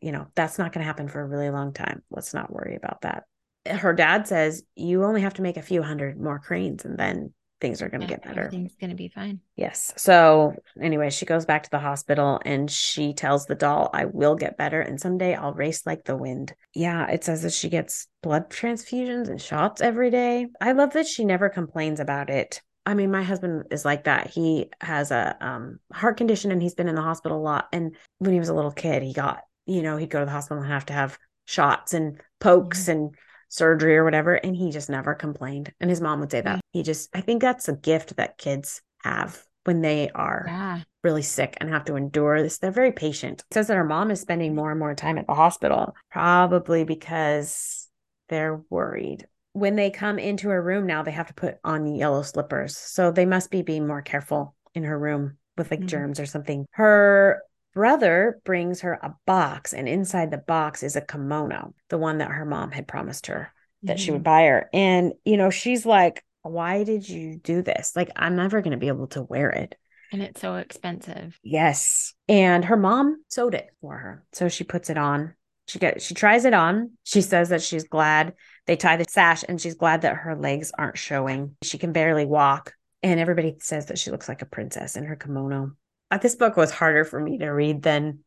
you 0.00 0.12
know, 0.12 0.26
that's 0.34 0.58
not 0.58 0.72
going 0.72 0.80
to 0.80 0.86
happen 0.86 1.08
for 1.08 1.20
a 1.20 1.26
really 1.26 1.50
long 1.50 1.72
time. 1.72 2.02
Let's 2.10 2.34
not 2.34 2.52
worry 2.52 2.76
about 2.76 3.02
that. 3.02 3.24
Her 3.66 3.92
dad 3.92 4.28
says, 4.28 4.62
You 4.74 5.04
only 5.04 5.22
have 5.22 5.34
to 5.34 5.42
make 5.42 5.56
a 5.56 5.62
few 5.62 5.82
hundred 5.82 6.20
more 6.20 6.38
cranes 6.38 6.84
and 6.84 6.98
then 6.98 7.32
things 7.60 7.80
are 7.80 7.88
going 7.88 8.02
to 8.02 8.06
yeah, 8.06 8.16
get 8.16 8.24
better. 8.24 8.44
Everything's 8.44 8.76
going 8.76 8.90
to 8.90 8.96
be 8.96 9.08
fine. 9.08 9.40
Yes. 9.56 9.92
So, 9.96 10.54
anyway, 10.80 11.08
she 11.08 11.24
goes 11.24 11.46
back 11.46 11.62
to 11.62 11.70
the 11.70 11.78
hospital 11.78 12.38
and 12.44 12.70
she 12.70 13.14
tells 13.14 13.46
the 13.46 13.54
doll, 13.54 13.88
I 13.94 14.04
will 14.04 14.34
get 14.34 14.58
better 14.58 14.82
and 14.82 15.00
someday 15.00 15.34
I'll 15.34 15.54
race 15.54 15.86
like 15.86 16.04
the 16.04 16.16
wind. 16.16 16.54
Yeah, 16.74 17.08
it 17.08 17.24
says 17.24 17.42
that 17.42 17.54
she 17.54 17.70
gets 17.70 18.06
blood 18.22 18.50
transfusions 18.50 19.28
and 19.28 19.40
shots 19.40 19.80
every 19.80 20.10
day. 20.10 20.48
I 20.60 20.72
love 20.72 20.92
that 20.92 21.06
she 21.06 21.24
never 21.24 21.48
complains 21.48 22.00
about 22.00 22.28
it. 22.28 22.60
I 22.86 22.92
mean, 22.92 23.10
my 23.10 23.22
husband 23.22 23.64
is 23.70 23.84
like 23.84 24.04
that. 24.04 24.28
He 24.28 24.68
has 24.82 25.10
a 25.10 25.34
um, 25.40 25.78
heart 25.90 26.18
condition 26.18 26.52
and 26.52 26.60
he's 26.60 26.74
been 26.74 26.88
in 26.88 26.94
the 26.94 27.00
hospital 27.00 27.38
a 27.38 27.40
lot. 27.40 27.68
And 27.72 27.96
when 28.18 28.32
he 28.32 28.38
was 28.38 28.50
a 28.50 28.54
little 28.54 28.72
kid, 28.72 29.02
he 29.02 29.14
got, 29.14 29.40
you 29.64 29.80
know, 29.80 29.96
he'd 29.96 30.10
go 30.10 30.20
to 30.20 30.26
the 30.26 30.32
hospital 30.32 30.62
and 30.62 30.70
have 30.70 30.86
to 30.86 30.92
have 30.92 31.18
shots 31.46 31.94
and 31.94 32.20
pokes 32.40 32.82
mm-hmm. 32.82 32.90
and 32.90 33.14
surgery 33.54 33.96
or 33.96 34.04
whatever. 34.04 34.34
And 34.34 34.56
he 34.56 34.70
just 34.70 34.90
never 34.90 35.14
complained. 35.14 35.72
And 35.80 35.88
his 35.88 36.00
mom 36.00 36.20
would 36.20 36.30
say 36.30 36.40
that. 36.40 36.60
He 36.72 36.82
just, 36.82 37.08
I 37.14 37.20
think 37.20 37.40
that's 37.40 37.68
a 37.68 37.76
gift 37.76 38.16
that 38.16 38.36
kids 38.36 38.82
have 39.04 39.44
when 39.64 39.80
they 39.80 40.10
are 40.10 40.44
yeah. 40.46 40.80
really 41.02 41.22
sick 41.22 41.56
and 41.60 41.70
have 41.70 41.84
to 41.84 41.96
endure 41.96 42.42
this. 42.42 42.58
They're 42.58 42.70
very 42.70 42.92
patient. 42.92 43.44
It 43.50 43.54
says 43.54 43.68
that 43.68 43.76
her 43.76 43.84
mom 43.84 44.10
is 44.10 44.20
spending 44.20 44.54
more 44.54 44.70
and 44.70 44.78
more 44.78 44.94
time 44.94 45.18
at 45.18 45.26
the 45.26 45.34
hospital, 45.34 45.94
probably 46.10 46.84
because 46.84 47.88
they're 48.28 48.60
worried. 48.70 49.26
When 49.52 49.76
they 49.76 49.90
come 49.90 50.18
into 50.18 50.48
her 50.48 50.60
room 50.60 50.86
now, 50.86 51.04
they 51.04 51.12
have 51.12 51.28
to 51.28 51.34
put 51.34 51.58
on 51.62 51.94
yellow 51.94 52.22
slippers. 52.22 52.76
So 52.76 53.12
they 53.12 53.24
must 53.24 53.52
be 53.52 53.62
being 53.62 53.86
more 53.86 54.02
careful 54.02 54.56
in 54.74 54.82
her 54.82 54.98
room 54.98 55.36
with 55.56 55.70
like 55.70 55.80
mm-hmm. 55.80 55.86
germs 55.86 56.18
or 56.18 56.26
something. 56.26 56.66
Her 56.72 57.40
brother 57.74 58.40
brings 58.44 58.80
her 58.82 58.94
a 58.94 59.14
box, 59.26 59.72
and 59.72 59.88
inside 59.88 60.30
the 60.30 60.38
box 60.38 60.82
is 60.82 60.96
a 60.96 61.00
kimono, 61.00 61.74
the 61.88 61.98
one 61.98 62.18
that 62.18 62.30
her 62.30 62.44
mom 62.44 62.70
had 62.70 62.88
promised 62.88 63.26
her 63.26 63.52
that 63.82 63.96
mm-hmm. 63.96 64.04
she 64.04 64.10
would 64.10 64.18
mm-hmm. 64.18 64.24
buy 64.24 64.44
her. 64.44 64.68
And, 64.72 65.12
you 65.24 65.36
know, 65.36 65.50
she's 65.50 65.84
like, 65.86 66.24
Why 66.42 66.84
did 66.84 67.08
you 67.08 67.36
do 67.36 67.62
this? 67.62 67.92
Like, 67.94 68.10
I'm 68.16 68.36
never 68.36 68.60
going 68.60 68.72
to 68.72 68.78
be 68.78 68.88
able 68.88 69.08
to 69.08 69.22
wear 69.22 69.50
it. 69.50 69.76
And 70.12 70.22
it's 70.22 70.40
so 70.40 70.56
expensive. 70.56 71.38
Yes. 71.42 72.14
And 72.28 72.64
her 72.66 72.76
mom 72.76 73.22
sewed 73.28 73.54
it 73.54 73.68
for 73.80 73.96
her. 73.96 74.24
So 74.32 74.48
she 74.48 74.64
puts 74.64 74.90
it 74.90 74.98
on. 74.98 75.34
She 75.66 75.78
gets 75.78 76.04
she 76.04 76.14
tries 76.14 76.44
it 76.44 76.54
on. 76.54 76.92
She 77.04 77.20
says 77.20 77.48
that 77.48 77.62
she's 77.62 77.84
glad 77.84 78.34
they 78.66 78.76
tie 78.76 78.96
the 78.96 79.06
sash 79.08 79.44
and 79.48 79.60
she's 79.60 79.74
glad 79.74 80.02
that 80.02 80.16
her 80.16 80.36
legs 80.36 80.72
aren't 80.76 80.98
showing. 80.98 81.56
She 81.62 81.78
can 81.78 81.92
barely 81.92 82.26
walk. 82.26 82.74
And 83.02 83.18
everybody 83.18 83.56
says 83.60 83.86
that 83.86 83.98
she 83.98 84.10
looks 84.10 84.28
like 84.28 84.40
a 84.40 84.46
princess 84.46 84.96
in 84.96 85.04
her 85.04 85.16
kimono. 85.16 85.72
Uh, 86.14 86.18
this 86.18 86.36
book 86.36 86.56
was 86.56 86.70
harder 86.70 87.04
for 87.04 87.18
me 87.18 87.38
to 87.38 87.48
read 87.48 87.82
than 87.82 88.20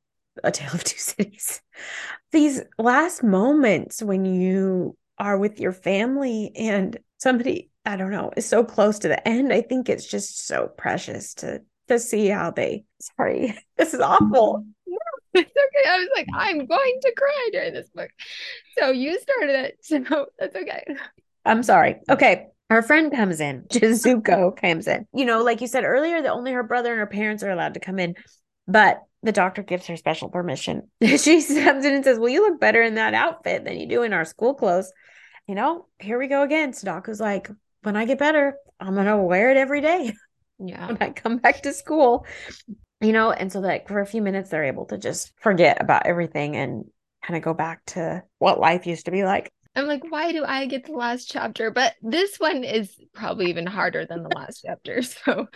A 0.44 0.52
Tale 0.52 0.74
of 0.74 0.84
Two 0.84 0.98
Cities. 0.98 1.62
These 2.34 2.62
last 2.78 3.24
moments 3.24 4.04
when 4.04 4.26
you 4.26 4.98
are 5.18 5.38
with 5.38 5.62
your 5.62 5.72
family 5.72 6.52
and 6.58 6.98
somebody, 7.18 7.70
I 7.86 7.96
don't 7.96 8.12
know, 8.12 8.34
is 8.36 8.46
so 8.46 8.66
close 8.66 9.00
to 9.00 9.08
the 9.08 9.26
end, 9.26 9.54
I 9.54 9.62
think 9.62 9.88
it's 9.88 10.06
just 10.06 10.46
so 10.46 10.68
precious 10.68 11.34
to 11.36 11.62
to 11.88 11.98
see 11.98 12.28
how 12.28 12.52
they 12.52 12.84
sorry, 13.00 13.58
this 13.78 13.94
is 13.94 14.02
awful. 14.02 14.66
it's 15.34 15.50
okay. 15.50 15.90
I 15.90 16.00
was 16.00 16.10
like, 16.14 16.28
I'm 16.36 16.66
going 16.66 17.00
to 17.04 17.14
cry 17.16 17.50
during 17.54 17.74
this 17.74 17.90
book. 17.96 18.10
So 18.78 18.92
you 18.92 19.18
started 19.18 19.66
it. 19.66 19.78
So 19.82 20.26
that's 20.38 20.56
okay. 20.58 20.84
I'm 21.46 21.64
sorry. 21.64 22.02
Okay 22.10 22.48
her 22.70 22.82
friend 22.82 23.12
comes 23.12 23.40
in, 23.40 23.64
Chizuko 23.70 24.56
comes 24.56 24.88
in. 24.88 25.08
You 25.14 25.26
know, 25.26 25.44
like 25.44 25.62
you 25.62 25.68
said 25.68 25.84
earlier, 25.84 26.22
that 26.22 26.32
only 26.32 26.52
her 26.52 26.64
brother 26.64 26.92
and 26.92 27.00
her 27.00 27.08
parents 27.08 27.44
are 27.44 27.52
allowed 27.52 27.76
to 27.76 27.80
come 27.80 28.00
in. 28.00 28.16
But 28.68 29.02
the 29.24 29.32
doctor 29.32 29.64
gives 29.64 29.88
her 29.88 29.98
special 29.98 30.30
permission. 30.30 30.90
she 31.02 31.42
comes 31.42 31.86
in 31.86 31.94
and 31.94 32.04
says, 32.04 32.20
Well, 32.20 32.30
you 32.30 32.48
look 32.48 32.60
better 32.60 32.82
in 32.82 32.96
that 32.96 33.14
outfit 33.14 33.64
than 33.66 33.80
you 33.80 33.88
do 33.88 34.04
in 34.04 34.14
our 34.14 34.26
school 34.26 34.54
clothes. 34.54 34.92
You 35.48 35.56
know, 35.56 35.88
here 36.00 36.20
we 36.20 36.28
go 36.28 36.44
again. 36.44 36.74
Sadaka's 36.74 37.20
like, 37.20 37.50
When 37.84 37.96
I 37.96 38.06
get 38.06 38.20
better, 38.20 38.56
I'm 38.80 38.94
going 38.94 39.08
to 39.08 39.18
wear 39.18 39.50
it 39.52 39.58
every 39.58 39.82
day. 39.82 40.14
Yeah. 40.60 40.88
When 40.88 40.98
I 41.00 41.12
come 41.12 41.38
back 41.38 41.62
to 41.62 41.72
school, 41.72 42.26
you 43.00 43.14
know, 43.14 43.30
and 43.30 43.52
so 43.54 43.60
like 43.60 43.88
for 43.88 44.00
a 44.00 44.08
few 44.08 44.24
minutes, 44.24 44.50
they're 44.50 44.64
able 44.64 44.86
to 44.86 44.98
just 44.98 45.32
forget 45.40 45.80
about 45.80 46.08
everything 46.08 46.56
and 46.56 46.86
kind 47.24 47.38
of 47.38 47.44
go 47.44 47.54
back 47.54 47.86
to 47.86 48.24
what 48.40 48.60
life 48.60 48.88
used 48.88 49.06
to 49.06 49.12
be 49.12 49.24
like. 49.24 49.52
I'm 49.78 49.86
like, 49.86 50.10
why 50.10 50.32
do 50.32 50.44
I 50.44 50.66
get 50.66 50.86
the 50.86 50.94
last 50.94 51.30
chapter? 51.30 51.70
But 51.70 51.94
this 52.02 52.38
one 52.38 52.64
is 52.64 52.96
probably 53.14 53.50
even 53.50 53.68
harder 53.68 54.08
than 54.08 54.24
the 54.24 54.36
last 54.36 54.64
chapter. 54.66 55.02
So, 55.26 55.48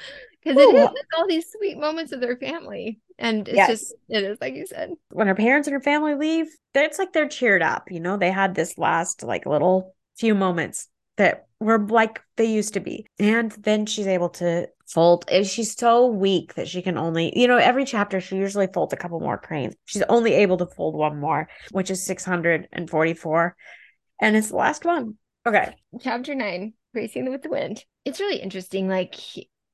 because 0.44 0.58
it 0.58 0.76
is 0.76 0.90
all 1.18 1.28
these 1.28 1.52
sweet 1.52 1.78
moments 1.78 2.12
of 2.12 2.20
their 2.20 2.36
family. 2.36 3.00
And 3.20 3.48
it's 3.48 3.56
yes. 3.56 3.70
just, 3.70 3.96
it 4.10 4.24
is 4.24 4.38
like 4.42 4.56
you 4.56 4.66
said. 4.66 4.92
When 5.12 5.28
her 5.28 5.36
parents 5.36 5.68
and 5.68 5.74
her 5.74 5.82
family 5.82 6.16
leave, 6.16 6.48
it's 6.74 6.98
like 6.98 7.14
they're 7.14 7.28
cheered 7.28 7.62
up. 7.62 7.92
You 7.92 8.00
know, 8.00 8.18
they 8.18 8.32
had 8.32 8.56
this 8.56 8.78
last 8.78 9.24
like 9.24 9.46
little 9.46 9.94
few 10.18 10.34
moments 10.34 10.88
that 11.18 11.46
were 11.60 11.80
like 11.80 12.22
they 12.38 12.46
used 12.46 12.74
to 12.74 12.80
be. 12.80 13.06
And 13.20 13.52
then 13.52 13.86
she's 13.86 14.08
able 14.08 14.30
to 14.30 14.68
fold. 14.88 15.26
She's 15.44 15.76
so 15.76 16.08
weak 16.08 16.56
that 16.56 16.68
she 16.68 16.82
can 16.82 16.98
only, 16.98 17.38
you 17.38 17.48
know, 17.48 17.58
every 17.58 17.86
chapter 17.86 18.20
she 18.20 18.36
usually 18.38 18.68
folds 18.74 18.94
a 18.94 18.98
couple 18.98 19.20
more 19.20 19.38
cranes. 19.38 19.76
She's 19.86 20.04
only 20.04 20.34
able 20.34 20.58
to 20.58 20.66
fold 20.66 20.96
one 20.96 21.20
more, 21.20 21.50
which 21.72 21.92
is 21.92 22.04
644 22.04 23.56
and 24.22 24.38
it's 24.38 24.50
the 24.50 24.56
last 24.56 24.86
one. 24.86 25.18
Okay. 25.46 25.76
Chapter 26.00 26.36
nine, 26.36 26.74
Racing 26.94 27.30
with 27.30 27.42
the 27.42 27.50
Wind. 27.50 27.84
It's 28.06 28.20
really 28.20 28.40
interesting. 28.40 28.88
Like 28.88 29.16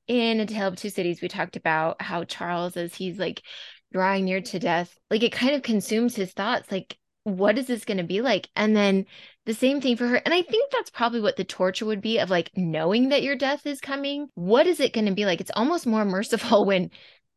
in 0.07 0.39
A 0.39 0.45
Tale 0.45 0.69
of 0.69 0.77
Two 0.77 0.89
Cities, 0.89 1.21
we 1.21 1.27
talked 1.27 1.57
about 1.57 2.01
how 2.01 2.23
Charles, 2.23 2.77
as 2.77 2.95
he's 2.95 3.19
like 3.19 3.43
drawing 3.91 4.25
near 4.25 4.41
to 4.41 4.59
death, 4.59 4.97
like 5.11 5.23
it 5.23 5.31
kind 5.31 5.55
of 5.55 5.61
consumes 5.61 6.15
his 6.15 6.31
thoughts. 6.31 6.71
Like, 6.71 6.97
what 7.23 7.57
is 7.57 7.67
this 7.67 7.83
going 7.83 7.97
to 7.97 8.03
be 8.03 8.21
like? 8.21 8.49
And 8.55 8.75
then 8.75 9.05
the 9.45 9.53
same 9.53 9.81
thing 9.81 9.97
for 9.97 10.07
her. 10.07 10.15
And 10.15 10.33
I 10.33 10.41
think 10.41 10.71
that's 10.71 10.89
probably 10.89 11.19
what 11.19 11.35
the 11.35 11.43
torture 11.43 11.85
would 11.85 12.01
be 12.01 12.19
of 12.19 12.29
like 12.29 12.51
knowing 12.55 13.09
that 13.09 13.23
your 13.23 13.35
death 13.35 13.65
is 13.65 13.81
coming. 13.81 14.29
What 14.35 14.65
is 14.65 14.79
it 14.79 14.93
going 14.93 15.07
to 15.07 15.13
be 15.13 15.25
like? 15.25 15.41
It's 15.41 15.51
almost 15.53 15.85
more 15.85 16.05
merciful 16.05 16.65
when 16.65 16.89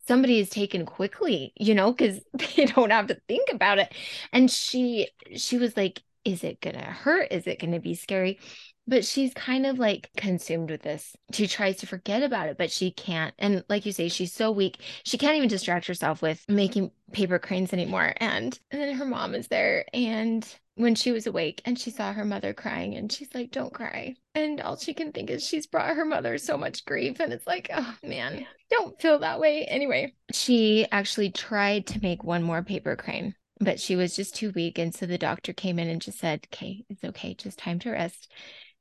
somebody 0.07 0.38
is 0.38 0.49
taken 0.49 0.87
quickly, 0.87 1.53
you 1.57 1.75
know, 1.75 1.92
because 1.92 2.20
they 2.57 2.66
don't 2.66 2.90
have 2.90 3.09
to 3.09 3.20
think 3.27 3.49
about 3.53 3.81
it. 3.81 3.92
And 4.33 4.49
she 4.51 5.09
she 5.37 5.59
was 5.59 5.77
like, 5.77 6.03
is 6.24 6.44
it 6.44 6.61
going 6.61 6.76
to 6.76 6.83
hurt? 6.83 7.28
Is 7.30 7.46
it 7.46 7.61
going 7.61 7.72
to 7.72 7.80
be 7.80 7.94
scary? 7.94 8.38
But 8.87 9.04
she's 9.04 9.33
kind 9.35 9.66
of 9.66 9.78
like 9.78 10.11
consumed 10.16 10.70
with 10.70 10.83
this. 10.83 11.14
She 11.33 11.46
tries 11.46 11.76
to 11.76 11.87
forget 11.87 12.22
about 12.22 12.48
it, 12.48 12.59
but 12.59 12.72
she 12.72 12.90
can't. 12.90 13.35
And 13.38 13.64
like 13.68 13.87
you 13.87 13.92
say, 13.92 14.09
she's 14.09 14.33
so 14.33 14.50
weak. 14.50 14.80
She 15.04 15.16
can't 15.18 15.37
even 15.37 15.48
distract 15.48 15.87
herself 15.87 16.22
with 16.22 16.44
making 16.48 16.90
paper 17.12 17.38
cranes 17.38 17.72
anymore. 17.72 18.14
And, 18.16 18.59
and 18.70 18.80
then 18.80 18.94
her 18.96 19.04
mom 19.04 19.35
is 19.35 19.48
there. 19.48 19.85
And 19.94 20.46
when 20.74 20.94
she 20.94 21.12
was 21.12 21.26
awake 21.26 21.62
and 21.64 21.78
she 21.78 21.90
saw 21.90 22.12
her 22.12 22.24
mother 22.24 22.52
crying 22.52 22.96
and 22.96 23.12
she's 23.12 23.28
like, 23.35 23.50
don't 23.52 23.72
cry. 23.72 24.16
And 24.35 24.61
all 24.61 24.76
she 24.76 24.94
can 24.94 25.12
think 25.12 25.30
is 25.30 25.46
she's 25.46 25.66
brought 25.66 25.94
her 25.94 26.04
mother 26.04 26.37
so 26.38 26.56
much 26.56 26.85
grief. 26.85 27.20
And 27.20 27.33
it's 27.33 27.46
like, 27.46 27.70
oh 27.72 27.94
man, 28.02 28.46
don't 28.70 29.00
feel 29.00 29.20
that 29.20 29.38
way. 29.40 29.66
Anyway, 29.66 30.14
she 30.33 30.87
actually 30.90 31.30
tried 31.30 31.87
to 31.88 32.00
make 32.00 32.24
one 32.24 32.42
more 32.42 32.62
paper 32.62 32.96
crane 32.96 33.35
but 33.61 33.79
she 33.79 33.94
was 33.94 34.16
just 34.16 34.35
too 34.35 34.51
weak. 34.55 34.79
And 34.79 34.94
so 34.94 35.07
the 35.07 35.18
doctor 35.18 35.53
came 35.53 35.79
in 35.79 35.88
and 35.88 36.01
just 36.01 36.18
said, 36.18 36.46
okay, 36.53 36.85
it's 36.88 37.05
okay, 37.05 37.35
just 37.35 37.59
time 37.59 37.79
to 37.81 37.90
rest. 37.90 38.33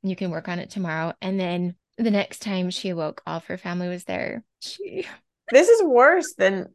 And 0.02 0.10
you 0.10 0.16
can 0.16 0.30
work 0.30 0.48
on 0.48 0.58
it 0.58 0.70
tomorrow. 0.70 1.12
And 1.20 1.38
then 1.38 1.76
the 1.98 2.10
next 2.10 2.40
time 2.40 2.70
she 2.70 2.88
awoke, 2.88 3.22
all 3.26 3.36
of 3.36 3.44
her 3.44 3.58
family 3.58 3.88
was 3.88 4.04
there. 4.04 4.42
She 4.60 5.06
This 5.50 5.68
is 5.68 5.82
worse 5.82 6.34
than 6.34 6.66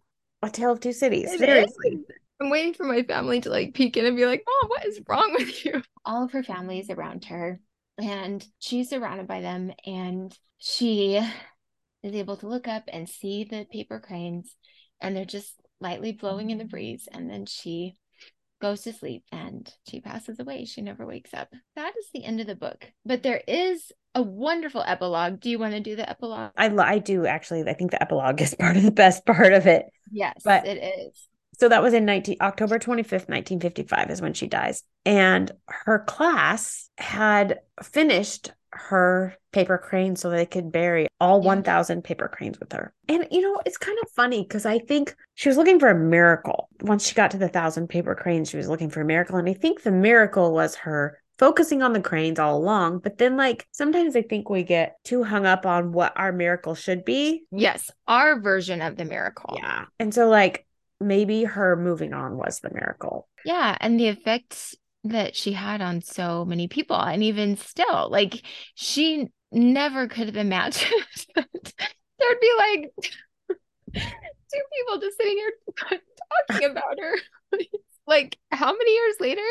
a 0.43 0.49
tale 0.49 0.71
of 0.71 0.79
two 0.79 0.93
cities. 0.93 1.33
It 1.33 1.39
Seriously. 1.39 1.89
Is. 1.89 1.99
I'm 2.39 2.49
waiting 2.49 2.73
for 2.73 2.83
my 2.83 3.01
family 3.03 3.41
to 3.41 3.49
like 3.49 3.73
peek 3.73 3.97
in 3.97 4.05
and 4.05 4.17
be 4.17 4.25
like, 4.25 4.43
oh, 4.47 4.65
what 4.67 4.85
is 4.85 5.01
wrong 5.07 5.33
with 5.39 5.65
you? 5.65 5.81
All 6.05 6.25
of 6.25 6.31
her 6.33 6.43
family 6.43 6.79
is 6.79 6.89
around 6.89 7.25
her 7.25 7.59
and 7.97 8.45
she's 8.59 8.89
surrounded 8.89 9.27
by 9.27 9.41
them. 9.41 9.71
And 9.85 10.37
she 10.59 11.15
is 12.03 12.13
able 12.13 12.37
to 12.37 12.47
look 12.47 12.67
up 12.67 12.83
and 12.89 13.09
see 13.09 13.45
the 13.45 13.65
paper 13.71 13.99
cranes 13.99 14.55
and 15.01 15.15
they're 15.15 15.25
just 15.25 15.55
lightly 15.79 16.11
blowing 16.11 16.49
in 16.49 16.57
the 16.57 16.65
breeze, 16.65 17.07
and 17.11 17.29
then 17.29 17.45
she 17.45 17.95
goes 18.61 18.81
to 18.81 18.93
sleep 18.93 19.23
and 19.31 19.71
she 19.87 19.99
passes 19.99 20.39
away. 20.39 20.65
She 20.65 20.81
never 20.81 21.05
wakes 21.05 21.33
up. 21.33 21.49
That 21.75 21.93
is 21.99 22.07
the 22.13 22.23
end 22.23 22.39
of 22.39 22.47
the 22.47 22.55
book. 22.55 22.91
But 23.05 23.21
there 23.21 23.41
is 23.47 23.91
a 24.13 24.21
wonderful 24.21 24.83
epilogue. 24.85 25.39
Do 25.39 25.49
you 25.49 25.59
want 25.59 25.73
to 25.73 25.81
do 25.81 25.95
the 25.95 26.09
epilogue? 26.09 26.51
I 26.57 26.67
I 26.69 26.99
do 26.99 27.25
actually. 27.25 27.63
I 27.67 27.73
think 27.73 27.91
the 27.91 28.01
epilogue 28.01 28.41
is 28.41 28.55
part 28.55 28.77
of 28.77 28.83
the 28.83 28.91
best 28.91 29.25
part 29.25 29.53
of 29.53 29.67
it. 29.67 29.85
Yes, 30.11 30.41
but 30.43 30.65
it 30.65 30.81
is. 30.99 31.27
So 31.59 31.69
that 31.69 31.83
was 31.83 31.93
in 31.93 32.05
19 32.05 32.37
October 32.41 32.79
25th, 32.79 33.29
1955 33.29 34.09
is 34.09 34.21
when 34.21 34.33
she 34.33 34.47
dies. 34.47 34.83
And 35.05 35.51
her 35.67 35.99
class 35.99 36.89
had 36.97 37.59
finished 37.81 38.51
her 38.75 39.35
paper 39.51 39.77
crane 39.77 40.15
so 40.15 40.29
they 40.29 40.45
could 40.45 40.71
bury 40.71 41.07
all 41.19 41.41
yeah. 41.41 41.47
1000 41.47 42.03
paper 42.03 42.27
cranes 42.27 42.59
with 42.59 42.71
her. 42.73 42.93
And 43.07 43.27
you 43.31 43.41
know, 43.41 43.59
it's 43.65 43.77
kind 43.77 43.97
of 44.01 44.09
funny 44.11 44.43
because 44.43 44.65
I 44.65 44.79
think 44.79 45.15
she 45.35 45.49
was 45.49 45.57
looking 45.57 45.79
for 45.79 45.89
a 45.89 45.95
miracle. 45.95 46.69
Once 46.81 47.07
she 47.07 47.15
got 47.15 47.31
to 47.31 47.37
the 47.37 47.45
1000 47.45 47.87
paper 47.87 48.15
cranes, 48.15 48.49
she 48.49 48.57
was 48.57 48.67
looking 48.67 48.89
for 48.89 49.01
a 49.01 49.05
miracle 49.05 49.37
and 49.37 49.49
I 49.49 49.53
think 49.53 49.83
the 49.83 49.91
miracle 49.91 50.53
was 50.53 50.75
her 50.75 51.19
focusing 51.37 51.81
on 51.81 51.93
the 51.93 52.01
cranes 52.01 52.39
all 52.39 52.57
along. 52.57 52.99
But 52.99 53.17
then, 53.17 53.37
like, 53.37 53.67
sometimes 53.71 54.15
I 54.15 54.21
think 54.21 54.49
we 54.49 54.63
get 54.63 54.95
too 55.03 55.23
hung 55.23 55.45
up 55.45 55.65
on 55.65 55.91
what 55.91 56.13
our 56.15 56.31
miracle 56.31 56.75
should 56.75 57.05
be. 57.05 57.43
Yes, 57.51 57.91
our 58.07 58.39
version 58.39 58.81
of 58.81 58.95
the 58.95 59.05
miracle. 59.05 59.57
Yeah. 59.57 59.85
And 59.99 60.13
so, 60.13 60.29
like, 60.29 60.65
maybe 60.99 61.43
her 61.43 61.75
moving 61.75 62.13
on 62.13 62.37
was 62.37 62.59
the 62.59 62.71
miracle. 62.73 63.27
Yeah. 63.43 63.77
And 63.79 63.99
the 63.99 64.07
effects 64.07 64.75
that 65.05 65.35
she 65.35 65.53
had 65.53 65.81
on 65.81 66.01
so 66.01 66.45
many 66.45 66.67
people. 66.67 66.97
And 66.97 67.23
even 67.23 67.55
still, 67.57 68.09
like 68.09 68.41
she 68.73 69.27
never 69.51 70.07
could 70.07 70.27
have 70.27 70.35
imagined 70.35 70.91
that 71.35 71.47
there'd 72.19 72.39
be 72.41 72.53
like 72.57 72.93
two 73.93 74.61
people 74.73 74.99
just 74.99 75.17
sitting 75.17 75.37
here 75.37 75.53
talking 76.49 76.69
about 76.69 76.99
her. 76.99 77.15
like 78.07 78.37
how 78.51 78.71
many 78.73 78.93
years 78.93 79.15
later? 79.19 79.41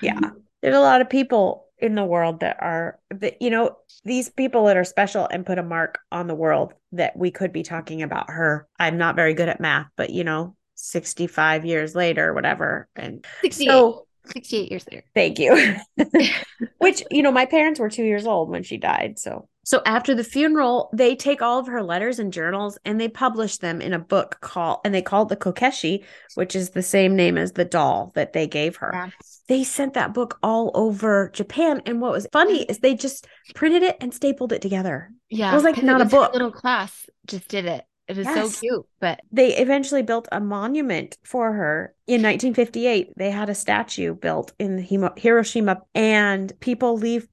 Yeah. 0.00 0.20
There's 0.62 0.76
a 0.76 0.80
lot 0.80 1.00
of 1.00 1.10
people 1.10 1.66
in 1.78 1.96
the 1.96 2.04
world 2.04 2.40
that 2.40 2.56
are 2.60 2.98
that 3.10 3.42
you 3.42 3.50
know 3.50 3.76
these 4.04 4.30
people 4.30 4.64
that 4.66 4.76
are 4.76 4.84
special 4.84 5.26
and 5.30 5.44
put 5.44 5.58
a 5.58 5.62
mark 5.62 5.98
on 6.12 6.28
the 6.28 6.34
world 6.34 6.72
that 6.92 7.16
we 7.16 7.32
could 7.32 7.52
be 7.52 7.64
talking 7.64 8.00
about 8.00 8.30
her 8.30 8.68
i'm 8.78 8.96
not 8.96 9.16
very 9.16 9.34
good 9.34 9.48
at 9.48 9.60
math 9.60 9.88
but 9.96 10.10
you 10.10 10.22
know 10.22 10.54
65 10.76 11.66
years 11.66 11.96
later 11.96 12.32
whatever 12.32 12.88
and 12.94 13.26
68. 13.42 13.66
so 13.66 14.06
68 14.26 14.70
years 14.70 14.84
later. 14.90 15.04
Thank 15.14 15.38
you. 15.38 15.76
Which, 16.78 17.02
you 17.10 17.22
know, 17.22 17.32
my 17.32 17.46
parents 17.46 17.80
were 17.80 17.90
two 17.90 18.04
years 18.04 18.26
old 18.26 18.50
when 18.50 18.62
she 18.62 18.76
died. 18.76 19.18
So, 19.18 19.48
so 19.64 19.82
after 19.86 20.14
the 20.14 20.24
funeral, 20.24 20.90
they 20.92 21.16
take 21.16 21.42
all 21.42 21.58
of 21.58 21.66
her 21.66 21.82
letters 21.82 22.18
and 22.18 22.32
journals 22.32 22.78
and 22.84 23.00
they 23.00 23.08
publish 23.08 23.58
them 23.58 23.80
in 23.80 23.92
a 23.92 23.98
book 23.98 24.38
called, 24.40 24.80
and 24.84 24.94
they 24.94 25.02
call 25.02 25.22
it 25.22 25.28
the 25.28 25.36
Kokeshi, 25.36 26.04
which 26.34 26.54
is 26.54 26.70
the 26.70 26.82
same 26.82 27.16
name 27.16 27.38
as 27.38 27.52
the 27.52 27.64
doll 27.64 28.12
that 28.14 28.32
they 28.32 28.46
gave 28.46 28.76
her. 28.76 28.90
Yeah. 28.92 29.10
They 29.48 29.64
sent 29.64 29.94
that 29.94 30.14
book 30.14 30.38
all 30.42 30.70
over 30.74 31.30
Japan. 31.32 31.82
And 31.86 32.00
what 32.00 32.12
was 32.12 32.26
funny 32.32 32.62
is 32.62 32.78
they 32.78 32.94
just 32.94 33.26
printed 33.54 33.82
it 33.82 33.96
and 34.00 34.12
stapled 34.12 34.52
it 34.52 34.62
together. 34.62 35.10
Yeah. 35.28 35.52
It 35.52 35.54
was 35.54 35.64
like 35.64 35.82
not 35.82 36.00
a 36.00 36.06
book. 36.06 36.32
little 36.32 36.52
class 36.52 37.06
just 37.26 37.48
did 37.48 37.66
it. 37.66 37.84
It 38.06 38.18
was 38.18 38.26
yes. 38.26 38.54
so 38.54 38.60
cute. 38.60 38.86
But 39.00 39.20
they 39.32 39.56
eventually 39.56 40.02
built 40.02 40.28
a 40.30 40.40
monument 40.40 41.16
for 41.24 41.52
her 41.52 41.94
in 42.06 42.22
1958. 42.22 43.14
They 43.16 43.30
had 43.30 43.48
a 43.48 43.54
statue 43.54 44.14
built 44.14 44.52
in 44.58 44.78
Hiroshima, 44.78 45.82
and 45.94 46.52
people 46.60 46.96
leave 46.96 47.28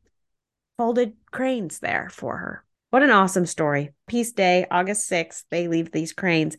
folded 0.77 1.13
cranes 1.31 1.79
there 1.79 2.09
for 2.11 2.37
her. 2.37 2.65
What 2.89 3.03
an 3.03 3.11
awesome 3.11 3.45
story. 3.45 3.91
Peace 4.07 4.31
Day, 4.31 4.65
August 4.71 5.09
6th, 5.09 5.43
they 5.49 5.67
leave 5.67 5.91
these 5.91 6.13
cranes 6.13 6.57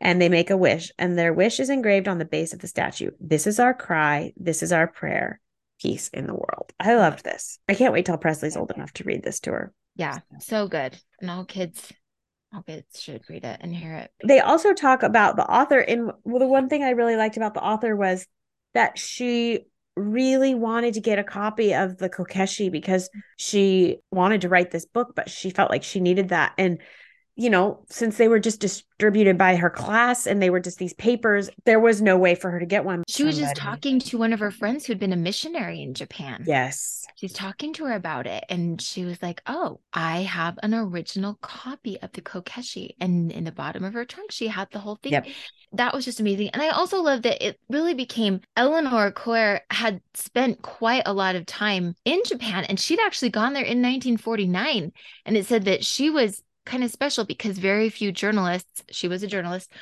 and 0.00 0.20
they 0.20 0.28
make 0.28 0.50
a 0.50 0.56
wish, 0.56 0.92
and 0.98 1.18
their 1.18 1.32
wish 1.32 1.58
is 1.58 1.70
engraved 1.70 2.06
on 2.06 2.18
the 2.18 2.24
base 2.24 2.52
of 2.52 2.60
the 2.60 2.68
statue. 2.68 3.10
This 3.18 3.46
is 3.46 3.58
our 3.58 3.72
cry. 3.72 4.32
This 4.36 4.62
is 4.62 4.70
our 4.70 4.86
prayer. 4.86 5.40
Peace 5.80 6.08
in 6.08 6.26
the 6.26 6.34
world. 6.34 6.72
I 6.78 6.94
loved 6.96 7.24
this. 7.24 7.58
I 7.68 7.74
can't 7.74 7.92
wait 7.92 8.06
till 8.06 8.18
Presley's 8.18 8.56
old 8.56 8.72
enough 8.72 8.92
to 8.94 9.04
read 9.04 9.22
this 9.22 9.40
to 9.40 9.52
her. 9.52 9.72
Yeah, 9.94 10.18
so 10.40 10.68
good. 10.68 10.98
And 11.20 11.30
all 11.30 11.44
kids 11.44 11.92
all 12.56 12.64
should 12.94 13.22
read 13.28 13.44
it 13.44 13.58
and 13.60 13.74
hear 13.74 13.94
it. 13.94 14.10
They 14.24 14.40
also 14.40 14.72
talk 14.72 15.02
about 15.02 15.36
the 15.36 15.46
author, 15.46 15.78
and 15.78 16.12
well, 16.24 16.38
the 16.38 16.46
one 16.46 16.68
thing 16.68 16.82
I 16.82 16.90
really 16.90 17.16
liked 17.16 17.36
about 17.36 17.54
the 17.54 17.62
author 17.62 17.94
was 17.94 18.26
that 18.74 18.98
she 18.98 19.60
really 19.96 20.54
wanted 20.54 20.94
to 20.94 21.00
get 21.00 21.18
a 21.18 21.24
copy 21.24 21.74
of 21.74 21.96
the 21.96 22.10
Kokeshi 22.10 22.70
because 22.70 23.08
she 23.36 23.98
wanted 24.10 24.42
to 24.42 24.48
write 24.48 24.70
this 24.70 24.84
book, 24.84 25.12
but 25.16 25.30
she 25.30 25.50
felt 25.50 25.70
like 25.70 25.82
she 25.82 26.00
needed 26.00 26.28
that. 26.28 26.52
And 26.58 26.78
you 27.36 27.50
know, 27.50 27.84
since 27.90 28.16
they 28.16 28.28
were 28.28 28.38
just 28.38 28.60
distributed 28.60 29.36
by 29.36 29.56
her 29.56 29.68
class 29.68 30.26
and 30.26 30.40
they 30.40 30.48
were 30.48 30.58
just 30.58 30.78
these 30.78 30.94
papers, 30.94 31.50
there 31.66 31.78
was 31.78 32.00
no 32.00 32.16
way 32.16 32.34
for 32.34 32.50
her 32.50 32.58
to 32.58 32.64
get 32.64 32.84
one. 32.84 33.04
She 33.08 33.24
was 33.24 33.38
just 33.38 33.54
talking 33.54 33.98
to 34.00 34.16
one 34.16 34.32
of 34.32 34.40
her 34.40 34.50
friends 34.50 34.86
who'd 34.86 34.98
been 34.98 35.12
a 35.12 35.16
missionary 35.16 35.82
in 35.82 35.92
Japan. 35.92 36.44
Yes. 36.46 37.04
She's 37.16 37.34
talking 37.34 37.74
to 37.74 37.84
her 37.84 37.92
about 37.92 38.26
it. 38.26 38.44
And 38.48 38.80
she 38.80 39.04
was 39.04 39.22
like, 39.22 39.42
Oh, 39.46 39.80
I 39.92 40.22
have 40.22 40.58
an 40.62 40.72
original 40.72 41.34
copy 41.42 42.00
of 42.00 42.12
the 42.12 42.22
Kokeshi. 42.22 42.90
And 43.00 43.30
in 43.30 43.44
the 43.44 43.52
bottom 43.52 43.84
of 43.84 43.92
her 43.92 44.06
trunk, 44.06 44.32
she 44.32 44.48
had 44.48 44.68
the 44.70 44.78
whole 44.78 44.96
thing. 44.96 45.12
Yep. 45.12 45.26
That 45.72 45.94
was 45.94 46.06
just 46.06 46.20
amazing. 46.20 46.50
And 46.50 46.62
I 46.62 46.70
also 46.70 47.02
love 47.02 47.22
that 47.22 47.46
it 47.46 47.60
really 47.68 47.92
became 47.92 48.40
Eleanor 48.56 49.10
Coerr 49.10 49.60
had 49.70 50.00
spent 50.14 50.62
quite 50.62 51.02
a 51.04 51.12
lot 51.12 51.36
of 51.36 51.44
time 51.44 51.94
in 52.06 52.20
Japan 52.24 52.64
and 52.64 52.80
she'd 52.80 53.00
actually 53.00 53.30
gone 53.30 53.52
there 53.52 53.62
in 53.62 53.82
1949. 53.82 54.92
And 55.26 55.36
it 55.36 55.44
said 55.44 55.66
that 55.66 55.84
she 55.84 56.08
was 56.08 56.42
kind 56.66 56.84
of 56.84 56.90
special 56.90 57.24
because 57.24 57.58
very 57.58 57.88
few 57.88 58.12
journalists, 58.12 58.82
she 58.90 59.08
was 59.08 59.22
a 59.22 59.26
journalist, 59.26 59.72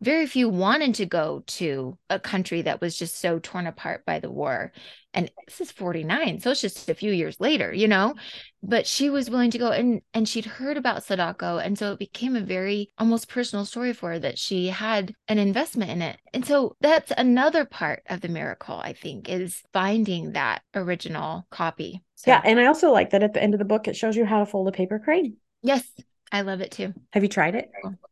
very 0.00 0.26
few 0.26 0.48
wanted 0.48 0.94
to 0.94 1.06
go 1.06 1.44
to 1.46 1.98
a 2.08 2.18
country 2.18 2.62
that 2.62 2.80
was 2.80 2.98
just 2.98 3.20
so 3.20 3.38
torn 3.38 3.66
apart 3.66 4.04
by 4.06 4.18
the 4.18 4.30
war. 4.30 4.72
And 5.12 5.30
this 5.46 5.60
is 5.60 5.70
49, 5.72 6.40
so 6.40 6.52
it's 6.52 6.60
just 6.60 6.88
a 6.88 6.94
few 6.94 7.12
years 7.12 7.38
later, 7.40 7.72
you 7.72 7.86
know. 7.88 8.14
But 8.62 8.86
she 8.86 9.10
was 9.10 9.28
willing 9.28 9.50
to 9.50 9.58
go 9.58 9.70
and 9.70 10.00
and 10.14 10.28
she'd 10.28 10.44
heard 10.44 10.76
about 10.76 11.04
Sadako. 11.04 11.58
And 11.58 11.76
so 11.76 11.92
it 11.92 11.98
became 11.98 12.36
a 12.36 12.40
very 12.40 12.90
almost 12.96 13.28
personal 13.28 13.64
story 13.64 13.92
for 13.92 14.10
her 14.10 14.18
that 14.20 14.38
she 14.38 14.68
had 14.68 15.14
an 15.28 15.38
investment 15.38 15.90
in 15.90 16.00
it. 16.00 16.18
And 16.32 16.46
so 16.46 16.76
that's 16.80 17.12
another 17.18 17.64
part 17.64 18.02
of 18.08 18.20
the 18.20 18.28
miracle, 18.28 18.76
I 18.76 18.92
think, 18.92 19.28
is 19.28 19.62
finding 19.72 20.32
that 20.32 20.62
original 20.74 21.46
copy. 21.50 22.02
So, 22.14 22.30
yeah. 22.30 22.40
And 22.44 22.60
I 22.60 22.66
also 22.66 22.92
like 22.92 23.10
that 23.10 23.22
at 23.22 23.34
the 23.34 23.42
end 23.42 23.54
of 23.54 23.58
the 23.58 23.64
book, 23.64 23.88
it 23.88 23.96
shows 23.96 24.16
you 24.16 24.24
how 24.24 24.38
to 24.38 24.46
fold 24.46 24.68
a 24.68 24.72
paper 24.72 24.98
crane. 24.98 25.36
Yes. 25.62 25.82
I 26.32 26.42
love 26.42 26.60
it 26.60 26.70
too. 26.70 26.94
Have 27.12 27.22
you 27.22 27.28
tried 27.28 27.54
it? 27.54 27.70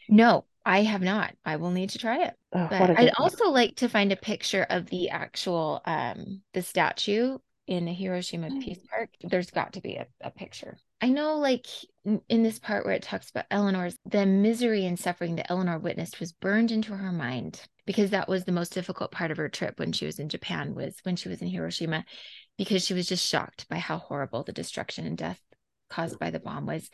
No, 0.09 0.45
I 0.65 0.83
have 0.83 1.03
not. 1.03 1.35
I 1.45 1.57
will 1.57 1.71
need 1.71 1.91
to 1.91 1.99
try 1.99 2.25
it. 2.25 2.35
Oh, 2.53 2.67
but 2.71 2.99
I'd 2.99 3.13
also 3.19 3.51
like 3.51 3.77
to 3.77 3.89
find 3.89 4.13
a 4.13 4.17
picture 4.17 4.67
of 4.69 4.87
the 4.87 5.11
actual 5.11 5.81
um 5.85 6.43
the 6.53 6.63
statue 6.63 7.39
in 7.67 7.85
the 7.85 7.93
Hiroshima 7.93 8.49
mm. 8.49 8.63
Peace 8.63 8.81
Park. 8.91 9.11
There's 9.23 9.51
got 9.51 9.75
to 9.75 9.81
be 9.81 9.97
a, 9.97 10.07
a 10.23 10.31
picture. 10.31 10.79
I 11.01 11.11
know 11.11 11.37
like 11.37 11.67
in 12.05 12.43
this 12.43 12.59
part 12.59 12.85
where 12.85 12.95
it 12.95 13.03
talks 13.03 13.31
about 13.31 13.45
Eleanor's 13.51 13.97
the 14.05 14.27
misery 14.27 14.87
and 14.87 14.99
suffering 14.99 15.37
that 15.37 15.51
Eleanor 15.51 15.79
witnessed 15.79 16.19
was 16.19 16.33
burned 16.33 16.71
into 16.71 16.95
her 16.95 17.13
mind 17.13 17.63
because 17.87 18.11
that 18.11 18.29
was 18.29 18.45
the 18.45 18.53
most 18.53 18.73
difficult 18.73 19.13
part 19.13 19.31
of 19.31 19.37
her 19.37 19.49
trip 19.49 19.79
when 19.79 19.93
she 19.93 20.07
was 20.07 20.19
in 20.19 20.29
Japan 20.29 20.75
was 20.75 20.97
when 21.05 21.17
she 21.17 21.29
was 21.29 21.41
in 21.41 21.49
Hiroshima 21.49 22.05
because 22.57 22.85
she 22.85 22.95
was 22.95 23.07
just 23.07 23.27
shocked 23.27 23.69
by 23.69 23.77
how 23.77 23.99
horrible 23.99 24.43
the 24.43 24.53
destruction 24.53 25.07
and 25.07 25.17
death 25.17 25.41
caused 25.89 26.19
by 26.19 26.31
the 26.31 26.41
bomb 26.41 26.67
was 26.67 26.91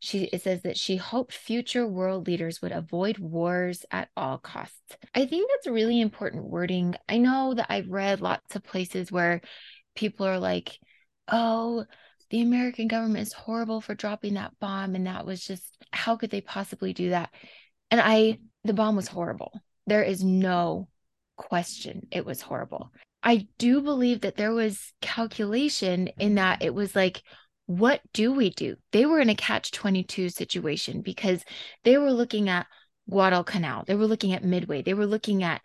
she 0.00 0.24
it 0.24 0.42
says 0.42 0.62
that 0.62 0.76
she 0.76 0.96
hoped 0.96 1.32
future 1.32 1.86
world 1.86 2.26
leaders 2.26 2.62
would 2.62 2.72
avoid 2.72 3.18
wars 3.18 3.84
at 3.90 4.08
all 4.16 4.38
costs. 4.38 4.96
I 5.14 5.26
think 5.26 5.50
that's 5.50 5.66
really 5.66 6.00
important 6.00 6.44
wording. 6.44 6.94
I 7.08 7.18
know 7.18 7.54
that 7.54 7.66
I've 7.70 7.88
read 7.88 8.20
lots 8.20 8.56
of 8.56 8.64
places 8.64 9.12
where 9.12 9.40
people 9.94 10.26
are 10.26 10.38
like, 10.38 10.78
"Oh, 11.28 11.84
the 12.30 12.42
American 12.42 12.88
government 12.88 13.26
is 13.26 13.32
horrible 13.32 13.80
for 13.80 13.94
dropping 13.94 14.34
that 14.34 14.58
bomb 14.60 14.94
and 14.94 15.06
that 15.06 15.26
was 15.26 15.44
just 15.44 15.76
how 15.92 16.16
could 16.16 16.30
they 16.30 16.40
possibly 16.40 16.92
do 16.92 17.10
that?" 17.10 17.30
And 17.90 18.00
I 18.00 18.38
the 18.64 18.74
bomb 18.74 18.96
was 18.96 19.08
horrible. 19.08 19.52
There 19.86 20.02
is 20.02 20.22
no 20.24 20.88
question 21.36 22.08
it 22.10 22.26
was 22.26 22.42
horrible. 22.42 22.90
I 23.22 23.48
do 23.58 23.80
believe 23.80 24.20
that 24.22 24.36
there 24.36 24.52
was 24.52 24.92
calculation 25.00 26.08
in 26.18 26.36
that 26.36 26.62
it 26.62 26.74
was 26.74 26.94
like 26.94 27.22
what 27.68 28.00
do 28.14 28.32
we 28.32 28.48
do? 28.48 28.76
They 28.92 29.04
were 29.04 29.20
in 29.20 29.28
a 29.28 29.34
catch 29.34 29.72
22 29.72 30.30
situation 30.30 31.02
because 31.02 31.44
they 31.84 31.98
were 31.98 32.12
looking 32.12 32.48
at 32.48 32.66
Guadalcanal, 33.10 33.84
they 33.86 33.94
were 33.94 34.06
looking 34.06 34.32
at 34.32 34.42
Midway, 34.42 34.80
they 34.80 34.94
were 34.94 35.06
looking 35.06 35.42
at 35.42 35.60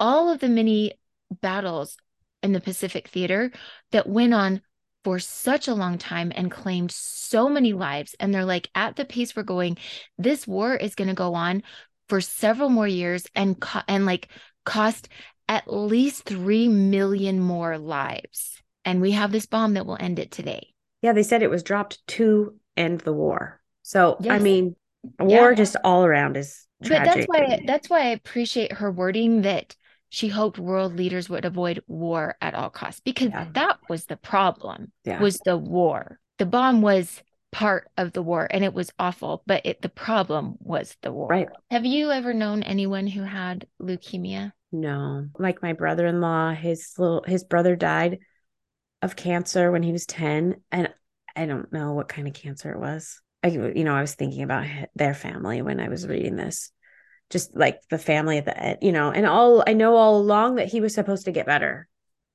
all 0.00 0.30
of 0.30 0.40
the 0.40 0.48
many 0.48 0.94
battles 1.30 1.96
in 2.42 2.52
the 2.52 2.60
Pacific 2.60 3.06
theater 3.06 3.52
that 3.92 4.08
went 4.08 4.34
on 4.34 4.62
for 5.04 5.20
such 5.20 5.68
a 5.68 5.74
long 5.74 5.96
time 5.96 6.32
and 6.34 6.50
claimed 6.50 6.90
so 6.90 7.48
many 7.48 7.72
lives. 7.72 8.16
And 8.18 8.34
they're 8.34 8.44
like, 8.44 8.68
at 8.74 8.96
the 8.96 9.04
pace 9.04 9.36
we're 9.36 9.44
going, 9.44 9.78
this 10.18 10.48
war 10.48 10.74
is 10.74 10.96
going 10.96 11.08
to 11.08 11.14
go 11.14 11.34
on 11.34 11.62
for 12.08 12.20
several 12.20 12.68
more 12.68 12.88
years 12.88 13.28
and 13.36 13.60
co- 13.60 13.82
and 13.86 14.06
like 14.06 14.26
cost 14.64 15.08
at 15.46 15.72
least 15.72 16.24
3 16.24 16.66
million 16.66 17.38
more 17.38 17.78
lives. 17.78 18.60
And 18.84 19.00
we 19.00 19.12
have 19.12 19.30
this 19.30 19.46
bomb 19.46 19.74
that 19.74 19.86
will 19.86 19.98
end 20.00 20.18
it 20.18 20.32
today. 20.32 20.73
Yeah, 21.04 21.12
they 21.12 21.22
said 21.22 21.42
it 21.42 21.50
was 21.50 21.62
dropped 21.62 22.04
to 22.06 22.54
end 22.78 23.00
the 23.00 23.12
war. 23.12 23.60
So 23.82 24.16
yes. 24.20 24.32
I 24.32 24.38
mean, 24.38 24.74
war 25.20 25.50
yeah. 25.50 25.54
just 25.54 25.76
all 25.84 26.02
around 26.02 26.38
is 26.38 26.66
tragic. 26.82 27.04
But 27.04 27.14
that's 27.14 27.26
why 27.26 27.62
that's 27.66 27.90
why 27.90 28.00
I 28.00 28.10
appreciate 28.12 28.72
her 28.72 28.90
wording 28.90 29.42
that 29.42 29.76
she 30.08 30.28
hoped 30.28 30.58
world 30.58 30.96
leaders 30.96 31.28
would 31.28 31.44
avoid 31.44 31.82
war 31.86 32.36
at 32.40 32.54
all 32.54 32.70
costs 32.70 33.02
because 33.04 33.28
yeah. 33.28 33.48
that 33.52 33.80
was 33.86 34.06
the 34.06 34.16
problem. 34.16 34.92
Yeah. 35.04 35.20
Was 35.20 35.38
the 35.44 35.58
war. 35.58 36.20
The 36.38 36.46
bomb 36.46 36.80
was 36.80 37.22
part 37.52 37.90
of 37.98 38.14
the 38.14 38.22
war 38.22 38.48
and 38.50 38.64
it 38.64 38.72
was 38.72 38.90
awful, 38.98 39.42
but 39.46 39.60
it 39.66 39.82
the 39.82 39.90
problem 39.90 40.54
was 40.58 40.96
the 41.02 41.12
war. 41.12 41.28
Right. 41.28 41.48
Have 41.70 41.84
you 41.84 42.12
ever 42.12 42.32
known 42.32 42.62
anyone 42.62 43.08
who 43.08 43.24
had 43.24 43.66
leukemia? 43.78 44.52
No. 44.72 45.26
Like 45.38 45.60
my 45.60 45.74
brother-in-law, 45.74 46.54
his 46.54 46.94
little 46.96 47.22
his 47.26 47.44
brother 47.44 47.76
died 47.76 48.20
of 49.04 49.16
cancer 49.16 49.70
when 49.70 49.82
he 49.82 49.92
was 49.92 50.06
10 50.06 50.56
and 50.72 50.88
I 51.36 51.46
don't 51.46 51.72
know 51.72 51.92
what 51.92 52.08
kind 52.08 52.26
of 52.26 52.34
cancer 52.34 52.72
it 52.72 52.78
was. 52.78 53.20
I 53.42 53.48
you 53.48 53.84
know, 53.84 53.94
I 53.94 54.00
was 54.00 54.14
thinking 54.14 54.42
about 54.42 54.66
their 54.94 55.14
family 55.14 55.60
when 55.62 55.78
I 55.78 55.88
was 55.88 56.06
reading 56.06 56.36
this. 56.36 56.70
Just 57.30 57.56
like 57.56 57.80
the 57.90 57.98
family 57.98 58.38
at 58.38 58.44
the 58.44 58.56
end, 58.56 58.78
you 58.82 58.92
know, 58.92 59.10
and 59.10 59.26
all 59.26 59.64
I 59.66 59.72
know 59.72 59.96
all 59.96 60.18
along 60.18 60.56
that 60.56 60.68
he 60.68 60.80
was 60.80 60.94
supposed 60.94 61.24
to 61.24 61.32
get 61.32 61.46
better. 61.46 61.88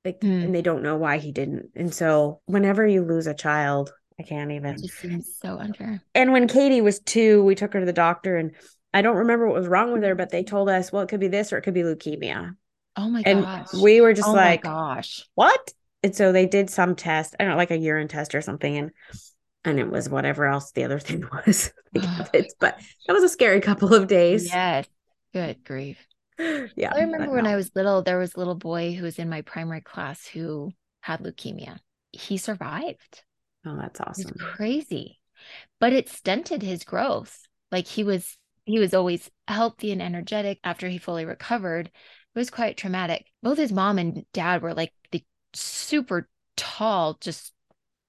Like 0.04 0.20
mm. 0.20 0.44
and 0.44 0.54
they 0.54 0.62
don't 0.62 0.82
know 0.82 0.96
why 0.96 1.18
he 1.18 1.32
didn't. 1.32 1.70
And 1.74 1.94
so 1.94 2.40
whenever 2.46 2.86
you 2.86 3.02
lose 3.02 3.26
a 3.26 3.34
child, 3.34 3.92
I 4.18 4.22
can't 4.22 4.50
even. 4.50 4.74
It 4.74 4.82
just 4.82 4.98
seems 4.98 5.36
so 5.40 5.58
unfair. 5.58 6.02
And 6.14 6.32
when 6.32 6.48
Katie 6.48 6.80
was 6.80 7.00
2, 7.00 7.42
we 7.42 7.54
took 7.54 7.72
her 7.72 7.80
to 7.80 7.86
the 7.86 7.92
doctor 7.92 8.36
and 8.36 8.52
I 8.92 9.02
don't 9.02 9.16
remember 9.16 9.46
what 9.46 9.56
was 9.56 9.68
wrong 9.68 9.92
with 9.92 10.02
her, 10.02 10.14
but 10.14 10.30
they 10.30 10.42
told 10.42 10.68
us, 10.68 10.92
well, 10.92 11.02
it 11.02 11.08
could 11.08 11.20
be 11.20 11.28
this 11.28 11.52
or 11.52 11.58
it 11.58 11.62
could 11.62 11.74
be 11.74 11.82
leukemia. 11.82 12.56
Oh 12.96 13.08
my 13.08 13.22
and 13.24 13.42
gosh. 13.42 13.72
We 13.72 14.00
were 14.00 14.12
just 14.12 14.28
oh 14.28 14.32
like, 14.32 14.62
gosh. 14.62 15.24
What? 15.34 15.72
And 16.02 16.14
so 16.14 16.32
they 16.32 16.46
did 16.46 16.70
some 16.70 16.96
test, 16.96 17.36
I 17.38 17.44
don't 17.44 17.52
know, 17.52 17.56
like 17.56 17.70
a 17.70 17.76
urine 17.76 18.08
test 18.08 18.34
or 18.34 18.40
something, 18.40 18.76
and 18.76 18.90
and 19.64 19.78
it 19.78 19.90
was 19.90 20.08
whatever 20.08 20.46
else 20.46 20.72
the 20.72 20.84
other 20.84 20.98
thing 20.98 21.24
was. 21.32 21.72
it, 21.94 22.52
but 22.60 22.78
that 23.06 23.12
was 23.12 23.24
a 23.24 23.28
scary 23.28 23.60
couple 23.60 23.94
of 23.94 24.06
days. 24.06 24.46
Yes. 24.46 24.86
Good 25.32 25.64
grief. 25.64 25.98
Yeah. 26.38 26.92
I 26.94 27.00
remember 27.00 27.30
when 27.30 27.44
no. 27.44 27.50
I 27.50 27.56
was 27.56 27.70
little, 27.74 28.02
there 28.02 28.18
was 28.18 28.34
a 28.34 28.38
little 28.38 28.54
boy 28.54 28.94
who 28.94 29.04
was 29.04 29.18
in 29.18 29.28
my 29.28 29.42
primary 29.42 29.82
class 29.82 30.26
who 30.26 30.72
had 31.02 31.20
leukemia. 31.20 31.78
He 32.12 32.38
survived. 32.38 33.22
Oh, 33.66 33.76
that's 33.76 34.00
awesome. 34.00 34.32
crazy. 34.38 35.20
But 35.78 35.92
it 35.92 36.08
stunted 36.08 36.62
his 36.62 36.84
growth. 36.84 37.46
Like 37.70 37.86
he 37.86 38.04
was 38.04 38.36
he 38.64 38.78
was 38.78 38.94
always 38.94 39.30
healthy 39.48 39.92
and 39.92 40.02
energetic 40.02 40.58
after 40.64 40.88
he 40.88 40.98
fully 40.98 41.24
recovered. 41.24 41.86
It 41.88 42.38
was 42.38 42.50
quite 42.50 42.76
traumatic. 42.76 43.26
Both 43.42 43.58
his 43.58 43.72
mom 43.72 43.98
and 43.98 44.24
dad 44.32 44.62
were 44.62 44.74
like 44.74 44.92
super 45.54 46.28
tall, 46.56 47.18
just 47.20 47.52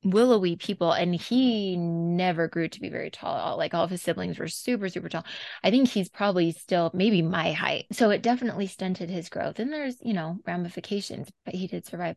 willowy 0.04 0.56
people 0.56 0.92
and 0.92 1.14
he 1.14 1.76
never 1.78 2.48
grew 2.48 2.68
to 2.68 2.82
be 2.82 2.89
very 2.89 3.12
tall 3.12 3.56
like 3.58 3.74
all 3.74 3.84
of 3.84 3.89
his 3.92 4.02
siblings 4.02 4.39
were 4.39 4.48
super 4.48 4.89
super 4.89 5.10
tall. 5.10 5.24
I 5.64 5.70
think 5.70 5.89
he's 5.89 6.10
probably 6.10 6.52
still 6.52 6.89
maybe 6.94 7.22
my 7.22 7.52
height. 7.52 7.86
So 7.92 8.10
it 8.10 8.24
definitely 8.24 8.68
stunted 8.68 9.10
his 9.10 9.30
growth. 9.30 9.60
And 9.60 9.72
there's 9.72 9.98
you 10.02 10.14
know 10.14 10.39
ramifications 10.46 11.30
but 11.46 11.54
he 11.54 11.68
did 11.68 11.86
survive. 11.86 12.16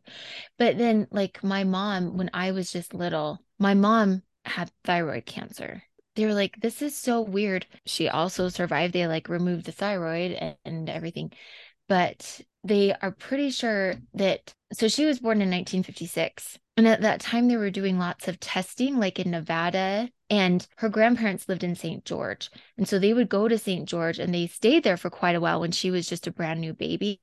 But 0.57 0.77
then 0.77 1.07
like 1.11 1.43
my 1.43 1.63
mom 1.63 2.17
when 2.17 2.29
i 2.33 2.51
was 2.51 2.71
just 2.71 2.93
little 2.93 3.39
my 3.59 3.73
mom 3.75 4.23
had 4.45 4.71
thyroid 4.83 5.25
cancer. 5.25 5.83
They 6.15 6.25
were 6.25 6.33
like 6.33 6.59
this 6.61 6.81
is 6.81 6.95
so 6.95 7.21
weird. 7.21 7.67
She 7.85 8.09
also 8.09 8.49
survived. 8.49 8.93
They 8.93 9.05
like 9.07 9.29
removed 9.29 9.65
the 9.65 9.71
thyroid 9.71 10.31
and, 10.31 10.55
and 10.65 10.89
everything. 10.89 11.31
But 11.87 12.41
they 12.65 12.93
are 13.01 13.11
pretty 13.11 13.51
sure 13.51 13.95
that 14.15 14.53
so 14.73 14.87
she 14.87 15.05
was 15.05 15.19
born 15.19 15.37
in 15.37 15.49
1956 15.49 16.57
and 16.77 16.87
at 16.87 17.01
that 17.01 17.21
time 17.21 17.47
they 17.47 17.57
were 17.57 17.69
doing 17.69 17.99
lots 17.99 18.27
of 18.27 18.39
testing 18.39 18.97
like 18.97 19.19
in 19.19 19.31
Nevada 19.31 20.09
and 20.29 20.67
her 20.77 20.89
grandparents 20.89 21.47
lived 21.47 21.63
in 21.63 21.75
St. 21.75 22.03
George 22.05 22.49
and 22.77 22.87
so 22.87 22.97
they 22.97 23.13
would 23.13 23.29
go 23.29 23.47
to 23.47 23.57
St. 23.57 23.87
George 23.87 24.19
and 24.19 24.33
they 24.33 24.47
stayed 24.47 24.83
there 24.83 24.97
for 24.97 25.09
quite 25.09 25.35
a 25.35 25.39
while 25.39 25.61
when 25.61 25.71
she 25.71 25.91
was 25.91 26.09
just 26.09 26.27
a 26.27 26.31
brand 26.31 26.59
new 26.59 26.73
baby 26.73 27.21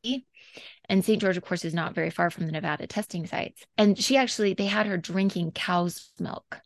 and 0.88 1.04
St. 1.04 1.20
George 1.20 1.36
of 1.36 1.44
course 1.44 1.64
is 1.64 1.74
not 1.74 1.94
very 1.94 2.10
far 2.10 2.30
from 2.30 2.46
the 2.46 2.52
Nevada 2.52 2.86
testing 2.86 3.26
sites 3.26 3.64
and 3.76 3.98
she 3.98 4.16
actually 4.16 4.54
they 4.54 4.66
had 4.66 4.86
her 4.86 4.96
drinking 4.96 5.50
cow's 5.52 6.12
milk 6.20 6.60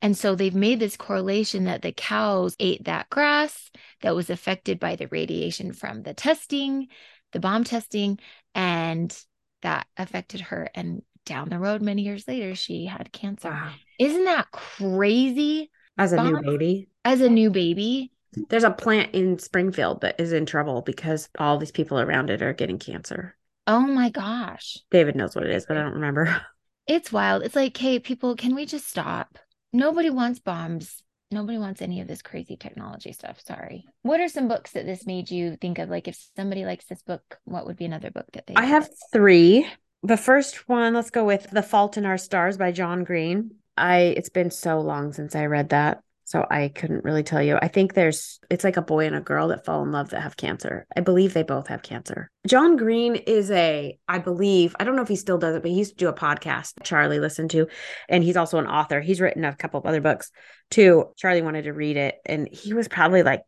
and 0.00 0.16
so 0.16 0.34
they've 0.34 0.54
made 0.54 0.80
this 0.80 0.96
correlation 0.96 1.64
that 1.64 1.82
the 1.82 1.92
cows 1.92 2.56
ate 2.58 2.84
that 2.84 3.10
grass 3.10 3.70
that 4.00 4.14
was 4.14 4.30
affected 4.30 4.78
by 4.78 4.96
the 4.96 5.08
radiation 5.08 5.72
from 5.72 6.02
the 6.02 6.14
testing 6.14 6.88
the 7.32 7.40
bomb 7.40 7.64
testing 7.64 8.18
and 8.54 9.16
that 9.62 9.86
affected 9.96 10.40
her 10.40 10.68
and 10.74 11.02
down 11.24 11.48
the 11.48 11.58
road 11.58 11.82
many 11.82 12.02
years 12.02 12.26
later 12.26 12.54
she 12.54 12.86
had 12.86 13.12
cancer 13.12 13.50
wow. 13.50 13.72
isn't 13.98 14.24
that 14.24 14.50
crazy 14.50 15.70
as 15.98 16.12
a 16.12 16.16
bomb, 16.16 16.32
new 16.32 16.40
baby 16.42 16.88
as 17.04 17.20
a 17.20 17.28
new 17.28 17.50
baby 17.50 18.10
there's 18.48 18.64
a 18.64 18.70
plant 18.70 19.14
in 19.14 19.38
Springfield 19.38 20.02
that 20.02 20.20
is 20.20 20.32
in 20.32 20.46
trouble 20.46 20.82
because 20.82 21.28
all 21.38 21.58
these 21.58 21.70
people 21.70 21.98
around 21.98 22.30
it 22.30 22.42
are 22.42 22.52
getting 22.52 22.78
cancer. 22.78 23.36
Oh 23.66 23.80
my 23.80 24.10
gosh. 24.10 24.78
David 24.90 25.16
knows 25.16 25.34
what 25.34 25.44
it 25.44 25.50
is, 25.50 25.66
but 25.66 25.76
I 25.76 25.82
don't 25.82 25.94
remember. 25.94 26.40
It's 26.90 27.12
wild. 27.12 27.42
It's 27.42 27.54
like, 27.54 27.76
hey, 27.76 27.98
people, 27.98 28.34
can 28.34 28.54
we 28.54 28.64
just 28.64 28.88
stop? 28.88 29.38
Nobody 29.74 30.08
wants 30.08 30.38
bombs. 30.38 31.02
Nobody 31.30 31.58
wants 31.58 31.82
any 31.82 32.00
of 32.00 32.08
this 32.08 32.22
crazy 32.22 32.56
technology 32.56 33.12
stuff. 33.12 33.40
Sorry. 33.44 33.84
What 34.02 34.20
are 34.20 34.28
some 34.28 34.48
books 34.48 34.72
that 34.72 34.86
this 34.86 35.06
made 35.06 35.30
you 35.30 35.56
think 35.56 35.78
of? 35.78 35.90
Like, 35.90 36.08
if 36.08 36.18
somebody 36.36 36.64
likes 36.64 36.86
this 36.86 37.02
book, 37.02 37.38
what 37.44 37.66
would 37.66 37.76
be 37.76 37.84
another 37.84 38.10
book 38.10 38.26
that 38.32 38.46
they? 38.46 38.54
I 38.54 38.64
have 38.64 38.88
three. 39.12 39.66
The 40.02 40.16
first 40.16 40.68
one, 40.68 40.94
let's 40.94 41.10
go 41.10 41.24
with 41.24 41.50
The 41.50 41.62
Fault 41.62 41.96
in 41.98 42.06
Our 42.06 42.18
Stars 42.18 42.56
by 42.56 42.72
John 42.72 43.04
Green. 43.04 43.56
I 43.76 44.14
it's 44.16 44.30
been 44.30 44.50
so 44.50 44.80
long 44.80 45.12
since 45.12 45.36
I 45.36 45.46
read 45.46 45.68
that. 45.68 46.02
So 46.28 46.46
I 46.50 46.68
couldn't 46.68 47.04
really 47.04 47.22
tell 47.22 47.42
you. 47.42 47.58
I 47.62 47.68
think 47.68 47.94
there's 47.94 48.38
it's 48.50 48.62
like 48.62 48.76
a 48.76 48.82
boy 48.82 49.06
and 49.06 49.16
a 49.16 49.20
girl 49.20 49.48
that 49.48 49.64
fall 49.64 49.82
in 49.82 49.92
love 49.92 50.10
that 50.10 50.20
have 50.20 50.36
cancer. 50.36 50.86
I 50.94 51.00
believe 51.00 51.32
they 51.32 51.42
both 51.42 51.68
have 51.68 51.80
cancer. 51.80 52.30
John 52.46 52.76
Green 52.76 53.16
is 53.16 53.50
a 53.50 53.98
I 54.06 54.18
believe, 54.18 54.76
I 54.78 54.84
don't 54.84 54.94
know 54.94 55.00
if 55.00 55.08
he 55.08 55.16
still 55.16 55.38
does 55.38 55.56
it, 55.56 55.62
but 55.62 55.70
he 55.70 55.78
used 55.78 55.92
to 55.92 56.04
do 56.04 56.08
a 56.08 56.12
podcast 56.12 56.74
Charlie 56.82 57.18
listened 57.18 57.50
to 57.52 57.68
and 58.10 58.22
he's 58.22 58.36
also 58.36 58.58
an 58.58 58.66
author. 58.66 59.00
He's 59.00 59.22
written 59.22 59.46
a 59.46 59.56
couple 59.56 59.80
of 59.80 59.86
other 59.86 60.02
books 60.02 60.30
too. 60.70 61.06
Charlie 61.16 61.40
wanted 61.40 61.62
to 61.62 61.72
read 61.72 61.96
it 61.96 62.16
and 62.26 62.46
he 62.46 62.74
was 62.74 62.88
probably 62.88 63.22
like 63.22 63.40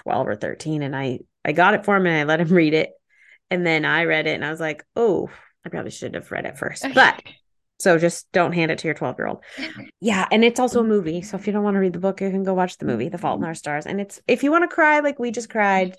12 0.00 0.28
or 0.28 0.36
13 0.36 0.82
and 0.82 0.94
I 0.94 1.20
I 1.42 1.52
got 1.52 1.72
it 1.72 1.86
for 1.86 1.96
him 1.96 2.06
and 2.06 2.16
I 2.18 2.24
let 2.24 2.42
him 2.42 2.54
read 2.54 2.74
it. 2.74 2.90
And 3.50 3.66
then 3.66 3.86
I 3.86 4.04
read 4.04 4.26
it 4.26 4.34
and 4.34 4.44
I 4.44 4.50
was 4.50 4.60
like, 4.60 4.84
"Oh, 4.94 5.30
I 5.66 5.68
probably 5.68 5.90
should 5.90 6.14
have 6.14 6.30
read 6.30 6.46
it 6.46 6.58
first. 6.58 6.84
But 6.94 7.22
so 7.78 7.98
just 7.98 8.30
don't 8.32 8.52
hand 8.52 8.70
it 8.70 8.78
to 8.78 8.88
your 8.88 8.94
12 8.94 9.18
year 9.18 9.26
old. 9.28 9.44
Yeah. 10.00 10.26
And 10.30 10.44
it's 10.44 10.60
also 10.60 10.80
a 10.80 10.84
movie. 10.84 11.22
So 11.22 11.36
if 11.36 11.46
you 11.46 11.52
don't 11.52 11.64
want 11.64 11.74
to 11.74 11.80
read 11.80 11.92
the 11.92 11.98
book, 11.98 12.20
you 12.20 12.30
can 12.30 12.44
go 12.44 12.54
watch 12.54 12.78
the 12.78 12.86
movie, 12.86 13.08
The 13.08 13.18
Fault 13.18 13.38
in 13.38 13.44
Our 13.44 13.54
Stars. 13.54 13.86
And 13.86 14.00
it's, 14.00 14.20
if 14.26 14.42
you 14.42 14.50
want 14.50 14.68
to 14.68 14.74
cry 14.74 15.00
like 15.00 15.18
we 15.18 15.30
just 15.30 15.50
cried, 15.50 15.96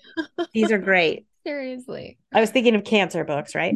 these 0.52 0.72
are 0.72 0.78
great. 0.78 1.26
Seriously. 1.46 2.18
I 2.32 2.40
was 2.40 2.50
thinking 2.50 2.74
of 2.74 2.84
cancer 2.84 3.24
books, 3.24 3.54
right? 3.54 3.74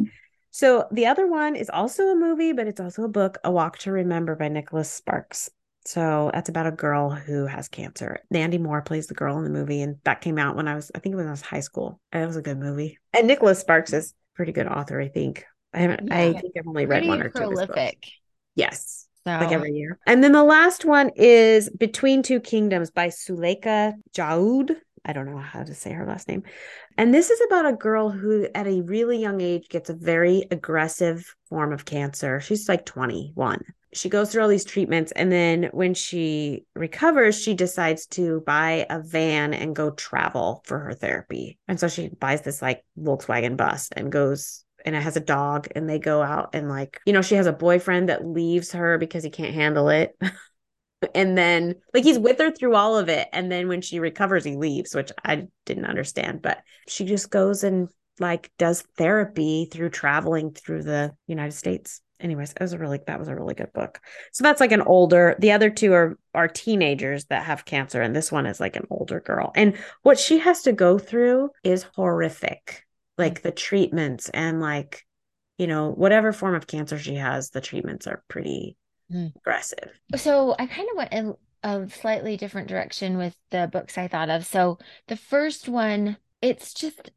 So 0.51 0.85
the 0.91 1.07
other 1.07 1.27
one 1.27 1.55
is 1.55 1.69
also 1.69 2.09
a 2.09 2.15
movie, 2.15 2.53
but 2.53 2.67
it's 2.67 2.79
also 2.79 3.03
a 3.03 3.09
book, 3.09 3.39
A 3.43 3.51
Walk 3.51 3.79
to 3.79 3.91
Remember 3.91 4.35
by 4.35 4.49
Nicholas 4.49 4.91
Sparks. 4.91 5.49
So 5.85 6.29
that's 6.33 6.49
about 6.49 6.67
a 6.67 6.71
girl 6.71 7.09
who 7.09 7.45
has 7.45 7.67
cancer. 7.67 8.19
Mandy 8.29 8.57
Moore 8.57 8.81
plays 8.81 9.07
the 9.07 9.15
girl 9.15 9.37
in 9.37 9.43
the 9.43 9.49
movie, 9.49 9.81
and 9.81 9.97
that 10.03 10.21
came 10.21 10.37
out 10.37 10.55
when 10.55 10.67
I 10.67 10.75
was, 10.75 10.91
I 10.93 10.99
think 10.99 11.15
when 11.15 11.27
I 11.27 11.31
was 11.31 11.41
high 11.41 11.59
school. 11.61 11.99
It 12.13 12.25
was 12.25 12.37
a 12.37 12.41
good 12.41 12.59
movie. 12.59 12.99
And 13.13 13.27
Nicholas 13.27 13.59
Sparks 13.59 13.91
is 13.93 14.13
pretty 14.35 14.51
good 14.51 14.67
author, 14.67 15.01
I 15.01 15.07
think. 15.07 15.45
I 15.73 15.79
haven't. 15.79 16.07
Yeah. 16.07 16.17
I 16.17 16.33
think 16.33 16.53
I've 16.57 16.67
only 16.67 16.85
read 16.85 16.97
Pretty 16.97 17.07
one 17.07 17.21
or 17.21 17.29
prolific. 17.29 18.01
two. 18.01 18.09
Yes. 18.55 19.07
So. 19.25 19.31
Like 19.31 19.51
every 19.51 19.71
year. 19.71 19.99
And 20.05 20.23
then 20.23 20.33
the 20.33 20.43
last 20.43 20.83
one 20.83 21.09
is 21.15 21.69
Between 21.69 22.23
Two 22.23 22.41
Kingdoms 22.41 22.91
by 22.91 23.07
Suleika 23.07 23.93
Jaouad. 24.13 24.75
I 25.05 25.13
don't 25.13 25.29
know 25.29 25.37
how 25.37 25.63
to 25.63 25.73
say 25.73 25.91
her 25.93 26.05
last 26.05 26.27
name. 26.27 26.43
And 26.97 27.13
this 27.13 27.29
is 27.29 27.39
about 27.47 27.65
a 27.65 27.73
girl 27.73 28.09
who, 28.09 28.47
at 28.53 28.67
a 28.67 28.81
really 28.81 29.17
young 29.17 29.41
age, 29.41 29.67
gets 29.69 29.89
a 29.89 29.93
very 29.93 30.45
aggressive 30.51 31.35
form 31.49 31.73
of 31.73 31.85
cancer. 31.85 32.39
She's 32.39 32.69
like 32.69 32.85
21. 32.85 33.61
She 33.93 34.09
goes 34.09 34.31
through 34.31 34.41
all 34.43 34.49
these 34.49 34.65
treatments. 34.65 35.11
And 35.13 35.31
then 35.31 35.69
when 35.71 35.93
she 35.93 36.65
recovers, 36.75 37.39
she 37.39 37.53
decides 37.53 38.05
to 38.07 38.41
buy 38.45 38.85
a 38.89 38.99
van 39.01 39.53
and 39.53 39.75
go 39.75 39.91
travel 39.91 40.63
for 40.65 40.79
her 40.79 40.93
therapy. 40.93 41.59
And 41.67 41.79
so 41.79 41.87
she 41.87 42.09
buys 42.09 42.41
this 42.41 42.61
like 42.61 42.83
Volkswagen 42.99 43.55
bus 43.55 43.89
and 43.95 44.11
goes 44.11 44.65
and 44.85 44.95
it 44.95 45.01
has 45.01 45.17
a 45.17 45.21
dog 45.21 45.67
and 45.75 45.89
they 45.89 45.99
go 45.99 46.21
out 46.21 46.49
and 46.53 46.69
like 46.69 46.99
you 47.05 47.13
know 47.13 47.21
she 47.21 47.35
has 47.35 47.47
a 47.47 47.53
boyfriend 47.53 48.09
that 48.09 48.25
leaves 48.25 48.71
her 48.71 48.97
because 48.97 49.23
he 49.23 49.29
can't 49.29 49.53
handle 49.53 49.89
it. 49.89 50.17
And 51.13 51.37
then 51.37 51.75
like 51.93 52.05
he's 52.05 52.17
with 52.17 52.39
her 52.39 52.49
through 52.49 52.75
all 52.75 52.97
of 52.97 53.09
it 53.09 53.27
and 53.33 53.51
then 53.51 53.67
when 53.67 53.81
she 53.81 53.99
recovers 53.99 54.45
he 54.45 54.55
leaves 54.55 54.95
which 54.95 55.11
i 55.25 55.47
didn't 55.65 55.85
understand. 55.85 56.41
But 56.41 56.59
she 56.87 57.03
just 57.03 57.29
goes 57.29 57.65
and 57.65 57.89
like 58.19 58.51
does 58.57 58.83
therapy 58.97 59.67
through 59.71 59.89
traveling 59.89 60.53
through 60.53 60.83
the 60.83 61.13
united 61.27 61.51
states. 61.51 61.99
Anyways 62.21 62.53
it 62.53 62.61
was 62.61 62.71
a 62.71 62.77
really 62.77 62.99
that 63.05 63.19
was 63.19 63.27
a 63.27 63.35
really 63.35 63.53
good 63.53 63.73
book. 63.73 63.99
So 64.31 64.43
that's 64.43 64.61
like 64.61 64.71
an 64.71 64.81
older 64.81 65.35
the 65.39 65.51
other 65.51 65.69
two 65.69 65.91
are 65.91 66.17
are 66.33 66.47
teenagers 66.47 67.25
that 67.25 67.43
have 67.43 67.65
cancer 67.65 68.01
and 68.01 68.15
this 68.15 68.31
one 68.31 68.45
is 68.45 68.61
like 68.61 68.77
an 68.77 68.87
older 68.89 69.19
girl. 69.19 69.51
And 69.55 69.77
what 70.03 70.17
she 70.17 70.39
has 70.39 70.61
to 70.61 70.71
go 70.71 70.97
through 70.97 71.49
is 71.65 71.83
horrific 71.95 72.82
like 73.17 73.41
the 73.41 73.51
treatments 73.51 74.29
and 74.29 74.59
like 74.59 75.05
you 75.57 75.67
know 75.67 75.91
whatever 75.91 76.33
form 76.33 76.55
of 76.55 76.67
cancer 76.67 76.97
she 76.97 77.15
has 77.15 77.49
the 77.49 77.61
treatments 77.61 78.07
are 78.07 78.23
pretty 78.27 78.77
mm. 79.11 79.35
aggressive. 79.35 79.91
So 80.15 80.55
i 80.57 80.65
kind 80.65 80.87
of 80.91 80.97
went 80.97 81.13
in 81.13 81.33
a 81.63 81.89
slightly 81.89 82.35
different 82.37 82.67
direction 82.67 83.17
with 83.17 83.35
the 83.51 83.69
books 83.71 83.97
i 83.97 84.07
thought 84.07 84.29
of. 84.29 84.45
So 84.45 84.79
the 85.07 85.17
first 85.17 85.69
one 85.69 86.17
it's 86.41 86.73
just 86.73 87.11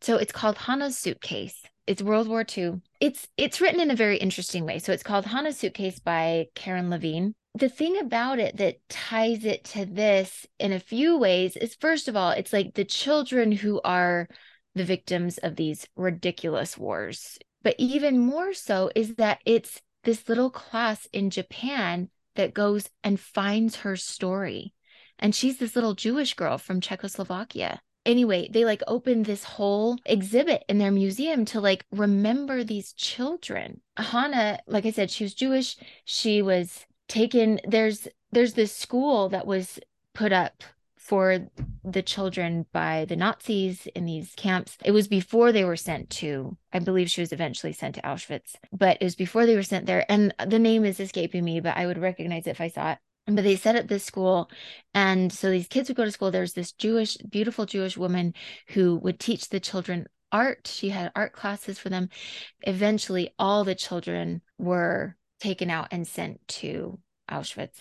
so 0.00 0.16
it's 0.16 0.32
called 0.32 0.58
hannah's 0.58 0.98
suitcase. 0.98 1.62
It's 1.86 2.02
world 2.02 2.28
war 2.28 2.44
ii 2.56 2.80
it's 3.00 3.28
it's 3.36 3.60
written 3.60 3.80
in 3.80 3.90
a 3.90 3.96
very 3.96 4.16
interesting 4.16 4.64
way. 4.64 4.78
So 4.78 4.92
it's 4.92 5.02
called 5.02 5.26
hannah's 5.26 5.58
suitcase 5.58 5.98
by 5.98 6.46
karen 6.54 6.90
levine. 6.90 7.34
The 7.56 7.68
thing 7.68 7.98
about 7.98 8.40
it 8.40 8.56
that 8.56 8.78
ties 8.88 9.44
it 9.44 9.62
to 9.66 9.86
this 9.86 10.44
in 10.58 10.72
a 10.72 10.80
few 10.80 11.18
ways 11.18 11.56
is 11.56 11.76
first 11.76 12.08
of 12.08 12.16
all 12.16 12.30
it's 12.30 12.52
like 12.52 12.74
the 12.74 12.84
children 12.84 13.52
who 13.52 13.80
are 13.84 14.28
the 14.74 14.84
victims 14.84 15.38
of 15.38 15.56
these 15.56 15.86
ridiculous 15.96 16.76
wars. 16.76 17.38
But 17.62 17.76
even 17.78 18.18
more 18.18 18.52
so 18.52 18.90
is 18.94 19.14
that 19.16 19.40
it's 19.44 19.80
this 20.04 20.28
little 20.28 20.50
class 20.50 21.08
in 21.12 21.30
Japan 21.30 22.10
that 22.36 22.54
goes 22.54 22.90
and 23.02 23.18
finds 23.18 23.76
her 23.76 23.96
story. 23.96 24.74
And 25.18 25.34
she's 25.34 25.58
this 25.58 25.74
little 25.74 25.94
Jewish 25.94 26.34
girl 26.34 26.58
from 26.58 26.80
Czechoslovakia. 26.80 27.80
Anyway, 28.04 28.48
they 28.52 28.64
like 28.64 28.82
opened 28.86 29.24
this 29.24 29.44
whole 29.44 29.96
exhibit 30.04 30.62
in 30.68 30.78
their 30.78 30.90
museum 30.90 31.44
to 31.46 31.60
like 31.60 31.86
remember 31.90 32.62
these 32.62 32.92
children. 32.92 33.80
Hannah, 33.96 34.58
like 34.66 34.84
I 34.84 34.90
said, 34.90 35.10
she 35.10 35.24
was 35.24 35.32
Jewish. 35.32 35.76
She 36.04 36.42
was 36.42 36.84
taken 37.08 37.60
there's 37.66 38.08
there's 38.32 38.54
this 38.54 38.74
school 38.74 39.28
that 39.30 39.46
was 39.46 39.78
put 40.14 40.32
up 40.32 40.64
for 41.04 41.50
the 41.84 42.02
children 42.02 42.64
by 42.72 43.04
the 43.04 43.14
Nazis 43.14 43.86
in 43.94 44.06
these 44.06 44.32
camps. 44.36 44.78
It 44.82 44.92
was 44.92 45.06
before 45.06 45.52
they 45.52 45.62
were 45.64 45.76
sent 45.76 46.08
to, 46.10 46.56
I 46.72 46.78
believe 46.78 47.10
she 47.10 47.20
was 47.20 47.32
eventually 47.32 47.74
sent 47.74 47.96
to 47.96 48.00
Auschwitz, 48.00 48.54
but 48.72 48.96
it 49.02 49.04
was 49.04 49.14
before 49.14 49.44
they 49.44 49.54
were 49.54 49.62
sent 49.62 49.84
there. 49.84 50.10
And 50.10 50.34
the 50.46 50.58
name 50.58 50.82
is 50.86 51.00
escaping 51.00 51.44
me, 51.44 51.60
but 51.60 51.76
I 51.76 51.86
would 51.86 51.98
recognize 51.98 52.46
it 52.46 52.52
if 52.52 52.60
I 52.60 52.68
saw 52.68 52.92
it. 52.92 52.98
But 53.26 53.44
they 53.44 53.56
set 53.56 53.76
up 53.76 53.86
this 53.86 54.02
school. 54.04 54.50
And 54.94 55.30
so 55.30 55.50
these 55.50 55.68
kids 55.68 55.88
would 55.88 55.96
go 55.96 56.06
to 56.06 56.10
school. 56.10 56.30
There's 56.30 56.54
this 56.54 56.72
Jewish, 56.72 57.16
beautiful 57.18 57.66
Jewish 57.66 57.98
woman 57.98 58.32
who 58.68 58.96
would 58.96 59.20
teach 59.20 59.50
the 59.50 59.60
children 59.60 60.06
art. 60.32 60.66
She 60.72 60.88
had 60.88 61.12
art 61.14 61.34
classes 61.34 61.78
for 61.78 61.90
them. 61.90 62.08
Eventually, 62.62 63.34
all 63.38 63.64
the 63.64 63.74
children 63.74 64.40
were 64.58 65.16
taken 65.38 65.68
out 65.68 65.88
and 65.90 66.06
sent 66.06 66.46
to 66.48 66.98
Auschwitz 67.30 67.80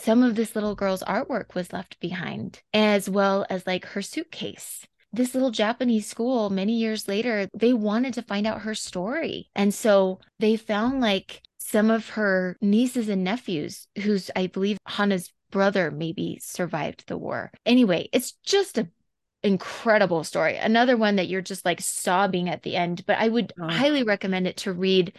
some 0.00 0.22
of 0.22 0.34
this 0.34 0.54
little 0.54 0.74
girl's 0.74 1.02
artwork 1.02 1.54
was 1.54 1.72
left 1.72 1.98
behind, 2.00 2.60
as 2.72 3.08
well 3.08 3.46
as 3.50 3.66
like 3.66 3.84
her 3.86 4.02
suitcase. 4.02 4.86
This 5.12 5.34
little 5.34 5.50
Japanese 5.50 6.06
school, 6.06 6.50
many 6.50 6.74
years 6.74 7.08
later, 7.08 7.48
they 7.54 7.72
wanted 7.72 8.14
to 8.14 8.22
find 8.22 8.46
out 8.46 8.62
her 8.62 8.74
story. 8.74 9.48
And 9.54 9.72
so 9.72 10.20
they 10.38 10.56
found 10.56 11.00
like 11.00 11.42
some 11.58 11.90
of 11.90 12.10
her 12.10 12.56
nieces 12.60 13.08
and 13.08 13.24
nephews, 13.24 13.86
who's, 14.02 14.30
I 14.36 14.48
believe, 14.48 14.78
Hannah's 14.86 15.32
brother 15.50 15.90
maybe 15.90 16.38
survived 16.42 17.04
the 17.06 17.16
war. 17.16 17.50
Anyway, 17.64 18.08
it's 18.12 18.32
just 18.44 18.78
a 18.78 18.88
incredible 19.42 20.24
story. 20.24 20.56
Another 20.56 20.96
one 20.96 21.16
that 21.16 21.28
you're 21.28 21.40
just 21.40 21.64
like 21.64 21.80
sobbing 21.80 22.48
at 22.48 22.62
the 22.62 22.76
end, 22.76 23.04
but 23.06 23.18
I 23.18 23.28
would 23.28 23.52
oh. 23.60 23.68
highly 23.68 24.02
recommend 24.02 24.46
it 24.46 24.58
to 24.58 24.72
read 24.72 25.12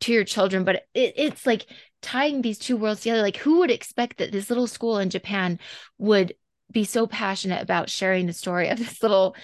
to 0.00 0.12
your 0.12 0.24
children. 0.24 0.64
But 0.64 0.86
it, 0.94 1.14
it's 1.16 1.46
like 1.46 1.66
tying 2.04 2.42
these 2.42 2.58
two 2.58 2.76
worlds 2.76 3.00
together 3.00 3.22
like 3.22 3.38
who 3.38 3.58
would 3.58 3.70
expect 3.70 4.18
that 4.18 4.30
this 4.30 4.50
little 4.50 4.66
school 4.66 4.98
in 4.98 5.10
japan 5.10 5.58
would 5.98 6.34
be 6.70 6.84
so 6.84 7.06
passionate 7.06 7.62
about 7.62 7.88
sharing 7.88 8.26
the 8.26 8.32
story 8.32 8.68
of 8.68 8.78
this 8.78 9.02
little 9.02 9.34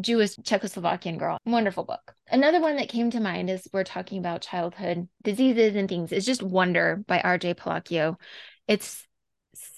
Jewish 0.00 0.36
Czechoslovakian 0.36 1.18
girl. 1.18 1.38
Wonderful 1.44 1.84
book. 1.84 2.14
Another 2.30 2.60
one 2.60 2.76
that 2.76 2.88
came 2.88 3.10
to 3.10 3.20
mind 3.20 3.50
as 3.50 3.68
we're 3.72 3.84
talking 3.84 4.18
about 4.18 4.40
childhood 4.40 5.08
diseases 5.22 5.76
and 5.76 5.88
things 5.88 6.10
is 6.10 6.24
just 6.24 6.42
Wonder 6.42 7.04
by 7.06 7.18
RJ 7.18 7.58
Palacio. 7.58 8.16
It's 8.66 9.06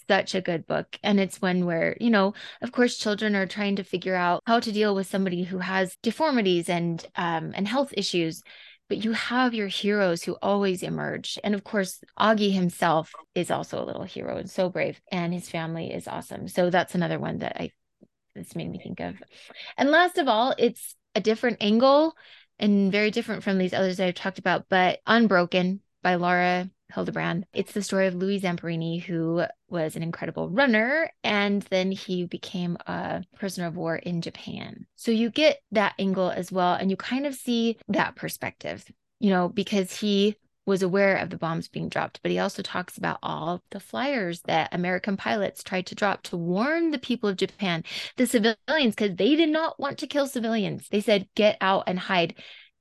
such 0.09 0.35
a 0.35 0.41
good 0.41 0.67
book. 0.67 0.99
And 1.03 1.19
it's 1.19 1.41
one 1.41 1.65
where, 1.65 1.97
you 2.01 2.11
know, 2.11 2.35
of 2.61 2.73
course, 2.73 2.99
children 2.99 3.35
are 3.35 3.47
trying 3.47 3.77
to 3.77 3.85
figure 3.85 4.15
out 4.15 4.43
how 4.47 4.61
to 4.61 4.73
deal 4.73 4.95
with 4.95 5.07
somebody 5.07 5.43
who 5.43 5.59
has 5.59 5.97
deformities 6.03 6.69
and 6.69 7.05
um, 7.17 7.53
and 7.55 7.67
health 7.67 7.93
issues 7.97 8.43
but 8.93 9.03
you 9.07 9.13
have 9.13 9.55
your 9.55 9.69
heroes 9.69 10.23
who 10.23 10.37
always 10.43 10.83
emerge. 10.83 11.39
And 11.43 11.55
of 11.55 11.65
course, 11.65 12.05
Augie 12.21 12.53
himself 12.53 13.11
is 13.35 13.51
also 13.51 13.83
a 13.83 13.87
little 13.87 14.03
hero 14.03 14.37
and 14.37 14.51
so 14.51 14.69
brave, 14.69 15.01
and 15.11 15.33
his 15.33 15.49
family 15.49 15.91
is 15.91 16.07
awesome. 16.07 16.47
So 16.47 16.69
that's 16.69 16.95
another 16.95 17.19
one 17.19 17.39
that 17.39 17.57
I 17.59 17.71
this 18.35 18.55
made 18.55 18.71
me 18.71 18.79
think 18.79 19.01
of. 19.01 19.15
And 19.79 19.91
last 19.91 20.19
of 20.19 20.29
all, 20.29 20.55
it's 20.59 20.95
a 21.15 21.23
different 21.23 21.57
angle 21.63 22.15
and 22.59 22.93
very 22.93 23.11
different 23.11 23.43
from 23.43 23.57
these 23.57 23.73
others 23.73 23.99
I've 23.99 24.13
talked 24.13 24.39
about, 24.39 24.67
but 24.69 24.99
Unbroken 25.07 25.81
by 26.03 26.17
Laura 26.17 26.69
Hillenbrand. 26.93 27.45
It's 27.53 27.73
the 27.73 27.83
story 27.83 28.07
of 28.07 28.15
Louis 28.15 28.41
Zamperini, 28.41 29.03
who 29.03 29.45
was 29.69 29.97
an 29.97 30.03
incredible 30.03 30.49
runner, 30.49 31.11
and 31.25 31.63
then 31.63 31.91
he 31.91 32.27
became 32.27 32.77
a 32.87 33.25
prisoner 33.37 33.67
of 33.67 33.77
war 33.77 33.97
in 33.97 34.21
Japan. 34.21 34.87
So 34.97 35.11
you 35.11 35.31
get 35.31 35.61
that 35.73 35.95
angle 35.99 36.31
as 36.31 36.53
well, 36.53 36.75
and 36.75 36.91
you 36.91 36.97
kind 36.97 37.27
of 37.27 37.35
see 37.35 37.79
that 37.89 38.17
perspective, 38.17 38.85
you 39.21 39.31
know, 39.31 39.49
because 39.49 39.99
he 39.99 40.37
was 40.65 40.83
aware 40.83 41.17
of 41.17 41.31
the 41.31 41.37
bombs 41.37 41.67
being 41.67 41.89
dropped, 41.89 42.21
but 42.23 42.31
he 42.31 42.39
also 42.39 42.63
talks 42.63 42.97
about 42.97 43.19
all 43.21 43.61
the 43.71 43.81
flyers 43.81 44.43
that 44.43 44.73
American 44.73 45.17
pilots 45.17 45.63
tried 45.65 45.87
to 45.87 45.95
drop 45.97 46.23
to 46.23 46.37
warn 46.37 46.93
the 46.93 46.99
people 46.99 47.29
of 47.29 47.37
Japan, 47.37 47.83
the 48.17 48.27
civilians, 48.27 48.95
because 48.95 49.17
they 49.17 49.35
did 49.35 49.49
not 49.49 49.81
want 49.81 49.99
to 49.99 50.07
kill 50.07 50.29
civilians. 50.29 50.87
They 50.89 51.01
said, 51.01 51.27
get 51.35 51.57
out 51.61 51.85
and 51.89 51.99
hide. 51.99 52.37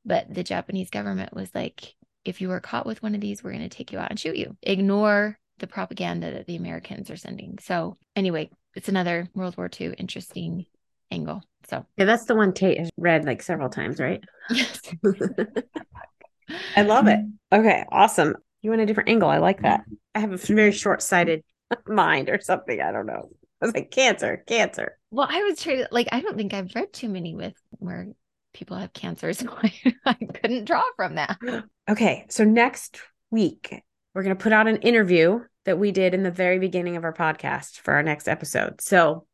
But 0.06 0.34
the 0.34 0.44
Japanese 0.44 0.90
government 0.90 1.34
was 1.34 1.50
like, 1.56 1.96
if 2.26 2.42
you 2.42 2.52
are 2.52 2.60
caught 2.60 2.86
with 2.86 3.02
one 3.02 3.16
of 3.16 3.22
these, 3.22 3.44
we're 3.44 3.52
going 3.52 3.68
to 3.68 3.70
take 3.70 3.92
you 3.92 4.00
out 4.00 4.10
and 4.10 4.20
shoot 4.20 4.36
you. 4.36 4.56
Ignore 4.62 5.38
the 5.60 5.68
propaganda 5.68 6.32
that 6.32 6.48
the 6.48 6.56
Americans 6.56 7.10
are 7.10 7.18
sending. 7.18 7.58
So, 7.62 7.98
anyway, 8.16 8.50
it's 8.76 8.90
another 8.90 9.30
World 9.34 9.58
War 9.58 9.70
II 9.80 9.94
interesting 9.98 10.66
angle. 11.12 11.44
So, 11.70 11.86
yeah, 11.98 12.06
that's 12.06 12.26
the 12.26 12.36
one 12.36 12.54
Tate 12.54 12.80
has 12.80 12.90
read 12.98 13.26
like 13.26 13.42
several 13.42 13.70
times, 13.70 14.00
right? 14.00 14.24
Yes. 14.50 14.82
I 16.76 16.82
love 16.84 17.08
it. 17.08 17.20
Okay, 17.52 17.86
awesome. 17.92 18.36
You 18.62 18.72
want 18.72 18.82
a 18.82 18.86
different 18.86 19.10
angle? 19.10 19.30
I 19.30 19.38
like 19.38 19.62
that. 19.62 19.82
I 20.14 20.20
have 20.20 20.32
a 20.32 20.38
very 20.38 20.72
short 20.72 21.02
sighted 21.02 21.44
mind 21.88 22.30
or 22.30 22.40
something. 22.42 22.82
I 22.82 22.92
don't 22.92 23.06
know. 23.06 23.30
I 23.62 23.66
was 23.66 23.76
like, 23.76 23.92
cancer, 23.92 24.44
cancer. 24.48 24.98
Well, 25.12 25.28
I 25.30 25.44
was 25.44 25.62
trying 25.62 25.78
to, 25.78 25.88
like, 25.92 26.08
I 26.12 26.22
don't 26.22 26.36
think 26.36 26.54
I've 26.54 26.74
read 26.74 26.92
too 26.92 27.10
many 27.10 27.36
with 27.36 27.54
where 27.72 28.08
people 28.54 28.78
have 28.78 28.94
cancer. 28.94 29.32
So 29.42 29.48
I, 29.50 29.74
I 30.06 30.14
couldn't 30.14 30.66
draw 30.66 30.84
from 30.96 31.16
that. 31.16 31.38
Okay. 31.90 32.26
So 32.30 32.44
next 32.44 33.00
week, 33.30 33.84
we're 34.14 34.24
going 34.24 34.36
to 34.36 34.42
put 34.42 34.54
out 34.54 34.68
an 34.68 34.78
interview 34.78 35.40
that 35.66 35.80
we 35.80 35.92
did 35.92 36.14
in 36.14 36.24
the 36.24 36.32
very 36.32 36.60
beginning 36.60 36.98
of 36.98 37.04
our 37.04 37.14
podcast 37.14 37.80
for 37.80 37.94
our 37.94 38.04
next 38.04 38.28
episode. 38.28 38.82
So 38.82 39.26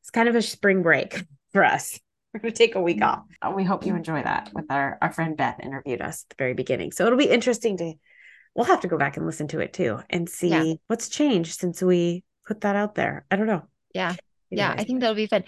it's 0.00 0.10
kind 0.10 0.28
of 0.28 0.36
a 0.36 0.42
spring 0.42 0.82
break 0.82 1.24
for 1.52 1.64
us. 1.64 1.98
We're 2.32 2.40
going 2.40 2.52
to 2.52 2.58
take 2.58 2.76
a 2.76 2.80
week 2.80 3.02
off. 3.02 3.24
Uh, 3.42 3.52
we 3.54 3.64
hope 3.64 3.84
you 3.84 3.96
enjoy 3.96 4.22
that 4.22 4.50
with 4.54 4.66
our, 4.70 4.98
our 5.02 5.12
friend 5.12 5.36
Beth 5.36 5.58
interviewed 5.60 6.00
us 6.00 6.24
at 6.24 6.30
the 6.30 6.42
very 6.42 6.54
beginning. 6.54 6.92
So 6.92 7.04
it'll 7.04 7.18
be 7.18 7.24
interesting 7.24 7.76
to, 7.78 7.94
we'll 8.54 8.66
have 8.66 8.80
to 8.80 8.88
go 8.88 8.96
back 8.96 9.16
and 9.16 9.26
listen 9.26 9.48
to 9.48 9.58
it 9.58 9.72
too 9.72 9.98
and 10.08 10.28
see 10.28 10.48
yeah. 10.48 10.74
what's 10.86 11.08
changed 11.08 11.58
since 11.58 11.82
we 11.82 12.22
put 12.46 12.60
that 12.60 12.76
out 12.76 12.94
there. 12.94 13.26
I 13.30 13.36
don't 13.36 13.48
know. 13.48 13.64
Yeah. 13.94 14.14
Yeah. 14.48 14.74
I 14.76 14.84
think 14.84 15.00
that'll 15.00 15.16
be 15.16 15.26
fun. 15.26 15.44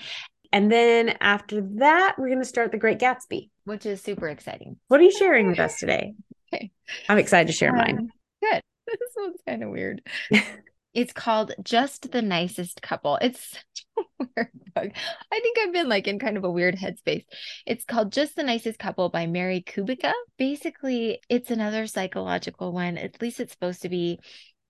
And 0.53 0.71
then 0.71 1.17
after 1.21 1.63
that, 1.79 2.17
we're 2.19 2.29
going 2.29 2.39
to 2.39 2.45
start 2.45 2.73
The 2.73 2.79
Great 2.79 2.99
Gatsby, 2.99 3.49
which 3.65 3.87
is 3.87 4.03
super 4.03 4.29
exciting. 4.29 4.77
What 4.89 5.01
are 5.01 5.05
you 5.05 5.11
sharing 5.11 5.49
with 5.49 5.59
us 5.59 5.79
today? 5.79 6.15
Okay. 6.53 6.71
I'm 7.09 7.19
excited 7.19 7.47
to 7.47 7.53
share 7.53 7.71
um, 7.71 7.77
mine. 7.77 8.13
Good. 8.43 8.61
This 8.87 9.15
one's 9.17 9.41
kind 9.47 9.63
of 9.63 9.71
weird. 9.71 10.03
it's 10.95 11.13
called 11.13 11.53
Just 11.63 12.13
the 12.13 12.21
Nicest 12.21 12.83
Couple. 12.83 13.17
It's 13.23 13.53
such 13.53 13.87
a 13.97 14.03
weird 14.37 14.51
book. 14.75 14.93
I 15.33 15.41
think 15.41 15.59
I've 15.59 15.73
been 15.73 15.89
like 15.89 16.07
in 16.07 16.19
kind 16.19 16.37
of 16.37 16.45
a 16.45 16.51
weird 16.51 16.77
headspace. 16.77 17.25
It's 17.65 17.85
called 17.85 18.13
Just 18.13 18.37
the 18.37 18.43
Nicest 18.43 18.79
Couple 18.79 19.09
by 19.09 19.27
Mary 19.27 19.65
Kubica. 19.67 20.13
Basically, 20.37 21.21
it's 21.31 21.51
another 21.51 21.87
psychological 21.87 22.73
one. 22.73 22.99
At 22.99 23.23
least 23.23 23.41
it's 23.41 23.53
supposed 23.53 23.83
to 23.83 23.89
be 23.89 24.19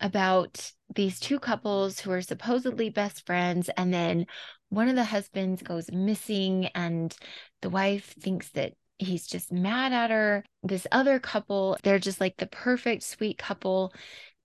about 0.02 0.72
these 0.94 1.18
two 1.18 1.38
couples 1.38 2.00
who 2.00 2.10
are 2.10 2.20
supposedly 2.20 2.90
best 2.90 3.24
friends 3.24 3.70
and 3.76 3.94
then 3.94 4.26
one 4.68 4.88
of 4.88 4.96
the 4.96 5.04
husbands 5.04 5.62
goes 5.62 5.90
missing 5.92 6.66
and 6.74 7.16
the 7.60 7.70
wife 7.70 8.14
thinks 8.20 8.48
that 8.50 8.72
he's 8.98 9.26
just 9.26 9.52
mad 9.52 9.92
at 9.92 10.10
her. 10.10 10.44
This 10.62 10.86
other 10.90 11.18
couple, 11.18 11.76
they're 11.82 11.98
just 11.98 12.20
like 12.20 12.36
the 12.36 12.46
perfect 12.46 13.02
sweet 13.02 13.38
couple. 13.38 13.92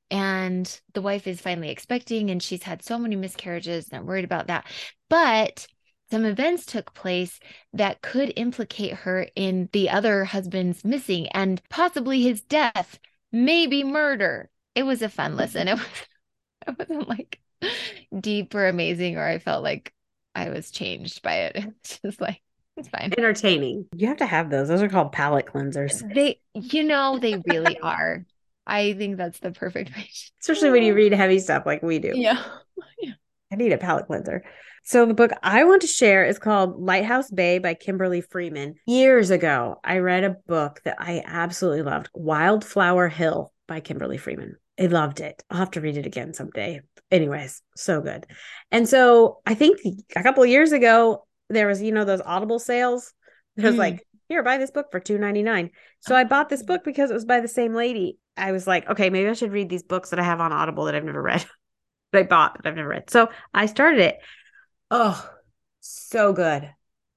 And 0.09 0.81
the 0.93 1.01
wife 1.01 1.27
is 1.27 1.41
finally 1.41 1.69
expecting, 1.69 2.29
and 2.29 2.41
she's 2.41 2.63
had 2.63 2.81
so 2.81 2.97
many 2.97 3.17
miscarriages, 3.17 3.89
and 3.89 3.99
I'm 3.99 4.05
worried 4.05 4.23
about 4.23 4.47
that. 4.47 4.65
But 5.09 5.67
some 6.09 6.23
events 6.23 6.65
took 6.65 6.93
place 6.93 7.39
that 7.73 8.01
could 8.01 8.31
implicate 8.37 8.93
her 8.93 9.27
in 9.35 9.69
the 9.73 9.89
other 9.89 10.23
husband's 10.23 10.85
missing 10.85 11.27
and 11.29 11.61
possibly 11.69 12.21
his 12.21 12.41
death, 12.41 12.99
maybe 13.31 13.83
murder. 13.83 14.49
It 14.77 14.85
was 14.85 15.01
a 15.01 15.09
fun 15.09 15.35
listen. 15.35 15.67
It 15.67 15.73
was 15.77 16.07
it 16.67 16.75
wasn't 16.77 17.09
like 17.09 17.39
deep 18.19 18.53
or 18.53 18.67
amazing, 18.67 19.17
or 19.17 19.25
I 19.25 19.39
felt 19.39 19.63
like 19.63 19.91
I 20.35 20.49
was 20.49 20.69
changed 20.69 21.23
by 21.23 21.35
it. 21.45 21.55
It's 21.81 21.99
just 21.99 22.21
like 22.21 22.41
it's 22.75 22.89
fine. 22.89 23.11
Entertaining. 23.17 23.87
You 23.95 24.07
have 24.07 24.17
to 24.17 24.27
have 24.27 24.51
those. 24.51 24.67
Those 24.67 24.83
are 24.83 24.89
called 24.89 25.11
palate 25.11 25.47
cleansers. 25.47 26.03
They, 26.13 26.39
you 26.53 26.83
know, 26.83 27.17
they 27.17 27.41
really 27.47 27.79
are. 27.81 28.23
I 28.67 28.93
think 28.93 29.17
that's 29.17 29.39
the 29.39 29.51
perfect 29.51 29.95
way. 29.95 30.07
Especially 30.39 30.69
when 30.69 30.83
you 30.83 30.93
read 30.93 31.11
heavy 31.11 31.39
stuff 31.39 31.63
like 31.65 31.81
we 31.81 31.97
do. 31.97 32.11
Yeah. 32.13 32.43
yeah. 33.01 33.13
I 33.51 33.55
need 33.55 33.71
a 33.71 33.79
palate 33.79 34.05
cleanser. 34.05 34.43
So 34.83 35.07
the 35.07 35.15
book 35.15 35.31
I 35.41 35.63
want 35.63 35.81
to 35.81 35.87
share 35.87 36.23
is 36.23 36.37
called 36.37 36.79
Lighthouse 36.79 37.31
Bay 37.31 37.57
by 37.57 37.73
Kimberley 37.73 38.21
Freeman. 38.21 38.75
Years 38.85 39.31
ago, 39.31 39.79
I 39.83 39.97
read 39.97 40.23
a 40.23 40.35
book 40.47 40.81
that 40.83 40.97
I 40.99 41.23
absolutely 41.25 41.81
loved, 41.81 42.09
Wildflower 42.13 43.07
Hill 43.07 43.51
by 43.67 43.79
Kimberley 43.79 44.17
Freeman. 44.17 44.57
I 44.79 44.85
loved 44.85 45.19
it. 45.19 45.43
I'll 45.49 45.57
have 45.57 45.71
to 45.71 45.81
read 45.81 45.97
it 45.97 46.05
again 46.05 46.33
someday 46.33 46.81
anyways, 47.11 47.61
so 47.75 48.01
good. 48.01 48.25
And 48.71 48.87
so 48.87 49.39
I 49.45 49.53
think 49.53 49.79
a 50.15 50.23
couple 50.23 50.43
of 50.43 50.49
years 50.49 50.71
ago, 50.71 51.25
there 51.49 51.67
was, 51.67 51.81
you 51.81 51.91
know, 51.91 52.05
those 52.05 52.21
audible 52.21 52.59
sales. 52.59 53.13
There's 53.55 53.75
mm. 53.75 53.79
like, 53.79 54.05
here, 54.29 54.43
buy 54.43 54.57
this 54.57 54.71
book 54.71 54.87
for 54.91 54.99
two 54.99 55.17
ninety 55.17 55.41
nine. 55.41 55.71
So 56.01 56.13
I 56.15 56.25
bought 56.25 56.49
this 56.49 56.63
book 56.63 56.83
because 56.83 57.09
it 57.09 57.13
was 57.13 57.25
by 57.25 57.39
the 57.39 57.47
same 57.47 57.73
lady. 57.73 58.17
I 58.35 58.51
was 58.51 58.67
like, 58.67 58.87
okay, 58.89 59.09
maybe 59.09 59.29
I 59.29 59.33
should 59.33 59.53
read 59.53 59.69
these 59.69 59.83
books 59.83 60.09
that 60.09 60.19
I 60.19 60.23
have 60.23 60.41
on 60.41 60.51
Audible 60.51 60.85
that 60.85 60.95
I've 60.95 61.05
never 61.05 61.21
read. 61.21 61.45
that 62.11 62.19
I 62.19 62.23
bought 62.23 62.57
that 62.57 62.67
I've 62.67 62.75
never 62.75 62.89
read. 62.89 63.09
So 63.09 63.29
I 63.53 63.67
started 63.67 64.01
it. 64.01 64.17
Oh, 64.91 65.29
so 65.79 66.33
good. 66.33 66.69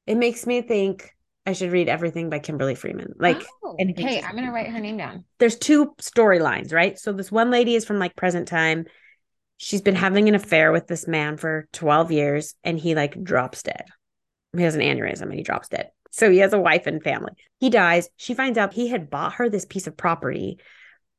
It 0.06 0.16
makes 0.16 0.46
me 0.46 0.62
think 0.62 1.12
I 1.46 1.52
should 1.52 1.72
read 1.72 1.88
everything 1.88 2.30
by 2.30 2.38
Kimberley 2.38 2.74
Freeman. 2.74 3.14
Like, 3.18 3.42
oh, 3.64 3.76
okay, 3.80 4.22
I'm 4.22 4.34
gonna 4.34 4.52
write 4.52 4.68
her 4.68 4.80
name 4.80 4.96
down. 4.98 5.24
There's 5.38 5.56
two 5.56 5.94
storylines, 6.00 6.72
right? 6.72 6.98
So 6.98 7.12
this 7.12 7.32
one 7.32 7.50
lady 7.50 7.74
is 7.74 7.84
from 7.84 7.98
like 7.98 8.14
present 8.14 8.46
time, 8.46 8.84
she's 9.62 9.82
been 9.82 9.94
having 9.94 10.26
an 10.26 10.34
affair 10.34 10.72
with 10.72 10.86
this 10.86 11.06
man 11.06 11.36
for 11.36 11.68
12 11.72 12.12
years 12.12 12.54
and 12.64 12.78
he 12.78 12.94
like 12.94 13.22
drops 13.22 13.62
dead. 13.62 13.84
He 14.56 14.62
has 14.62 14.74
an 14.74 14.80
aneurysm 14.80 15.24
and 15.24 15.34
he 15.34 15.42
drops 15.42 15.68
dead. 15.68 15.90
So 16.10 16.30
he 16.30 16.38
has 16.38 16.54
a 16.54 16.60
wife 16.60 16.86
and 16.86 17.02
family. 17.02 17.32
He 17.58 17.68
dies. 17.68 18.08
She 18.16 18.32
finds 18.32 18.56
out 18.56 18.72
he 18.72 18.88
had 18.88 19.10
bought 19.10 19.34
her 19.34 19.50
this 19.50 19.66
piece 19.66 19.86
of 19.86 19.98
property 19.98 20.58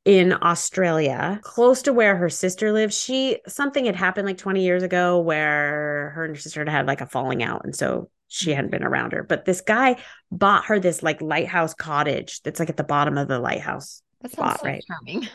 in 0.05 0.34
Australia, 0.41 1.39
close 1.43 1.84
to 1.84 1.93
where 1.93 2.15
her 2.17 2.30
sister 2.30 2.74
lives. 2.74 2.99
She 2.99 3.38
something 3.47 3.86
had 3.86 3.95
happened 3.95 4.26
like 4.28 4.39
20 4.39 4.63
years 4.63 4.82
ago 4.82 5.19
where 5.19 6.09
her 6.15 6.26
and 6.26 6.36
her 6.36 6.41
sister 6.41 6.61
had 6.61 6.69
had 6.69 6.88
like 6.88 7.01
a 7.01 7.05
falling 7.05 7.43
out. 7.43 7.61
And 7.63 7.76
so 7.76 8.09
she 8.32 8.54
hadn't 8.54 8.72
been 8.72 8.84
around 8.84 9.12
her. 9.12 9.24
But 9.24 9.44
this 9.44 9.60
guy 9.60 9.98
bought 10.32 10.66
her 10.66 10.80
this 10.80 11.04
like 11.04 11.22
lighthouse 11.22 11.74
cottage 11.74 12.42
that's 12.44 12.60
like 12.60 12.70
at 12.70 12.78
the 12.78 12.84
bottom 12.84 13.18
of 13.18 13.28
the 13.28 13.40
lighthouse. 13.40 14.02
That 14.22 14.32
sounds 14.32 14.52
spot, 14.52 14.60
so 14.62 14.68
right? 14.68 14.84
charming. 14.88 15.28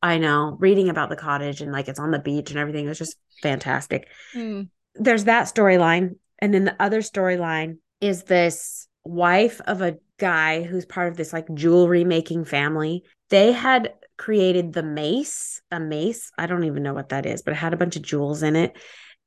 I 0.00 0.18
know, 0.18 0.56
reading 0.60 0.88
about 0.88 1.08
the 1.08 1.16
cottage 1.16 1.60
and 1.60 1.72
like 1.72 1.88
it's 1.88 1.98
on 1.98 2.12
the 2.12 2.20
beach 2.20 2.50
and 2.50 2.58
everything 2.58 2.86
was 2.86 2.98
just 2.98 3.16
fantastic. 3.42 4.08
Mm. 4.34 4.68
There's 4.94 5.24
that 5.24 5.52
storyline. 5.52 6.16
And 6.38 6.54
then 6.54 6.64
the 6.64 6.76
other 6.80 7.00
storyline 7.00 7.78
is 8.00 8.22
this 8.24 8.86
wife 9.02 9.60
of 9.66 9.82
a 9.82 9.96
guy 10.18 10.62
who's 10.62 10.84
part 10.84 11.08
of 11.08 11.16
this 11.16 11.32
like 11.32 11.52
jewelry 11.54 12.04
making 12.04 12.44
family. 12.44 13.02
They 13.30 13.50
had 13.50 13.94
created 14.16 14.74
the 14.74 14.82
mace, 14.84 15.60
a 15.72 15.80
mace. 15.80 16.30
I 16.38 16.46
don't 16.46 16.64
even 16.64 16.84
know 16.84 16.94
what 16.94 17.08
that 17.08 17.26
is, 17.26 17.42
but 17.42 17.52
it 17.52 17.56
had 17.56 17.72
a 17.72 17.78
bunch 17.78 17.96
of 17.96 18.02
jewels 18.02 18.44
in 18.44 18.54
it. 18.54 18.76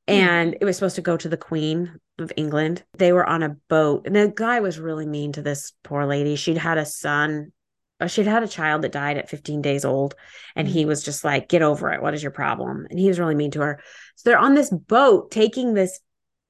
Hmm. 0.08 0.14
And 0.14 0.56
it 0.60 0.64
was 0.64 0.76
supposed 0.76 0.96
to 0.96 1.02
go 1.02 1.16
to 1.18 1.28
the 1.28 1.36
Queen 1.36 1.98
of 2.18 2.32
England. 2.36 2.84
They 2.96 3.12
were 3.12 3.26
on 3.26 3.42
a 3.42 3.56
boat, 3.68 4.06
and 4.06 4.16
the 4.16 4.32
guy 4.34 4.60
was 4.60 4.78
really 4.78 5.06
mean 5.06 5.32
to 5.32 5.42
this 5.42 5.72
poor 5.82 6.06
lady. 6.06 6.36
She'd 6.36 6.58
had 6.58 6.78
a 6.78 6.86
son 6.86 7.52
uh, 8.00 8.06
she'd 8.06 8.26
had 8.26 8.42
a 8.42 8.48
child 8.48 8.82
that 8.82 8.92
died 8.92 9.18
at 9.18 9.28
15 9.28 9.62
days 9.62 9.84
old 9.84 10.14
and 10.54 10.68
he 10.68 10.84
mm. 10.84 10.86
was 10.86 11.02
just 11.02 11.24
like 11.24 11.48
get 11.48 11.62
over 11.62 11.90
it 11.92 12.02
what 12.02 12.14
is 12.14 12.22
your 12.22 12.32
problem 12.32 12.86
and 12.90 12.98
he 12.98 13.08
was 13.08 13.18
really 13.18 13.34
mean 13.34 13.50
to 13.50 13.60
her 13.60 13.80
so 14.14 14.30
they're 14.30 14.38
on 14.38 14.54
this 14.54 14.70
boat 14.70 15.30
taking 15.30 15.74
this 15.74 16.00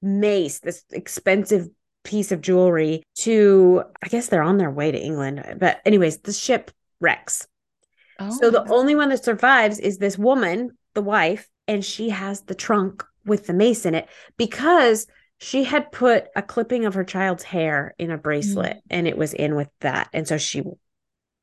mace 0.02 0.60
this 0.60 0.84
expensive 0.92 1.68
piece 2.04 2.32
of 2.32 2.40
jewelry 2.40 3.02
to 3.14 3.82
i 4.02 4.08
guess 4.08 4.28
they're 4.28 4.42
on 4.42 4.58
their 4.58 4.70
way 4.70 4.90
to 4.90 5.00
england 5.00 5.42
but 5.58 5.80
anyways 5.84 6.18
the 6.18 6.32
ship 6.32 6.70
wrecks 7.00 7.46
oh. 8.18 8.30
so 8.40 8.50
the 8.50 8.68
only 8.70 8.94
one 8.94 9.08
that 9.08 9.24
survives 9.24 9.78
is 9.78 9.98
this 9.98 10.16
woman 10.16 10.76
the 10.94 11.02
wife 11.02 11.48
and 11.66 11.84
she 11.84 12.10
has 12.10 12.42
the 12.42 12.54
trunk 12.54 13.04
with 13.24 13.46
the 13.46 13.52
mace 13.52 13.84
in 13.84 13.94
it 13.94 14.08
because 14.36 15.06
she 15.38 15.64
had 15.64 15.92
put 15.92 16.26
a 16.34 16.42
clipping 16.42 16.84
of 16.84 16.94
her 16.94 17.04
child's 17.04 17.44
hair 17.44 17.94
in 17.98 18.10
a 18.10 18.18
bracelet 18.18 18.76
mm. 18.76 18.82
and 18.90 19.06
it 19.06 19.16
was 19.16 19.32
in 19.32 19.54
with 19.54 19.68
that 19.80 20.08
and 20.12 20.26
so 20.26 20.36
she 20.36 20.62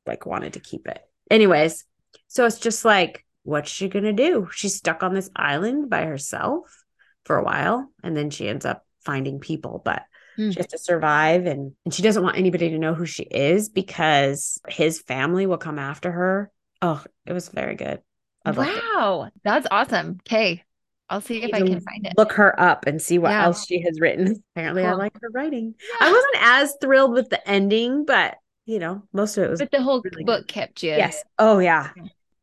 like 0.06 0.26
wanted 0.26 0.54
to 0.54 0.60
keep 0.60 0.86
it. 0.86 1.00
Anyways, 1.30 1.84
so 2.28 2.46
it's 2.46 2.58
just 2.58 2.84
like, 2.84 3.24
what's 3.42 3.70
she 3.70 3.88
gonna 3.88 4.12
do? 4.12 4.48
She's 4.52 4.76
stuck 4.76 5.02
on 5.02 5.14
this 5.14 5.30
island 5.34 5.90
by 5.90 6.04
herself 6.04 6.84
for 7.24 7.36
a 7.36 7.44
while, 7.44 7.90
and 8.02 8.16
then 8.16 8.30
she 8.30 8.48
ends 8.48 8.64
up 8.64 8.86
finding 9.04 9.40
people, 9.40 9.82
but 9.84 10.02
mm. 10.38 10.52
she 10.52 10.58
has 10.58 10.68
to 10.68 10.78
survive 10.78 11.46
and, 11.46 11.72
and 11.84 11.94
she 11.94 12.02
doesn't 12.02 12.22
want 12.22 12.38
anybody 12.38 12.70
to 12.70 12.78
know 12.78 12.94
who 12.94 13.06
she 13.06 13.24
is 13.24 13.68
because 13.68 14.60
his 14.68 15.00
family 15.00 15.46
will 15.46 15.58
come 15.58 15.78
after 15.78 16.10
her. 16.10 16.50
Oh, 16.82 17.02
it 17.24 17.32
was 17.32 17.48
very 17.48 17.74
good. 17.74 18.00
wow, 18.44 19.30
that's 19.42 19.66
awesome. 19.70 20.20
Okay. 20.26 20.62
I'll 21.08 21.20
see 21.20 21.42
if 21.42 21.54
I 21.54 21.60
can 21.60 21.80
find 21.80 22.06
it. 22.06 22.14
Look 22.16 22.32
her 22.32 22.58
up 22.60 22.86
and 22.86 23.00
see 23.00 23.18
what 23.18 23.30
yeah. 23.30 23.44
else 23.44 23.66
she 23.66 23.80
has 23.82 24.00
written. 24.00 24.42
Apparently, 24.56 24.82
cool. 24.82 24.90
I 24.90 24.94
like 24.94 25.12
her 25.20 25.30
writing. 25.30 25.74
Yeah. 25.78 26.08
I 26.08 26.12
wasn't 26.12 26.36
as 26.40 26.76
thrilled 26.80 27.12
with 27.12 27.30
the 27.30 27.48
ending, 27.48 28.04
but 28.04 28.36
you 28.64 28.78
know, 28.80 29.02
most 29.12 29.36
of 29.36 29.44
it 29.44 29.50
was. 29.50 29.60
But 29.60 29.70
the 29.70 29.82
whole 29.82 30.02
really 30.02 30.24
book 30.24 30.42
good. 30.42 30.48
kept 30.48 30.82
you. 30.82 30.90
Yes. 30.90 31.22
Oh 31.38 31.58
yeah. 31.58 31.90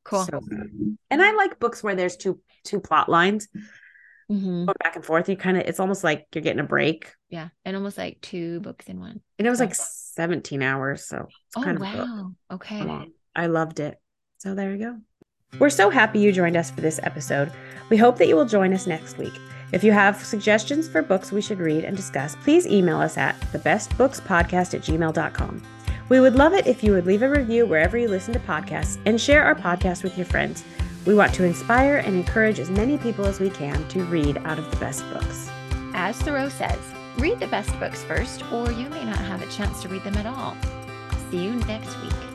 Cool. 0.06 0.24
So, 0.24 0.40
and 1.10 1.22
I 1.22 1.34
like 1.34 1.60
books 1.60 1.84
where 1.84 1.96
there's 1.96 2.16
two 2.16 2.40
two 2.64 2.80
plot 2.80 3.10
lines 3.10 3.48
mm-hmm. 4.32 4.66
going 4.66 4.76
back 4.84 4.96
and 4.96 5.06
forth. 5.06 5.30
You 5.30 5.38
kind 5.38 5.58
of, 5.58 5.64
it's 5.64 5.80
almost 5.80 6.04
like 6.04 6.28
you're 6.34 6.42
getting 6.42 6.60
a 6.60 6.66
break. 6.66 7.12
Yeah, 7.30 7.50
and 7.66 7.76
almost 7.76 7.98
like 7.98 8.22
two 8.22 8.60
books 8.62 8.88
in 8.88 9.00
one. 9.00 9.22
And 9.38 9.48
it 9.48 9.50
was 9.50 9.60
like 9.60 9.76
17 9.76 10.62
hours, 10.62 11.06
so 11.06 11.26
it's 11.28 11.58
oh, 11.58 11.64
kind 11.64 11.78
of 11.78 11.82
wow. 11.82 12.32
Okay. 12.52 13.08
I 13.36 13.48
loved 13.48 13.80
it. 13.80 13.98
So 14.38 14.56
there 14.56 14.72
you 14.72 14.78
go. 14.78 14.98
We're 15.60 15.70
so 15.70 15.90
happy 15.90 16.20
you 16.20 16.32
joined 16.32 16.58
us 16.58 16.72
for 16.72 16.82
this 16.82 17.00
episode. 17.04 17.52
We 17.90 17.98
hope 17.98 18.18
that 18.18 18.28
you 18.28 18.36
will 18.36 18.46
join 18.46 18.74
us 18.74 18.88
next 18.88 19.18
week. 19.18 19.34
If 19.72 19.84
you 19.84 19.92
have 19.92 20.24
suggestions 20.24 20.88
for 20.88 21.02
books 21.02 21.32
we 21.32 21.42
should 21.42 21.60
read 21.60 21.84
and 21.84 21.98
discuss, 21.98 22.36
please 22.44 22.68
email 22.68 23.00
us 23.00 23.18
at 23.18 23.40
thebestbookspodcast 23.52 24.74
at 24.74 24.82
gmail.com. 24.82 25.64
We 26.10 26.20
would 26.20 26.36
love 26.36 26.54
it 26.54 26.68
if 26.68 26.84
you 26.84 26.92
would 26.94 27.06
leave 27.06 27.24
a 27.24 27.30
review 27.30 27.66
wherever 27.66 27.98
you 27.98 28.08
listen 28.08 28.34
to 28.34 28.40
podcasts 28.40 29.00
and 29.06 29.20
share 29.20 29.44
our 29.44 29.56
podcast 29.56 30.04
with 30.04 30.18
your 30.18 30.26
friends. 30.26 30.64
We 31.06 31.16
want 31.16 31.34
to 31.36 31.44
inspire 31.44 31.98
and 31.98 32.16
encourage 32.16 32.60
as 32.60 32.70
many 32.70 32.98
people 32.98 33.26
as 33.26 33.40
we 33.40 33.50
can 33.50 33.88
to 33.90 34.04
read 34.06 34.38
out 34.46 34.60
of 34.60 34.70
the 34.70 34.78
best 34.78 35.04
books. 35.12 35.50
As 35.94 36.22
Thoreau 36.22 36.50
says, 36.50 36.80
read 37.18 37.40
the 37.40 37.48
best 37.48 37.78
books 37.80 38.04
first, 38.04 38.44
or 38.52 38.72
you 38.72 38.90
may 38.90 39.04
not 39.04 39.18
have 39.18 39.42
a 39.42 39.52
chance 39.52 39.82
to 39.82 39.90
read 39.90 40.04
them 40.04 40.18
at 40.18 40.26
all. 40.26 40.56
See 41.32 41.44
you 41.44 41.54
next 41.66 42.00
week. 42.02 42.33